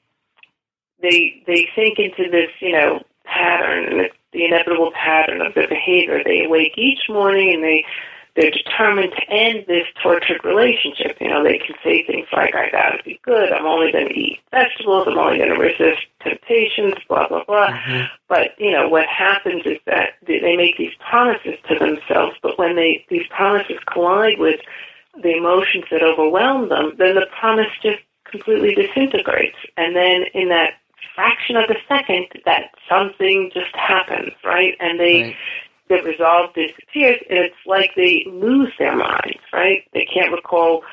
they 1.02 1.44
they 1.48 1.68
sink 1.76 2.00
into 2.00 2.30
this 2.30 2.50
you 2.60 2.72
know 2.72 3.02
pattern 3.26 4.08
the 4.34 4.46
inevitable 4.46 4.92
pattern 4.92 5.42
of 5.42 5.54
their 5.54 5.68
behavior. 5.68 6.22
They 6.24 6.46
awake 6.46 6.74
each 6.78 7.10
morning 7.10 7.54
and 7.54 7.64
they 7.64 7.84
they're 8.36 8.52
determined 8.52 9.12
to 9.12 9.30
end 9.30 9.66
this 9.68 9.86
tortured 10.02 10.44
relationship. 10.44 11.18
You 11.20 11.30
know, 11.30 11.44
they 11.44 11.58
can 11.58 11.76
say 11.84 12.06
things 12.06 12.28
like, 12.32 12.56
I 12.56 12.70
gotta 12.70 13.04
be 13.04 13.20
good, 13.24 13.52
I'm 13.52 13.66
only 13.66 13.92
gonna 13.92 14.10
eat 14.14 14.40
vegetables, 14.52 15.08
I'm 15.08 15.18
only 15.18 15.40
gonna 15.40 15.60
resist 15.60 16.02
temptations, 16.24 16.96
blah 17.10 17.28
blah 17.28 17.44
blah. 17.44 17.70
Mm-hmm. 17.70 18.06
But, 18.30 18.52
you 18.58 18.72
know, 18.72 18.88
what 18.88 19.08
happens 19.08 19.64
is 19.66 19.78
that 19.86 20.14
they 20.26 20.56
make 20.56 20.78
these 20.78 20.94
promises 21.00 21.56
to 21.70 21.78
themselves, 21.78 22.38
but 22.42 22.58
when 22.58 22.76
they 22.76 23.06
these 23.10 23.28
promises 23.30 23.78
collide 23.92 24.40
with 24.40 24.62
the 25.22 25.36
emotions 25.36 25.86
that 25.92 26.02
overwhelm 26.02 26.70
them, 26.70 26.94
then 26.98 27.16
the 27.16 27.28
promise 27.38 27.68
just 27.84 28.00
completely 28.26 28.74
disintegrates. 28.74 29.58
And 29.76 29.96
then 29.96 30.24
in 30.34 30.48
that 30.50 30.76
fraction 31.14 31.58
of 31.58 31.70
a 31.70 31.76
second 31.90 32.28
that 32.46 32.72
something 32.88 33.52
just 33.54 33.76
happens, 33.76 34.32
right? 34.46 34.76
And 34.80 35.00
they 35.00 35.24
Right. 35.24 35.36
The 35.92 36.02
resolve 36.04 36.54
disappears 36.54 37.20
and 37.30 37.40
it's 37.40 37.56
like 37.66 37.92
they 37.96 38.26
lose 38.28 38.72
their 38.80 38.96
minds, 38.96 39.44
right? 39.52 39.84
They 39.94 40.08
can't 40.12 40.32
recall 40.32 40.84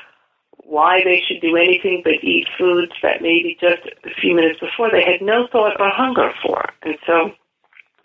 why 0.57 1.01
they 1.03 1.21
should 1.25 1.41
do 1.41 1.55
anything 1.55 2.01
but 2.03 2.21
eat 2.21 2.47
foods 2.57 2.91
that 3.01 3.21
maybe 3.21 3.57
just 3.59 3.81
a 4.03 4.13
few 4.21 4.35
minutes 4.35 4.59
before 4.59 4.91
they 4.91 5.03
had 5.03 5.21
no 5.21 5.47
thought 5.51 5.79
or 5.79 5.89
hunger 5.89 6.31
for. 6.43 6.65
And 6.83 6.97
so, 7.07 7.31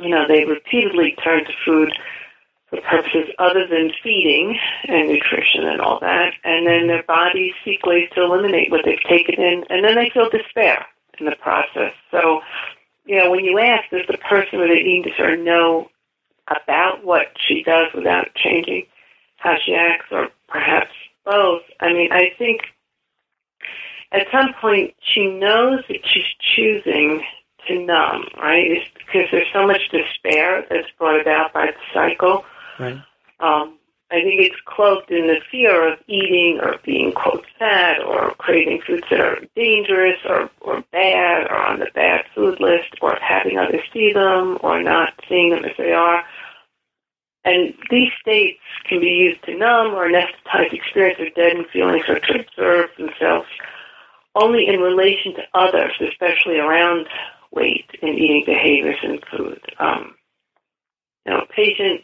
you 0.01 0.09
know, 0.09 0.26
they 0.26 0.45
repeatedly 0.45 1.16
turn 1.22 1.45
to 1.45 1.53
food 1.64 1.92
for 2.70 2.80
purposes 2.80 3.28
other 3.38 3.66
than 3.66 3.92
feeding 4.03 4.59
and 4.88 5.09
nutrition 5.09 5.66
and 5.66 5.80
all 5.80 5.99
that. 6.01 6.32
And 6.45 6.66
then 6.66 6.86
their 6.86 7.03
bodies 7.03 7.53
seek 7.64 7.84
ways 7.84 8.09
to 8.14 8.22
eliminate 8.22 8.70
what 8.70 8.82
they've 8.84 9.03
taken 9.09 9.34
in, 9.34 9.64
and 9.68 9.84
then 9.84 9.97
they 9.97 10.11
feel 10.11 10.30
despair 10.30 10.86
in 11.18 11.26
the 11.26 11.36
process. 11.36 11.92
So, 12.11 12.40
you 13.05 13.18
know, 13.18 13.30
when 13.30 13.45
you 13.45 13.59
ask, 13.59 13.90
does 13.90 14.07
the 14.09 14.18
person 14.18 14.61
with 14.61 14.70
an 14.70 14.78
eating 14.78 15.03
disorder 15.03 15.36
know 15.36 15.90
about 16.49 17.05
what 17.05 17.28
she 17.36 17.62
does 17.62 17.88
without 17.95 18.34
changing 18.34 18.86
how 19.36 19.57
she 19.64 19.74
acts, 19.74 20.07
or 20.11 20.28
perhaps 20.49 20.92
both? 21.24 21.62
I 21.80 21.92
mean, 21.92 22.12
I 22.12 22.32
think 22.38 22.62
at 24.12 24.26
some 24.32 24.55
point 24.61 24.95
she 25.01 25.26
knows 25.26 25.80
that 25.88 26.01
she's 26.05 26.24
choosing 26.55 27.22
to 27.66 27.78
numb, 27.84 28.28
right? 28.38 28.70
It's 28.70 28.90
because 28.95 29.28
there's 29.30 29.53
so 29.53 29.66
much 29.66 29.88
despair 29.90 30.64
that's 30.68 30.88
brought 30.99 31.20
about 31.20 31.53
by 31.53 31.66
the 31.66 31.72
cycle. 31.92 32.45
Right. 32.78 33.01
Um, 33.40 33.78
I 34.11 34.22
think 34.22 34.42
it's 34.42 34.61
cloaked 34.66 35.11
in 35.11 35.26
the 35.26 35.40
fear 35.51 35.92
of 35.92 35.99
eating 36.07 36.61
or 36.62 36.76
being 36.84 37.12
quote 37.12 37.45
fat 37.59 38.01
or 38.01 38.30
craving 38.38 38.82
foods 38.86 39.05
that 39.11 39.20
are 39.20 39.40
dangerous 39.57 40.18
or, 40.28 40.51
or 40.61 40.84
bad 40.92 41.51
or 41.51 41.57
on 41.57 41.80
the 41.80 41.88
bad 41.95 42.24
food 42.34 42.61
list 42.61 42.95
or 43.01 43.16
having 43.20 43.59
others 43.59 43.80
see 43.92 44.12
them 44.12 44.59
or 44.61 44.80
not 44.82 45.14
seeing 45.28 45.51
them 45.51 45.64
as 45.64 45.72
they 45.78 45.92
are. 45.92 46.22
And 47.45 47.74
these 47.90 48.11
states 48.20 48.61
can 48.88 49.01
be 49.01 49.11
used 49.11 49.45
to 49.45 49.57
numb 49.57 49.95
or 49.95 50.09
anesthetize 50.09 50.72
experience 50.72 51.20
of 51.20 51.34
deadened 51.34 51.66
feelings 51.72 52.05
or 52.09 52.18
to 52.18 52.40
observe 52.40 52.90
themselves 52.97 53.49
only 54.34 54.66
in 54.66 54.80
relation 54.80 55.34
to 55.34 55.42
others, 55.53 55.92
especially 56.01 56.59
around 56.59 57.07
weight 57.53 57.86
and 58.03 58.18
eating 58.18 58.45
behaviors 58.47 58.99
and 59.03 59.22
food. 59.30 59.61
Um, 59.78 60.14
you 61.24 61.32
know, 61.32 61.40
a 61.40 61.47
patient 61.47 62.03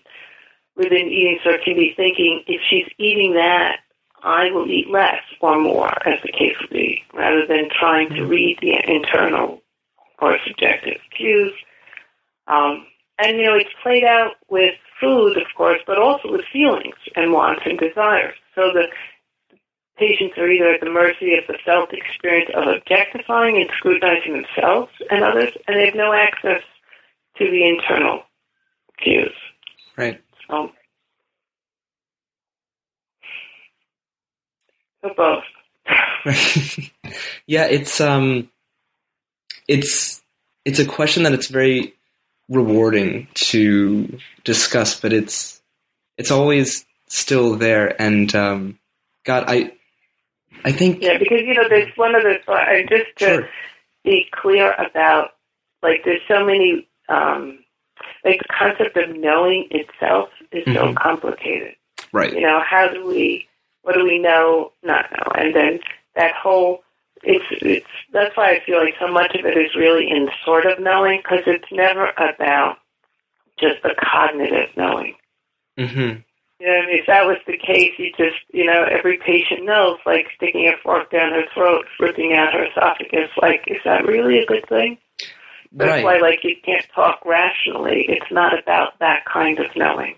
with 0.76 0.92
an 0.92 1.08
eating 1.08 1.38
disorder 1.38 1.62
can 1.64 1.74
be 1.74 1.94
thinking, 1.96 2.44
if 2.46 2.60
she's 2.68 2.88
eating 2.98 3.34
that, 3.34 3.80
I 4.22 4.50
will 4.50 4.70
eat 4.70 4.90
less 4.90 5.22
or 5.40 5.58
more, 5.58 5.90
as 6.06 6.20
the 6.22 6.32
case 6.32 6.54
would 6.60 6.70
be, 6.70 7.02
rather 7.14 7.46
than 7.46 7.70
trying 7.70 8.10
to 8.10 8.24
read 8.24 8.58
the 8.60 8.74
internal 8.86 9.62
or 10.20 10.36
subjective 10.46 11.00
cues. 11.16 11.52
Um, 12.46 12.86
and, 13.18 13.38
you 13.38 13.44
know, 13.44 13.56
it's 13.56 13.70
played 13.82 14.04
out 14.04 14.32
with 14.48 14.74
food, 15.00 15.36
of 15.36 15.46
course, 15.56 15.80
but 15.86 15.98
also 15.98 16.30
with 16.30 16.44
feelings 16.52 16.96
and 17.16 17.32
wants 17.32 17.62
and 17.64 17.78
desires. 17.78 18.34
So 18.54 18.72
the 18.72 18.86
patients 19.96 20.36
are 20.38 20.48
either 20.48 20.72
at 20.72 20.80
the 20.80 20.90
mercy 20.90 21.34
of 21.34 21.46
the 21.46 21.58
felt 21.64 21.92
experience 21.92 22.50
of 22.54 22.66
objectifying 22.68 23.56
and 23.56 23.70
scrutinizing 23.76 24.32
themselves 24.32 24.90
and 25.10 25.22
others, 25.22 25.52
and 25.66 25.76
they 25.76 25.86
have 25.86 25.94
no 25.94 26.12
access 26.12 26.62
to 27.38 27.50
the 27.50 27.68
internal 27.68 28.22
cues. 28.98 29.32
Right. 29.96 30.20
So, 30.48 30.72
so 35.02 35.10
both. 35.16 35.44
yeah, 37.46 37.64
it's 37.64 38.00
um, 38.00 38.50
it's 39.66 40.22
it's 40.64 40.78
a 40.78 40.84
question 40.84 41.22
that 41.24 41.32
it's 41.32 41.48
very 41.48 41.94
rewarding 42.50 43.28
to 43.34 44.18
discuss, 44.44 45.00
but 45.00 45.12
it's 45.12 45.62
it's 46.18 46.30
always 46.30 46.84
still 47.08 47.54
there. 47.56 48.00
And 48.00 48.34
um, 48.34 48.78
God, 49.24 49.44
I 49.48 49.72
I 50.64 50.72
think 50.72 51.02
Yeah, 51.02 51.16
because 51.18 51.40
you 51.42 51.54
know, 51.54 51.68
there's 51.68 51.96
one 51.96 52.14
of 52.14 52.22
the 52.22 52.38
and 52.52 52.88
just 52.88 53.16
to 53.18 53.24
Sure. 53.24 53.48
be 54.04 54.28
clear 54.32 54.72
about 54.72 55.30
like 55.82 56.02
there's 56.04 56.20
so 56.28 56.44
many 56.44 56.86
um 57.08 57.64
like 58.24 58.40
the 58.40 58.54
concept 58.58 58.96
of 58.96 59.16
knowing 59.16 59.68
itself 59.70 60.28
is 60.52 60.64
so 60.74 60.88
Mhm. 60.88 60.96
complicated. 60.96 61.76
right, 62.12 62.32
You 62.32 62.40
know, 62.40 62.60
how 62.60 62.88
do 62.88 63.06
we 63.06 63.46
what 63.82 63.94
do 63.94 64.04
we 64.04 64.18
know, 64.18 64.72
not 64.82 65.10
know? 65.12 65.32
And 65.36 65.54
then 65.54 65.80
that 66.14 66.32
whole 66.34 66.82
it's 67.22 67.44
it's 67.62 67.86
that's 68.12 68.36
why 68.36 68.52
I 68.52 68.60
feel 68.64 68.78
like 68.78 68.94
so 69.00 69.08
much 69.12 69.34
of 69.34 69.44
it 69.44 69.56
is 69.56 69.74
really 69.76 70.10
in 70.10 70.28
sort 70.44 70.66
of 70.66 70.78
knowing 70.80 71.20
because 71.22 71.44
it's 71.46 71.70
never 71.72 72.10
about 72.16 72.78
just 73.58 73.82
the 73.82 73.94
cognitive 74.00 74.70
knowing. 74.76 75.14
hmm 75.78 75.84
You 76.60 76.66
know, 76.66 76.74
what 76.76 76.84
I 76.84 76.86
mean, 76.86 76.98
if 77.00 77.06
that 77.06 77.26
was 77.26 77.38
the 77.46 77.56
case, 77.58 77.92
you 77.98 78.10
just, 78.16 78.38
you 78.52 78.64
know, 78.64 78.84
every 78.84 79.18
patient 79.18 79.64
knows, 79.64 79.98
like 80.06 80.26
sticking 80.36 80.66
a 80.68 80.76
fork 80.82 81.10
down 81.10 81.32
her 81.32 81.44
throat, 81.54 81.86
ripping 81.98 82.32
out 82.34 82.52
her 82.54 82.64
esophagus. 82.66 83.30
Like, 83.40 83.64
is 83.66 83.78
that 83.84 84.06
really 84.06 84.38
a 84.40 84.46
good 84.46 84.66
thing? 84.68 84.98
That's 85.72 85.88
right, 85.88 86.04
why, 86.04 86.18
like, 86.18 86.40
you 86.42 86.56
can't 86.64 86.84
talk 86.94 87.24
rationally. 87.24 88.04
It's 88.08 88.30
not 88.30 88.58
about 88.58 88.98
that 89.00 89.24
kind 89.24 89.58
of 89.58 89.66
knowing. 89.76 90.16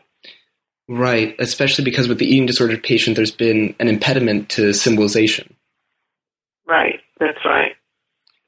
right. 0.89 1.35
Especially 1.39 1.85
because 1.85 2.09
with 2.09 2.19
the 2.19 2.27
eating 2.27 2.47
disorder 2.47 2.77
patient, 2.77 3.17
there's 3.17 3.31
been 3.31 3.75
an 3.79 3.89
impediment 3.89 4.49
to 4.51 4.73
symbolization. 4.73 5.55
Right. 6.73 7.01
That's 7.21 7.45
right. 7.45 7.73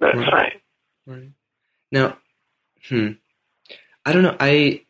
That's 0.00 0.16
Right. 0.16 0.32
right. 0.32 0.52
Right. 1.06 1.30
Now, 1.92 2.16
hmm, 2.88 3.08
I 4.06 4.12
don't 4.12 4.22
know. 4.22 4.36
I, 4.40 4.80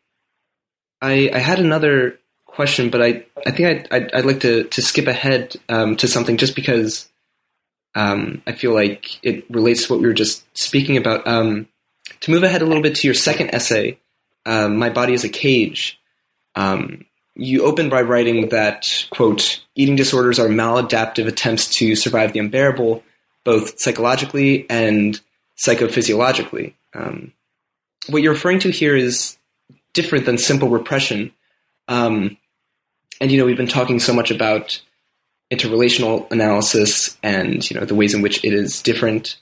I, 1.01 1.29
I 1.33 1.39
had 1.39 1.59
another 1.59 2.17
question, 2.45 2.89
but 2.89 3.01
I, 3.01 3.25
I 3.45 3.51
think 3.51 3.67
I'd, 3.67 3.87
I'd, 3.91 4.13
I'd 4.13 4.25
like 4.25 4.39
to, 4.39 4.63
to 4.63 4.81
skip 4.81 5.07
ahead 5.07 5.55
um, 5.67 5.97
to 5.97 6.07
something 6.07 6.37
just 6.37 6.55
because 6.55 7.09
um, 7.93 8.41
I 8.47 8.53
feel 8.53 8.73
like 8.73 9.19
it 9.23 9.43
relates 9.49 9.85
to 9.87 9.93
what 9.93 10.01
we 10.01 10.07
were 10.07 10.13
just 10.13 10.45
speaking 10.57 10.95
about. 10.95 11.27
Um, 11.27 11.67
to 12.21 12.31
move 12.31 12.43
ahead 12.43 12.61
a 12.61 12.65
little 12.65 12.83
bit 12.83 12.95
to 12.95 13.07
your 13.07 13.15
second 13.15 13.49
essay, 13.53 13.99
um, 14.45 14.77
"My 14.77 14.89
Body 14.89 15.13
is 15.13 15.25
a 15.25 15.29
Cage." 15.29 15.99
Um, 16.55 17.05
you 17.35 17.65
open 17.65 17.89
by 17.89 18.01
writing 18.01 18.49
that 18.49 19.07
quote: 19.09 19.61
"Eating 19.75 19.95
disorders 19.97 20.39
are 20.39 20.47
maladaptive 20.47 21.27
attempts 21.27 21.67
to 21.75 21.95
survive 21.95 22.31
the 22.33 22.39
unbearable, 22.39 23.03
both 23.45 23.79
psychologically 23.79 24.69
and 24.69 25.21
psychophysiologically." 25.57 26.73
Um, 26.93 27.31
what 28.07 28.21
you're 28.21 28.33
referring 28.33 28.59
to 28.59 28.71
here 28.71 28.95
is 28.95 29.37
different 29.93 30.25
than 30.25 30.37
simple 30.37 30.69
repression. 30.69 31.31
Um, 31.87 32.37
and 33.21 33.31
you 33.31 33.37
know, 33.37 33.45
we've 33.45 33.57
been 33.57 33.67
talking 33.67 33.99
so 33.99 34.13
much 34.13 34.29
about 34.29 34.81
interrelational 35.51 36.29
analysis 36.31 37.17
and 37.21 37.69
you 37.69 37.79
know 37.79 37.85
the 37.85 37.95
ways 37.95 38.13
in 38.13 38.21
which 38.21 38.43
it 38.43 38.53
is 38.53 38.81
different 38.81 39.37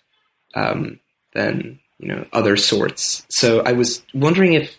um, 0.55 0.99
than 1.33 1.79
you 1.99 2.07
know 2.07 2.25
other 2.33 2.57
sorts. 2.57 3.25
So 3.29 3.61
I 3.61 3.73
was 3.73 4.03
wondering 4.13 4.53
if 4.53 4.77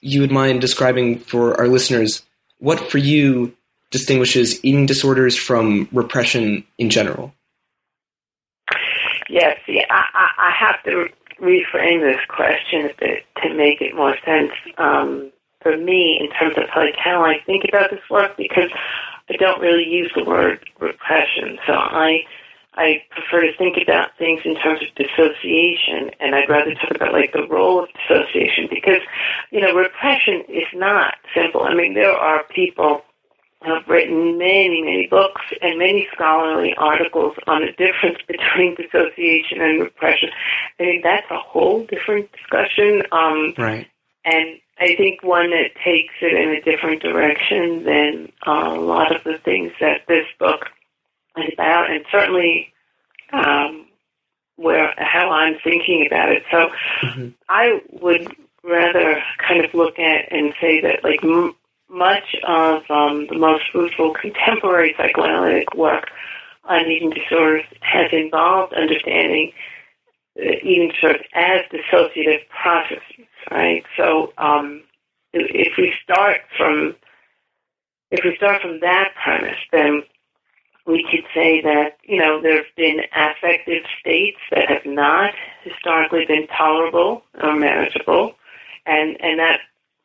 you 0.00 0.20
would 0.20 0.30
mind 0.30 0.60
describing 0.60 1.18
for 1.18 1.58
our 1.58 1.68
listeners 1.68 2.22
what 2.58 2.90
for 2.90 2.98
you 2.98 3.54
distinguishes 3.90 4.64
eating 4.64 4.86
disorders 4.86 5.36
from 5.36 5.88
repression 5.92 6.64
in 6.78 6.90
general. 6.90 7.34
Yes, 9.28 9.58
yeah, 9.66 9.84
I, 9.90 10.28
I 10.38 10.45
have 10.58 10.82
to 10.84 11.08
reframe 11.40 12.00
this 12.00 12.20
question 12.28 12.86
a 12.86 12.94
bit 12.98 13.24
to 13.42 13.54
make 13.54 13.80
it 13.80 13.94
more 13.94 14.16
sense 14.24 14.52
um, 14.78 15.30
for 15.60 15.76
me 15.76 16.18
in 16.20 16.30
terms 16.38 16.56
of 16.56 16.64
like 16.76 16.96
how 16.96 17.24
I 17.24 17.40
think 17.44 17.64
about 17.68 17.90
this 17.90 18.00
work 18.10 18.36
because 18.36 18.70
I 19.28 19.36
don't 19.36 19.60
really 19.60 19.84
use 19.84 20.10
the 20.14 20.24
word 20.24 20.64
repression. 20.80 21.58
So 21.66 21.72
I 21.72 22.24
I 22.74 23.02
prefer 23.10 23.40
to 23.40 23.56
think 23.56 23.78
about 23.82 24.10
things 24.18 24.42
in 24.44 24.54
terms 24.56 24.80
of 24.82 24.94
dissociation, 24.94 26.10
and 26.20 26.34
I'd 26.34 26.48
rather 26.48 26.74
talk 26.74 26.90
about 26.94 27.12
like 27.12 27.32
the 27.32 27.46
role 27.48 27.82
of 27.82 27.88
dissociation 27.94 28.68
because 28.68 29.00
you 29.50 29.60
know 29.60 29.74
repression 29.74 30.44
is 30.48 30.68
not 30.74 31.14
simple. 31.34 31.62
I 31.62 31.74
mean, 31.74 31.94
there 31.94 32.12
are 32.12 32.44
people 32.54 33.02
have 33.62 33.88
written 33.88 34.38
many, 34.38 34.82
many 34.82 35.06
books 35.06 35.42
and 35.62 35.78
many 35.78 36.06
scholarly 36.12 36.74
articles 36.76 37.34
on 37.46 37.62
the 37.62 37.72
difference 37.72 38.18
between 38.28 38.74
dissociation 38.74 39.60
and 39.60 39.80
repression. 39.80 40.30
I 40.78 40.82
mean, 40.82 41.00
that's 41.02 41.30
a 41.30 41.38
whole 41.38 41.84
different 41.86 42.30
discussion. 42.32 43.02
Um, 43.12 43.54
right. 43.58 43.88
And 44.24 44.58
I 44.78 44.94
think 44.96 45.22
one 45.22 45.50
that 45.50 45.70
takes 45.82 46.14
it 46.20 46.34
in 46.34 46.50
a 46.50 46.60
different 46.60 47.00
direction 47.00 47.84
than 47.84 48.32
uh, 48.46 48.74
a 48.76 48.80
lot 48.80 49.14
of 49.14 49.24
the 49.24 49.38
things 49.38 49.72
that 49.80 50.02
this 50.06 50.26
book 50.38 50.66
is 51.38 51.50
about, 51.54 51.90
and 51.90 52.04
certainly 52.10 52.72
um, 53.32 53.86
where 54.56 54.92
how 54.98 55.30
I'm 55.30 55.56
thinking 55.62 56.06
about 56.06 56.30
it. 56.30 56.42
So 56.50 56.68
mm-hmm. 57.02 57.28
I 57.48 57.80
would 57.92 58.34
rather 58.62 59.22
kind 59.38 59.64
of 59.64 59.72
look 59.74 59.98
at 59.98 60.30
and 60.30 60.52
say 60.60 60.80
that 60.80 61.04
like 61.04 61.22
m- 61.22 61.54
much 61.88 62.34
of 62.46 62.82
um, 62.90 63.26
the 63.28 63.38
most 63.38 63.64
fruitful 63.72 64.14
contemporary 64.14 64.94
psychoanalytic 64.96 65.74
work 65.74 66.10
on 66.64 66.86
eating 66.86 67.10
disorders 67.10 67.64
has 67.80 68.10
involved 68.12 68.72
understanding 68.74 69.52
uh, 70.38 70.50
eating 70.62 70.90
disorders 70.92 71.22
as 71.34 71.60
dissociative 71.72 72.40
processes 72.48 73.26
right? 73.50 73.84
So 73.96 74.32
um, 74.38 74.82
if 75.32 75.76
we 75.76 75.92
start 76.02 76.40
from 76.56 76.96
if 78.10 78.24
we 78.24 78.36
start 78.36 78.62
from 78.62 78.80
that 78.80 79.12
premise, 79.22 79.58
then 79.72 80.02
we 80.86 81.04
could 81.10 81.24
say 81.34 81.60
that 81.62 81.98
you 82.04 82.18
know 82.18 82.40
there 82.40 82.56
have 82.56 82.76
been 82.76 83.00
affective 83.14 83.84
states 84.00 84.38
that 84.50 84.68
have 84.68 84.86
not 84.86 85.34
historically 85.62 86.24
been 86.26 86.46
tolerable 86.48 87.22
or 87.42 87.56
manageable, 87.56 88.34
and 88.86 89.20
and 89.20 89.38
that 89.38 89.60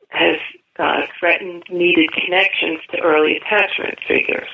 has 0.10 0.38
uh, 0.82 1.02
threatened 1.20 1.64
needed 1.70 2.12
connections 2.12 2.80
to 2.92 3.00
early 3.02 3.38
attachment 3.38 4.00
figures, 4.08 4.50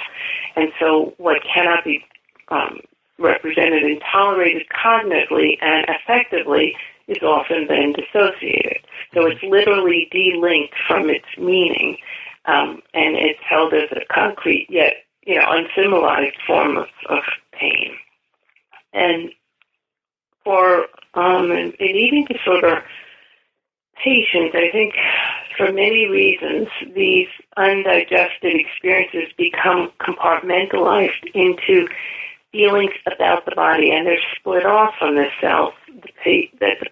and 0.55 0.71
so 0.79 1.13
what 1.17 1.37
cannot 1.43 1.83
be 1.83 2.03
um, 2.49 2.79
represented 3.17 3.83
and 3.83 4.01
tolerated 4.11 4.63
cognitively 4.69 5.57
and 5.61 5.85
effectively 5.89 6.75
is 7.07 7.23
often 7.23 7.67
then 7.67 7.93
dissociated. 7.93 8.79
So 9.13 9.25
it's 9.25 9.41
literally 9.41 10.09
delinked 10.13 10.75
from 10.87 11.09
its 11.09 11.25
meaning, 11.37 11.97
um, 12.45 12.81
and 12.93 13.15
it's 13.15 13.39
held 13.47 13.73
as 13.73 13.89
a 13.91 14.01
concrete 14.13 14.67
yet 14.69 14.95
you 15.27 15.35
know 15.35 15.45
unsymbolized 15.45 16.37
form 16.47 16.77
of, 16.77 16.87
of 17.09 17.23
pain. 17.51 17.95
And 18.93 19.31
for 20.43 20.85
um, 21.13 21.51
an, 21.51 21.73
an 21.79 21.95
eating 21.95 22.25
disorder 22.25 22.83
patient, 24.03 24.55
I 24.55 24.71
think 24.71 24.93
for 25.57 25.71
many 25.71 26.07
reasons 26.07 26.67
these 26.95 27.27
undigested 27.57 28.53
experiences 28.53 29.33
become 29.37 29.91
compartmentalized 29.99 31.25
into 31.33 31.87
feelings 32.51 32.93
about 33.11 33.45
the 33.45 33.55
body, 33.55 33.91
and 33.91 34.07
they're 34.07 34.17
split 34.39 34.65
off 34.65 34.93
from 34.99 35.15
the 35.15 35.27
self 35.41 35.73
that 36.59 36.89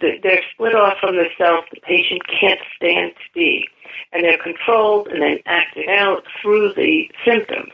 they're 0.00 0.42
split 0.52 0.74
off 0.74 0.98
from 1.00 1.16
the 1.16 1.26
self 1.38 1.64
the 1.72 1.80
patient 1.80 2.22
can't 2.26 2.60
stand 2.76 3.12
to 3.12 3.32
be, 3.34 3.66
and 4.12 4.24
they're 4.24 4.42
controlled 4.42 5.08
and 5.08 5.22
then 5.22 5.38
acted 5.46 5.88
out 5.88 6.24
through 6.40 6.72
the 6.74 7.10
symptoms. 7.24 7.72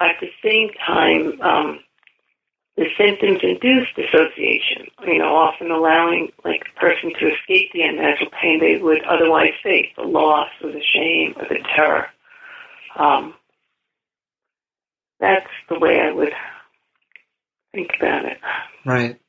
At 0.00 0.16
the 0.20 0.30
same 0.42 0.70
time, 0.84 1.40
um, 1.40 1.80
the 2.76 2.86
symptoms 2.96 3.40
induce 3.42 3.88
dissociation, 3.94 4.86
you 5.06 5.18
know, 5.18 5.34
often 5.34 5.70
allowing 5.70 6.32
like 6.44 6.62
a 6.74 6.80
person 6.80 7.12
to 7.18 7.32
escape 7.34 7.70
the 7.72 7.82
unnatural 7.82 8.30
pain 8.40 8.60
they 8.60 8.78
would 8.78 9.02
otherwise 9.04 9.52
face, 9.62 9.90
the 9.96 10.04
loss 10.04 10.48
or 10.62 10.72
the 10.72 10.82
shame 10.82 11.34
or 11.36 11.46
the 11.48 11.58
terror. 11.76 12.06
Um, 12.96 13.34
that's 15.20 15.50
the 15.68 15.78
way 15.78 16.00
I 16.00 16.12
would 16.12 16.32
think 17.72 17.90
about 17.98 18.24
it. 18.24 18.38
Right. 18.86 19.20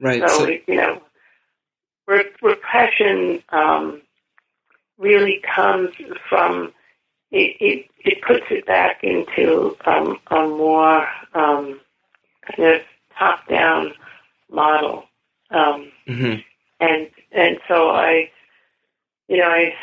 Right. 0.00 0.22
So, 0.26 0.38
so 0.38 0.48
you 0.66 0.76
know, 0.76 1.02
re- 2.06 2.32
repression 2.42 3.42
um, 3.50 4.02
really 4.98 5.42
comes 5.54 5.90
from 6.28 6.72
it, 7.30 7.56
it, 7.60 7.86
it 8.04 8.22
puts 8.22 8.46
it 8.50 8.66
back 8.66 9.02
into 9.02 9.76
um, 9.84 10.18
a 10.28 10.46
more 10.48 11.06
um, 11.34 11.80
kind 12.54 12.74
of 12.74 12.82
top 13.18 13.48
down 13.48 13.92
model, 14.50 15.04
um, 15.50 15.90
mm-hmm. 16.06 16.40
and 16.80 17.08
and 17.32 17.58
so 17.68 17.90
I, 17.90 18.30
you 19.28 19.38
know, 19.38 19.48
I 19.48 19.74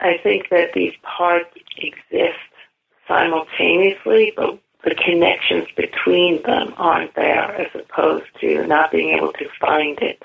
I 0.00 0.18
think 0.22 0.48
that 0.50 0.72
these 0.74 0.94
parts 1.02 1.50
exist 1.76 2.38
simultaneously, 3.06 4.32
but 4.36 4.58
the 4.84 4.94
connections 4.94 5.66
between 5.76 6.42
them 6.42 6.74
aren't 6.76 7.14
there, 7.14 7.54
as 7.54 7.68
opposed 7.74 8.26
to 8.40 8.66
not 8.66 8.90
being 8.90 9.16
able 9.16 9.32
to 9.32 9.46
find 9.60 9.98
it 10.00 10.22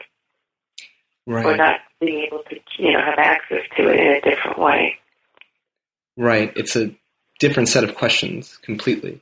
right. 1.25 1.45
or 1.45 1.57
not 1.57 1.79
being 1.99 2.25
able 2.25 2.43
to, 2.49 2.59
you 2.77 2.93
know, 2.93 3.01
have 3.01 3.19
access 3.19 3.63
to 3.75 3.89
it 3.89 3.99
in 3.99 4.07
a 4.07 4.21
different 4.21 4.59
way. 4.59 4.97
Right. 6.15 6.53
It's 6.55 6.75
a 6.75 6.95
different 7.39 7.69
set 7.69 7.83
of 7.83 7.95
questions 7.95 8.57
completely 8.61 9.21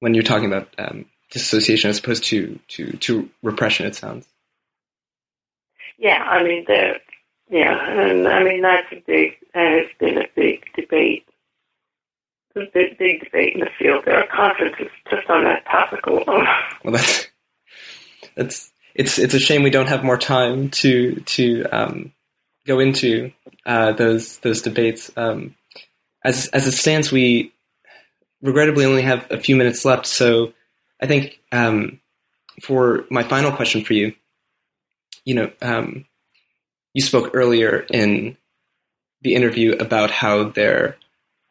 when 0.00 0.14
you're 0.14 0.24
talking 0.24 0.46
about 0.46 0.68
um, 0.78 1.06
dissociation 1.30 1.90
as 1.90 1.98
opposed 1.98 2.24
to, 2.24 2.58
to, 2.68 2.92
to 2.98 3.30
repression, 3.42 3.86
it 3.86 3.94
sounds. 3.94 4.26
Yeah, 5.98 6.22
I 6.22 6.42
mean, 6.42 6.64
there, 6.66 6.98
yeah, 7.50 8.00
and 8.00 8.26
I 8.26 8.42
mean, 8.42 8.62
that's 8.62 8.90
a 8.92 9.02
big, 9.06 9.36
that 9.54 9.72
has 9.72 9.86
been 9.98 10.18
a 10.18 10.28
big 10.34 10.64
debate. 10.74 11.26
A 12.56 12.60
big, 12.74 12.98
big 12.98 13.24
debate 13.24 13.54
in 13.54 13.60
the 13.60 13.70
field. 13.78 14.04
There 14.04 14.18
are 14.18 14.26
conferences 14.26 14.88
just 15.08 15.28
on 15.30 15.44
that 15.44 15.64
topic 15.66 16.04
alone. 16.06 16.46
Well, 16.82 16.94
that's, 16.94 17.28
that's 18.34 18.72
it's 18.94 19.18
it's 19.18 19.34
a 19.34 19.38
shame 19.38 19.62
we 19.62 19.70
don't 19.70 19.88
have 19.88 20.02
more 20.02 20.18
time 20.18 20.70
to 20.70 21.20
to 21.20 21.64
um, 21.64 22.12
go 22.66 22.80
into 22.80 23.32
uh, 23.66 23.92
those 23.92 24.38
those 24.38 24.62
debates. 24.62 25.10
Um, 25.16 25.54
as 26.24 26.48
as 26.48 26.66
it 26.66 26.72
stands, 26.72 27.12
we 27.12 27.52
regrettably 28.42 28.84
only 28.84 29.02
have 29.02 29.26
a 29.30 29.38
few 29.38 29.56
minutes 29.56 29.84
left. 29.84 30.06
So 30.06 30.52
I 31.00 31.06
think 31.06 31.40
um, 31.52 32.00
for 32.62 33.04
my 33.10 33.22
final 33.22 33.52
question 33.52 33.84
for 33.84 33.94
you, 33.94 34.14
you 35.24 35.34
know, 35.34 35.50
um, 35.62 36.06
you 36.94 37.02
spoke 37.02 37.30
earlier 37.34 37.86
in 37.90 38.36
the 39.22 39.34
interview 39.34 39.72
about 39.72 40.10
how 40.10 40.44
there 40.44 40.96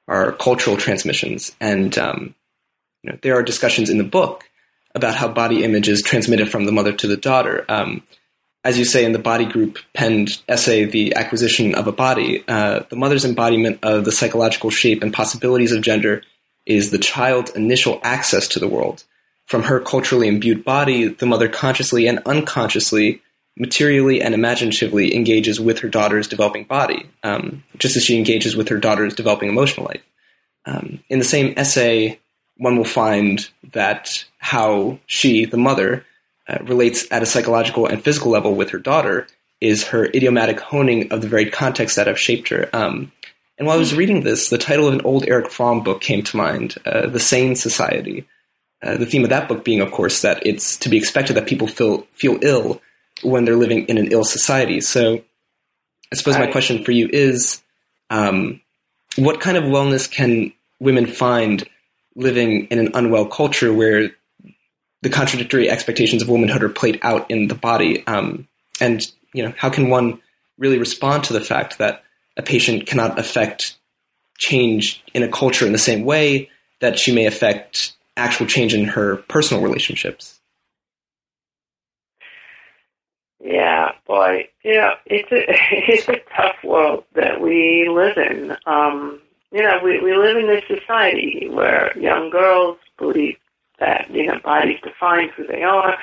are 0.07 0.31
cultural 0.31 0.75
transmissions, 0.75 1.55
and 1.61 1.95
um, 1.97 2.35
you 3.03 3.11
know, 3.11 3.19
there 3.21 3.35
are 3.35 3.43
discussions 3.43 3.89
in 3.89 3.99
the 3.99 4.03
book 4.03 4.43
about 4.95 5.15
how 5.15 5.27
body 5.27 5.63
image 5.63 5.87
is 5.87 6.01
transmitted 6.01 6.49
from 6.49 6.65
the 6.65 6.71
mother 6.71 6.93
to 6.93 7.07
the 7.07 7.15
daughter. 7.17 7.63
Um, 7.69 8.03
as 8.63 8.77
you 8.77 8.85
say 8.85 9.05
in 9.05 9.13
the 9.13 9.19
body 9.19 9.45
group 9.45 9.77
penned 9.93 10.41
essay, 10.49 10.85
The 10.85 11.15
Acquisition 11.15 11.75
of 11.75 11.87
a 11.87 11.91
Body, 11.91 12.43
uh, 12.47 12.81
the 12.89 12.95
mother's 12.95 13.23
embodiment 13.23 13.79
of 13.83 14.03
the 14.03 14.11
psychological 14.11 14.69
shape 14.69 15.01
and 15.01 15.13
possibilities 15.13 15.71
of 15.71 15.81
gender 15.81 16.23
is 16.69 16.91
the 16.91 16.99
child's 16.99 17.51
initial 17.51 17.99
access 18.03 18.47
to 18.49 18.59
the 18.59 18.67
world. 18.67 19.03
From 19.45 19.63
her 19.63 19.79
culturally 19.79 20.27
imbued 20.27 20.63
body, 20.63 21.07
the 21.07 21.25
mother 21.25 21.49
consciously 21.49 22.07
and 22.07 22.19
unconsciously, 22.27 23.21
materially 23.57 24.21
and 24.21 24.35
imaginatively 24.35 25.15
engages 25.15 25.59
with 25.59 25.79
her 25.79 25.89
daughter's 25.89 26.27
developing 26.27 26.63
body, 26.63 27.09
um, 27.23 27.63
just 27.77 27.97
as 27.97 28.05
she 28.05 28.15
engages 28.15 28.55
with 28.55 28.69
her 28.69 28.77
daughter's 28.77 29.15
developing 29.15 29.49
emotional 29.49 29.87
life. 29.87 30.05
Um, 30.65 31.03
in 31.09 31.17
the 31.17 31.25
same 31.25 31.55
essay, 31.57 32.19
one 32.57 32.77
will 32.77 32.85
find 32.85 33.49
that 33.73 34.23
how 34.37 34.99
she, 35.07 35.45
the 35.45 35.57
mother, 35.57 36.05
uh, 36.47 36.59
relates 36.63 37.11
at 37.11 37.23
a 37.23 37.25
psychological 37.25 37.87
and 37.87 38.03
physical 38.03 38.31
level 38.31 38.53
with 38.53 38.69
her 38.69 38.79
daughter 38.79 39.27
is 39.59 39.87
her 39.87 40.05
idiomatic 40.05 40.59
honing 40.59 41.11
of 41.11 41.21
the 41.21 41.27
very 41.27 41.49
context 41.49 41.95
that 41.95 42.07
have 42.07 42.19
shaped 42.19 42.49
her. 42.49 42.69
Um, 42.73 43.11
And 43.59 43.67
while 43.67 43.75
I 43.75 43.79
was 43.79 43.93
reading 43.93 44.23
this, 44.23 44.49
the 44.49 44.57
title 44.57 44.87
of 44.87 44.93
an 44.93 45.01
old 45.01 45.27
Erich 45.27 45.51
Fromm 45.51 45.83
book 45.83 45.99
came 45.99 46.23
to 46.23 46.37
mind, 46.37 46.77
uh, 46.85 47.07
The 47.07 47.19
Sane 47.19 47.55
Society. 47.57 48.25
Uh, 48.81 48.95
the 48.95 49.05
theme 49.05 49.25
of 49.25 49.29
that 49.31 49.49
book 49.49 49.65
being, 49.65 49.81
of 49.81 49.91
course, 49.91 50.21
that 50.21 50.45
it's 50.45 50.77
to 50.77 50.87
be 50.87 50.97
expected 50.97 51.35
that 51.35 51.45
people 51.45 51.67
feel 51.67 52.07
feel 52.13 52.39
ill 52.41 52.81
when 53.21 53.43
they're 53.43 53.57
living 53.57 53.85
in 53.87 53.97
an 53.97 54.13
ill 54.13 54.23
society. 54.23 54.79
So, 54.79 55.21
I 56.11 56.15
suppose 56.15 56.37
my 56.37 56.47
question 56.47 56.85
for 56.85 56.93
you 56.93 57.09
is, 57.11 57.61
um, 58.09 58.61
what 59.17 59.41
kind 59.41 59.57
of 59.57 59.65
wellness 59.65 60.09
can 60.09 60.53
women 60.79 61.05
find 61.05 61.67
living 62.15 62.67
in 62.67 62.79
an 62.79 62.91
unwell 62.93 63.25
culture 63.25 63.73
where 63.73 64.11
the 65.01 65.09
contradictory 65.09 65.69
expectations 65.69 66.21
of 66.21 66.29
womanhood 66.29 66.63
are 66.63 66.69
played 66.69 66.99
out 67.01 67.29
in 67.29 67.49
the 67.49 67.55
body? 67.55 68.07
Um, 68.07 68.47
and 68.79 69.05
you 69.33 69.43
know, 69.43 69.53
how 69.57 69.69
can 69.69 69.89
one 69.89 70.21
really 70.57 70.79
respond 70.79 71.25
to 71.25 71.33
the 71.33 71.41
fact 71.41 71.79
that 71.79 72.03
a 72.39 72.41
patient 72.41 72.87
cannot 72.87 73.19
affect 73.19 73.75
change 74.37 75.03
in 75.13 75.23
a 75.23 75.27
culture 75.27 75.65
in 75.65 75.73
the 75.73 75.77
same 75.77 76.05
way 76.05 76.49
that 76.79 76.97
she 76.97 77.13
may 77.13 77.25
affect 77.25 77.93
actual 78.15 78.45
change 78.45 78.73
in 78.73 78.85
her 78.85 79.17
personal 79.27 79.61
relationships. 79.61 80.39
Yeah, 83.41 83.91
boy, 84.07 84.47
yeah, 84.63 84.93
it's 85.05 85.31
a 85.31 85.43
it's 85.91 86.07
a 86.07 86.17
tough 86.35 86.55
world 86.63 87.03
that 87.13 87.41
we 87.41 87.89
live 87.89 88.17
in. 88.17 88.55
Um, 88.65 89.19
you 89.51 89.61
know, 89.61 89.79
we 89.83 89.99
we 89.99 90.15
live 90.15 90.37
in 90.37 90.47
this 90.47 90.63
society 90.67 91.49
where 91.49 91.97
young 91.97 92.29
girls 92.29 92.77
believe 92.97 93.35
that 93.79 94.09
you 94.09 94.27
know 94.27 94.39
bodies 94.43 94.79
define 94.81 95.29
who 95.35 95.45
they 95.45 95.63
are, 95.63 95.97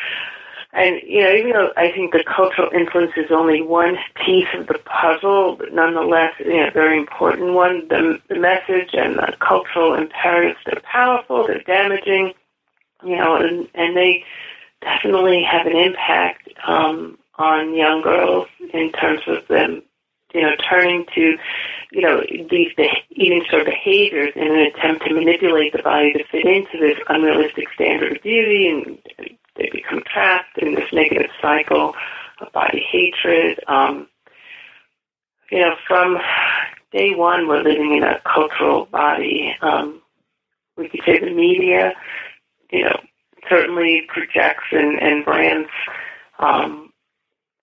and, 0.76 1.00
you 1.06 1.22
know, 1.22 1.32
even 1.32 1.52
though 1.52 1.70
I 1.74 1.90
think 1.90 2.12
the 2.12 2.22
cultural 2.22 2.68
influence 2.70 3.12
is 3.16 3.30
only 3.30 3.62
one 3.62 3.96
piece 4.26 4.48
of 4.52 4.66
the 4.66 4.78
puzzle, 4.84 5.56
but 5.56 5.72
nonetheless, 5.72 6.34
you 6.38 6.60
know, 6.60 6.70
very 6.70 6.98
important 6.98 7.54
one, 7.54 7.88
the, 7.88 8.20
the 8.28 8.38
message 8.38 8.90
and 8.92 9.16
the 9.16 9.34
cultural 9.40 9.94
imperatives, 9.94 10.58
they're 10.66 10.82
powerful, 10.82 11.46
they're 11.46 11.62
damaging, 11.62 12.34
you 13.02 13.16
know, 13.16 13.36
and, 13.36 13.66
and 13.74 13.96
they 13.96 14.22
definitely 14.82 15.42
have 15.50 15.66
an 15.66 15.76
impact 15.76 16.50
um, 16.66 17.16
on 17.36 17.74
young 17.74 18.02
girls 18.02 18.46
in 18.74 18.92
terms 18.92 19.22
of 19.26 19.48
them, 19.48 19.82
you 20.34 20.42
know, 20.42 20.56
turning 20.68 21.06
to, 21.14 21.38
you 21.90 22.02
know, 22.02 22.20
these 22.50 22.72
eating 23.12 23.46
sort 23.48 23.62
of 23.62 23.66
behaviors 23.66 24.32
in 24.36 24.42
an 24.42 24.58
attempt 24.58 25.06
to 25.06 25.14
manipulate 25.14 25.72
the 25.72 25.82
body 25.82 26.12
to 26.12 26.24
fit 26.30 26.44
into 26.44 26.78
this 26.78 26.98
unrealistic 27.08 27.64
standard 27.74 28.14
of 28.14 28.22
beauty 28.22 28.68
and 28.68 28.98
they 29.56 29.70
become 29.72 30.02
trapped 30.12 30.58
in 30.58 30.74
this 30.74 30.92
negative 30.92 31.30
cycle 31.40 31.94
of 32.40 32.52
body 32.52 32.84
hatred. 32.90 33.60
Um, 33.66 34.08
you 35.50 35.60
know, 35.60 35.76
from 35.86 36.18
day 36.92 37.14
one, 37.14 37.48
we're 37.48 37.62
living 37.62 37.96
in 37.96 38.02
a 38.02 38.20
cultural 38.24 38.86
body. 38.86 39.54
Um, 39.60 40.02
we 40.76 40.88
could 40.88 41.00
say 41.06 41.18
the 41.18 41.30
media, 41.30 41.92
you 42.70 42.84
know, 42.84 43.00
certainly 43.48 44.06
projects 44.08 44.64
and, 44.72 44.98
and 45.00 45.24
brands 45.24 45.68
um, 46.38 46.85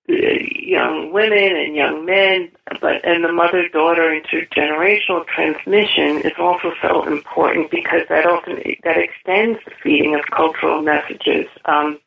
young 0.07 1.13
women 1.13 1.55
and 1.55 1.75
young 1.75 2.05
men, 2.05 2.51
but 2.81 3.05
and 3.05 3.23
the 3.23 3.31
mother-daughter 3.31 4.01
intergenerational 4.21 5.25
transmission 5.27 6.17
is 6.19 6.33
also 6.37 6.73
so 6.81 7.03
important 7.07 7.71
because 7.71 8.01
that 8.09 8.25
often 8.25 8.55
that 8.83 8.97
extends 8.97 9.59
the 9.65 9.71
feeding 9.81 10.15
of 10.15 10.21
cultural 10.31 10.81
messages. 10.81 11.47
Um, 11.65 11.99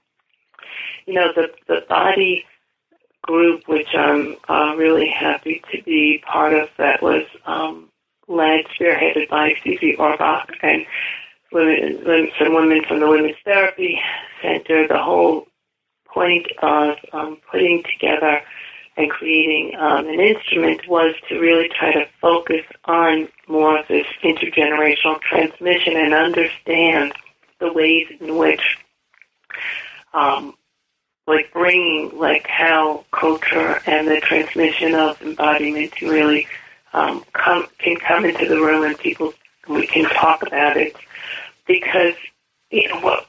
you 1.07 1.15
know, 1.15 1.33
the 1.35 1.49
the 1.69 1.85
body 1.89 2.45
group, 3.23 3.67
which 3.67 3.89
I'm 3.95 4.37
uh, 4.49 4.75
really 4.77 5.09
happy 5.09 5.63
to 5.73 5.83
be 5.83 6.23
part 6.27 6.53
of, 6.53 6.69
that 6.79 7.03
was 7.03 7.25
um, 7.47 7.89
led, 8.29 8.67
spearheaded 8.79 9.29
by 9.29 9.55
Susie 9.65 9.97
Orbach 9.99 10.51
and 10.63 10.87
women, 11.51 12.31
some 12.39 12.55
women 12.55 12.85
from 12.87 13.01
the 13.01 13.09
Women's 13.09 13.37
Therapy 13.45 14.01
Center. 14.43 14.87
The 14.87 15.03
whole 15.03 15.47
point 16.17 16.47
of 16.63 16.97
um, 17.13 17.37
putting 17.51 17.83
together 17.83 18.41
and 18.97 19.11
creating 19.11 19.75
um, 19.79 20.09
an 20.09 20.19
instrument 20.19 20.89
was 20.89 21.15
to 21.29 21.39
really 21.39 21.69
try 21.69 21.93
to 21.93 22.07
focus 22.23 22.63
on 22.87 23.29
more 23.49 23.79
of 23.79 23.87
this 23.89 24.07
intergenerational 24.25 25.21
transmission 25.21 25.95
and 25.95 26.15
understand 26.15 27.13
the 27.61 27.71
ways 27.71 28.07
in 28.19 28.39
which, 28.39 28.79
um, 30.15 30.55
like 31.27 31.53
bringing 31.53 32.19
like 32.19 32.47
how 32.47 33.05
culture 33.13 33.83
and 33.85 34.09
the 34.09 34.19
transmission 34.21 34.95
of 34.95 35.21
embodiment 35.21 36.01
really 36.01 36.49
um, 36.95 37.23
come 37.35 37.67
can 37.79 37.97
come 37.97 38.25
into 38.25 38.49
the 38.49 38.57
room 38.57 38.85
and 38.85 38.99
people 38.99 39.35
we 39.69 39.87
can 39.87 40.05
talk 40.05 40.47
about 40.47 40.79
it. 40.79 40.97
Because 41.67 42.15
you 42.71 42.89
know 42.89 43.01
what 43.01 43.27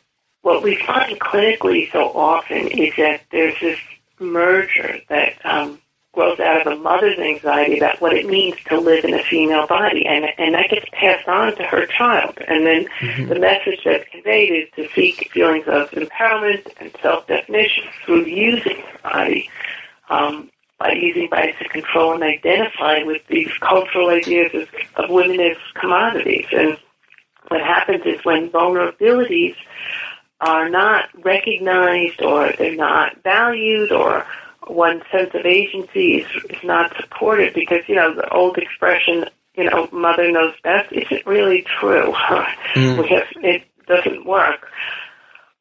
what 0.47 0.63
we 0.63 0.77
find 0.77 1.19
clinically 1.19 1.91
so 1.91 2.09
often 2.15 2.69
is 2.69 2.93
that 2.95 3.21
there's 3.33 3.59
this 3.59 3.77
merger 4.17 4.97
that 5.09 5.33
um, 5.45 5.77
grows 6.13 6.39
out 6.39 6.65
of 6.65 6.71
a 6.71 6.75
mother's 6.77 7.19
anxiety 7.19 7.77
about 7.77 7.99
what 7.99 8.13
it 8.13 8.25
means 8.25 8.55
to 8.65 8.79
live 8.79 9.03
in 9.03 9.13
a 9.13 9.21
female 9.23 9.67
body, 9.67 10.05
and 10.05 10.23
and 10.37 10.55
that 10.55 10.69
gets 10.69 10.85
passed 10.93 11.27
on 11.27 11.53
to 11.57 11.63
her 11.63 11.85
child. 11.87 12.37
And 12.47 12.65
then 12.65 12.87
mm-hmm. 13.01 13.27
the 13.27 13.39
message 13.39 13.81
that's 13.83 14.07
conveyed 14.09 14.53
is 14.53 14.69
to 14.77 14.87
seek 14.95 15.29
feelings 15.33 15.65
of 15.67 15.91
empowerment 15.91 16.65
and 16.79 16.95
self-definition 17.01 17.83
through 18.05 18.25
using 18.25 18.77
her 18.77 18.99
body. 19.03 19.49
Um, 20.09 20.49
by 20.79 20.91
using 20.91 21.27
bodies 21.27 21.55
to 21.59 21.67
control 21.67 22.13
and 22.13 22.23
identify 22.23 23.01
with 23.03 23.23
these 23.27 23.51
cultural 23.59 24.09
ideas 24.09 24.51
of, 24.53 24.69
of 25.03 25.09
women 25.09 25.39
as 25.39 25.57
commodities. 25.73 26.45
And 26.51 26.77
what 27.47 27.61
happens 27.61 28.03
is 28.05 28.23
when 28.23 28.51
vulnerabilities 28.51 29.55
are 30.39 30.69
not 30.69 31.05
recognized 31.23 32.21
or 32.21 32.51
they're 32.57 32.75
not 32.75 33.23
valued 33.23 33.91
or 33.91 34.25
one's 34.69 35.03
sense 35.11 35.31
of 35.33 35.45
agency 35.45 36.17
is, 36.17 36.43
is 36.49 36.63
not 36.63 36.95
supported 36.99 37.53
because, 37.53 37.81
you 37.87 37.95
know, 37.95 38.13
the 38.13 38.29
old 38.29 38.57
expression, 38.57 39.25
you 39.55 39.63
know, 39.63 39.87
mother 39.91 40.31
knows 40.31 40.53
best 40.63 40.91
isn't 40.91 41.25
really 41.25 41.65
true. 41.79 42.13
Mm. 42.73 43.01
we 43.01 43.07
have, 43.09 43.27
it 43.37 43.63
doesn't 43.87 44.25
work. 44.25 44.67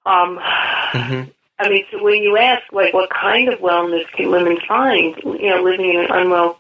Um, 0.05 0.39
mm-hmm. 0.39 1.31
I 1.59 1.69
mean, 1.71 1.85
so 1.91 2.03
when 2.03 2.23
you 2.23 2.37
ask, 2.37 2.63
like, 2.73 2.93
what 2.93 3.09
kind 3.09 3.49
of 3.49 3.61
wellness 3.61 4.07
can 4.13 4.31
women 4.31 4.59
find, 4.69 5.17
you 5.25 5.49
know, 5.49 5.63
living 5.63 5.95
in 5.95 6.01
an 6.01 6.11
unwell 6.11 6.59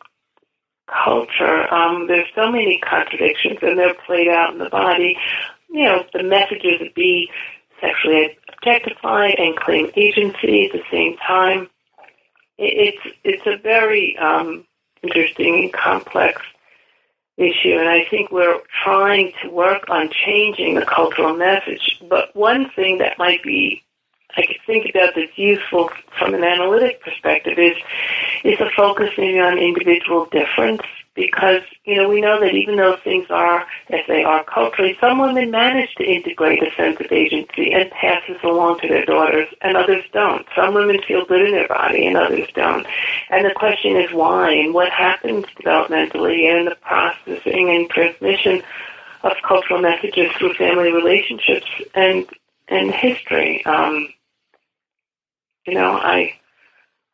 culture, 0.86 1.72
um, 1.72 2.06
there's 2.06 2.28
so 2.34 2.50
many 2.50 2.78
contradictions 2.78 3.58
and 3.60 3.78
they're 3.78 3.94
played 4.06 4.28
out 4.28 4.52
in 4.52 4.58
the 4.58 4.70
body. 4.70 5.18
You 5.68 5.84
know, 5.84 6.04
the 6.14 6.22
messages 6.22 6.80
would 6.80 6.94
be 6.94 7.28
sexually 7.80 8.38
objectified 8.52 9.36
and 9.38 9.56
claim 9.56 9.90
agency 9.96 10.66
at 10.66 10.72
the 10.72 10.82
same 10.90 11.16
time. 11.18 11.68
It's 12.58 13.16
it's 13.22 13.46
a 13.46 13.60
very 13.62 14.16
um, 14.18 14.64
interesting 15.02 15.64
and 15.64 15.72
complex 15.72 16.40
issue, 17.36 17.76
and 17.78 17.88
I 17.88 18.06
think 18.10 18.32
we're 18.32 18.60
trying 18.82 19.32
to 19.42 19.50
work 19.50 19.90
on 19.90 20.10
changing 20.10 20.76
the 20.76 20.86
cultural 20.86 21.36
message. 21.36 22.00
But 22.08 22.34
one 22.34 22.70
thing 22.70 22.98
that 22.98 23.18
might 23.18 23.42
be 23.42 23.84
I 24.36 24.46
could 24.46 24.60
think 24.66 24.86
about 24.90 25.14
that's 25.14 25.36
useful 25.36 25.90
from 26.18 26.34
an 26.34 26.44
analytic 26.44 27.00
perspective 27.02 27.58
is 27.58 27.76
is 28.44 28.60
a 28.60 28.70
focusing 28.76 29.40
on 29.40 29.58
individual 29.58 30.26
difference 30.26 30.82
because, 31.16 31.62
you 31.84 31.96
know, 31.96 32.08
we 32.08 32.20
know 32.20 32.38
that 32.38 32.54
even 32.54 32.76
though 32.76 32.96
things 33.02 33.26
are 33.30 33.66
as 33.88 34.00
they 34.06 34.22
are 34.22 34.44
culturally, 34.44 34.96
some 35.00 35.18
women 35.18 35.50
manage 35.50 35.92
to 35.96 36.04
integrate 36.04 36.62
a 36.62 36.72
sense 36.76 37.00
of 37.00 37.10
agency 37.10 37.72
and 37.72 37.90
pass 37.90 38.22
this 38.28 38.38
along 38.44 38.78
to 38.80 38.88
their 38.88 39.04
daughters, 39.04 39.48
and 39.62 39.76
others 39.76 40.04
don't. 40.12 40.46
Some 40.54 40.74
women 40.74 41.00
feel 41.02 41.24
good 41.24 41.42
in 41.42 41.52
their 41.52 41.68
body, 41.68 42.06
and 42.06 42.16
others 42.16 42.48
don't. 42.54 42.86
And 43.30 43.44
the 43.44 43.54
question 43.56 43.96
is 43.96 44.12
why, 44.12 44.52
and 44.52 44.74
what 44.74 44.90
happens 44.90 45.46
developmentally 45.58 46.44
in 46.44 46.66
the 46.66 46.76
processing 46.76 47.70
and 47.70 47.88
transmission 47.90 48.62
of 49.22 49.32
cultural 49.42 49.80
messages 49.80 50.30
through 50.32 50.54
family 50.54 50.92
relationships 50.92 51.66
and 51.94 52.26
and 52.68 52.90
history. 52.92 53.64
Um, 53.64 54.12
you 55.66 55.74
know, 55.74 55.92
I 55.92 56.38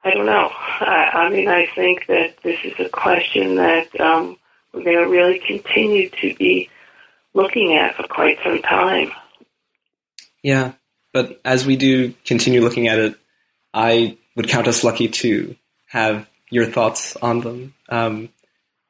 I 0.04 0.10
don't 0.10 0.26
know. 0.26 0.50
I, 0.52 1.10
I 1.14 1.30
mean, 1.30 1.48
I 1.48 1.66
think 1.74 2.06
that 2.08 2.36
this 2.42 2.58
is 2.64 2.74
a 2.78 2.88
question 2.88 3.56
that 3.56 4.00
um, 4.00 4.36
we're 4.72 4.84
going 4.84 4.96
to 4.96 5.08
really 5.08 5.38
continue 5.38 6.08
to 6.08 6.34
be 6.34 6.70
looking 7.34 7.74
at 7.74 7.94
for 7.94 8.04
quite 8.04 8.38
some 8.42 8.62
time. 8.62 9.12
Yeah, 10.42 10.72
but 11.12 11.40
as 11.44 11.64
we 11.64 11.76
do 11.76 12.14
continue 12.24 12.62
looking 12.62 12.88
at 12.88 12.98
it, 12.98 13.16
I 13.72 14.18
would 14.34 14.48
count 14.48 14.66
us 14.66 14.82
lucky 14.82 15.08
to 15.08 15.54
have 15.86 16.28
your 16.50 16.66
thoughts 16.66 17.16
on 17.16 17.40
them. 17.40 17.74
Um, 17.88 18.28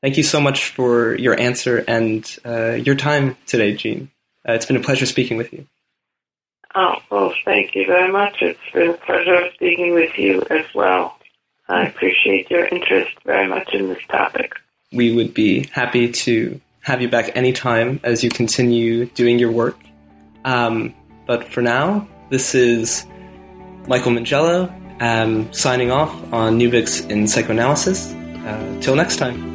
thank 0.00 0.16
you 0.16 0.22
so 0.22 0.40
much 0.40 0.70
for 0.70 1.14
your 1.14 1.38
answer 1.38 1.84
and 1.86 2.24
uh, 2.44 2.72
your 2.72 2.94
time 2.94 3.36
today, 3.46 3.74
Jean. 3.74 4.10
Uh, 4.48 4.52
it's 4.52 4.66
been 4.66 4.76
a 4.76 4.80
pleasure 4.80 5.06
speaking 5.06 5.36
with 5.36 5.52
you. 5.52 5.66
Oh, 6.74 6.96
well, 7.10 7.34
thank 7.44 7.74
you 7.74 7.86
very 7.86 8.10
much. 8.10 8.40
It's 8.40 8.58
been 8.72 8.90
a 8.90 8.94
pleasure 8.94 9.50
speaking 9.54 9.94
with 9.94 10.16
you 10.18 10.42
as 10.50 10.64
well. 10.74 11.18
I 11.68 11.86
appreciate 11.86 12.50
your 12.50 12.66
interest 12.66 13.12
very 13.24 13.46
much 13.46 13.72
in 13.72 13.88
this 13.88 14.02
topic. 14.08 14.54
we 14.92 15.14
would 15.14 15.32
be 15.34 15.66
happy 15.72 16.12
to 16.12 16.60
have 16.82 17.00
you 17.00 17.08
back 17.08 17.36
anytime 17.36 18.00
as 18.02 18.22
you 18.22 18.30
continue 18.30 19.06
doing 19.06 19.38
your 19.38 19.50
work. 19.50 19.78
Um, 20.44 20.94
but 21.26 21.48
for 21.48 21.62
now, 21.62 22.08
this 22.30 22.54
is 22.54 23.06
Michael 23.86 24.12
Mangello 24.12 24.70
um, 25.00 25.52
signing 25.52 25.90
off 25.90 26.12
on 26.32 26.58
Books 26.58 27.00
in 27.00 27.26
Psychoanalysis. 27.26 28.12
Uh, 28.12 28.80
till 28.80 28.96
next 28.96 29.16
time. 29.16 29.51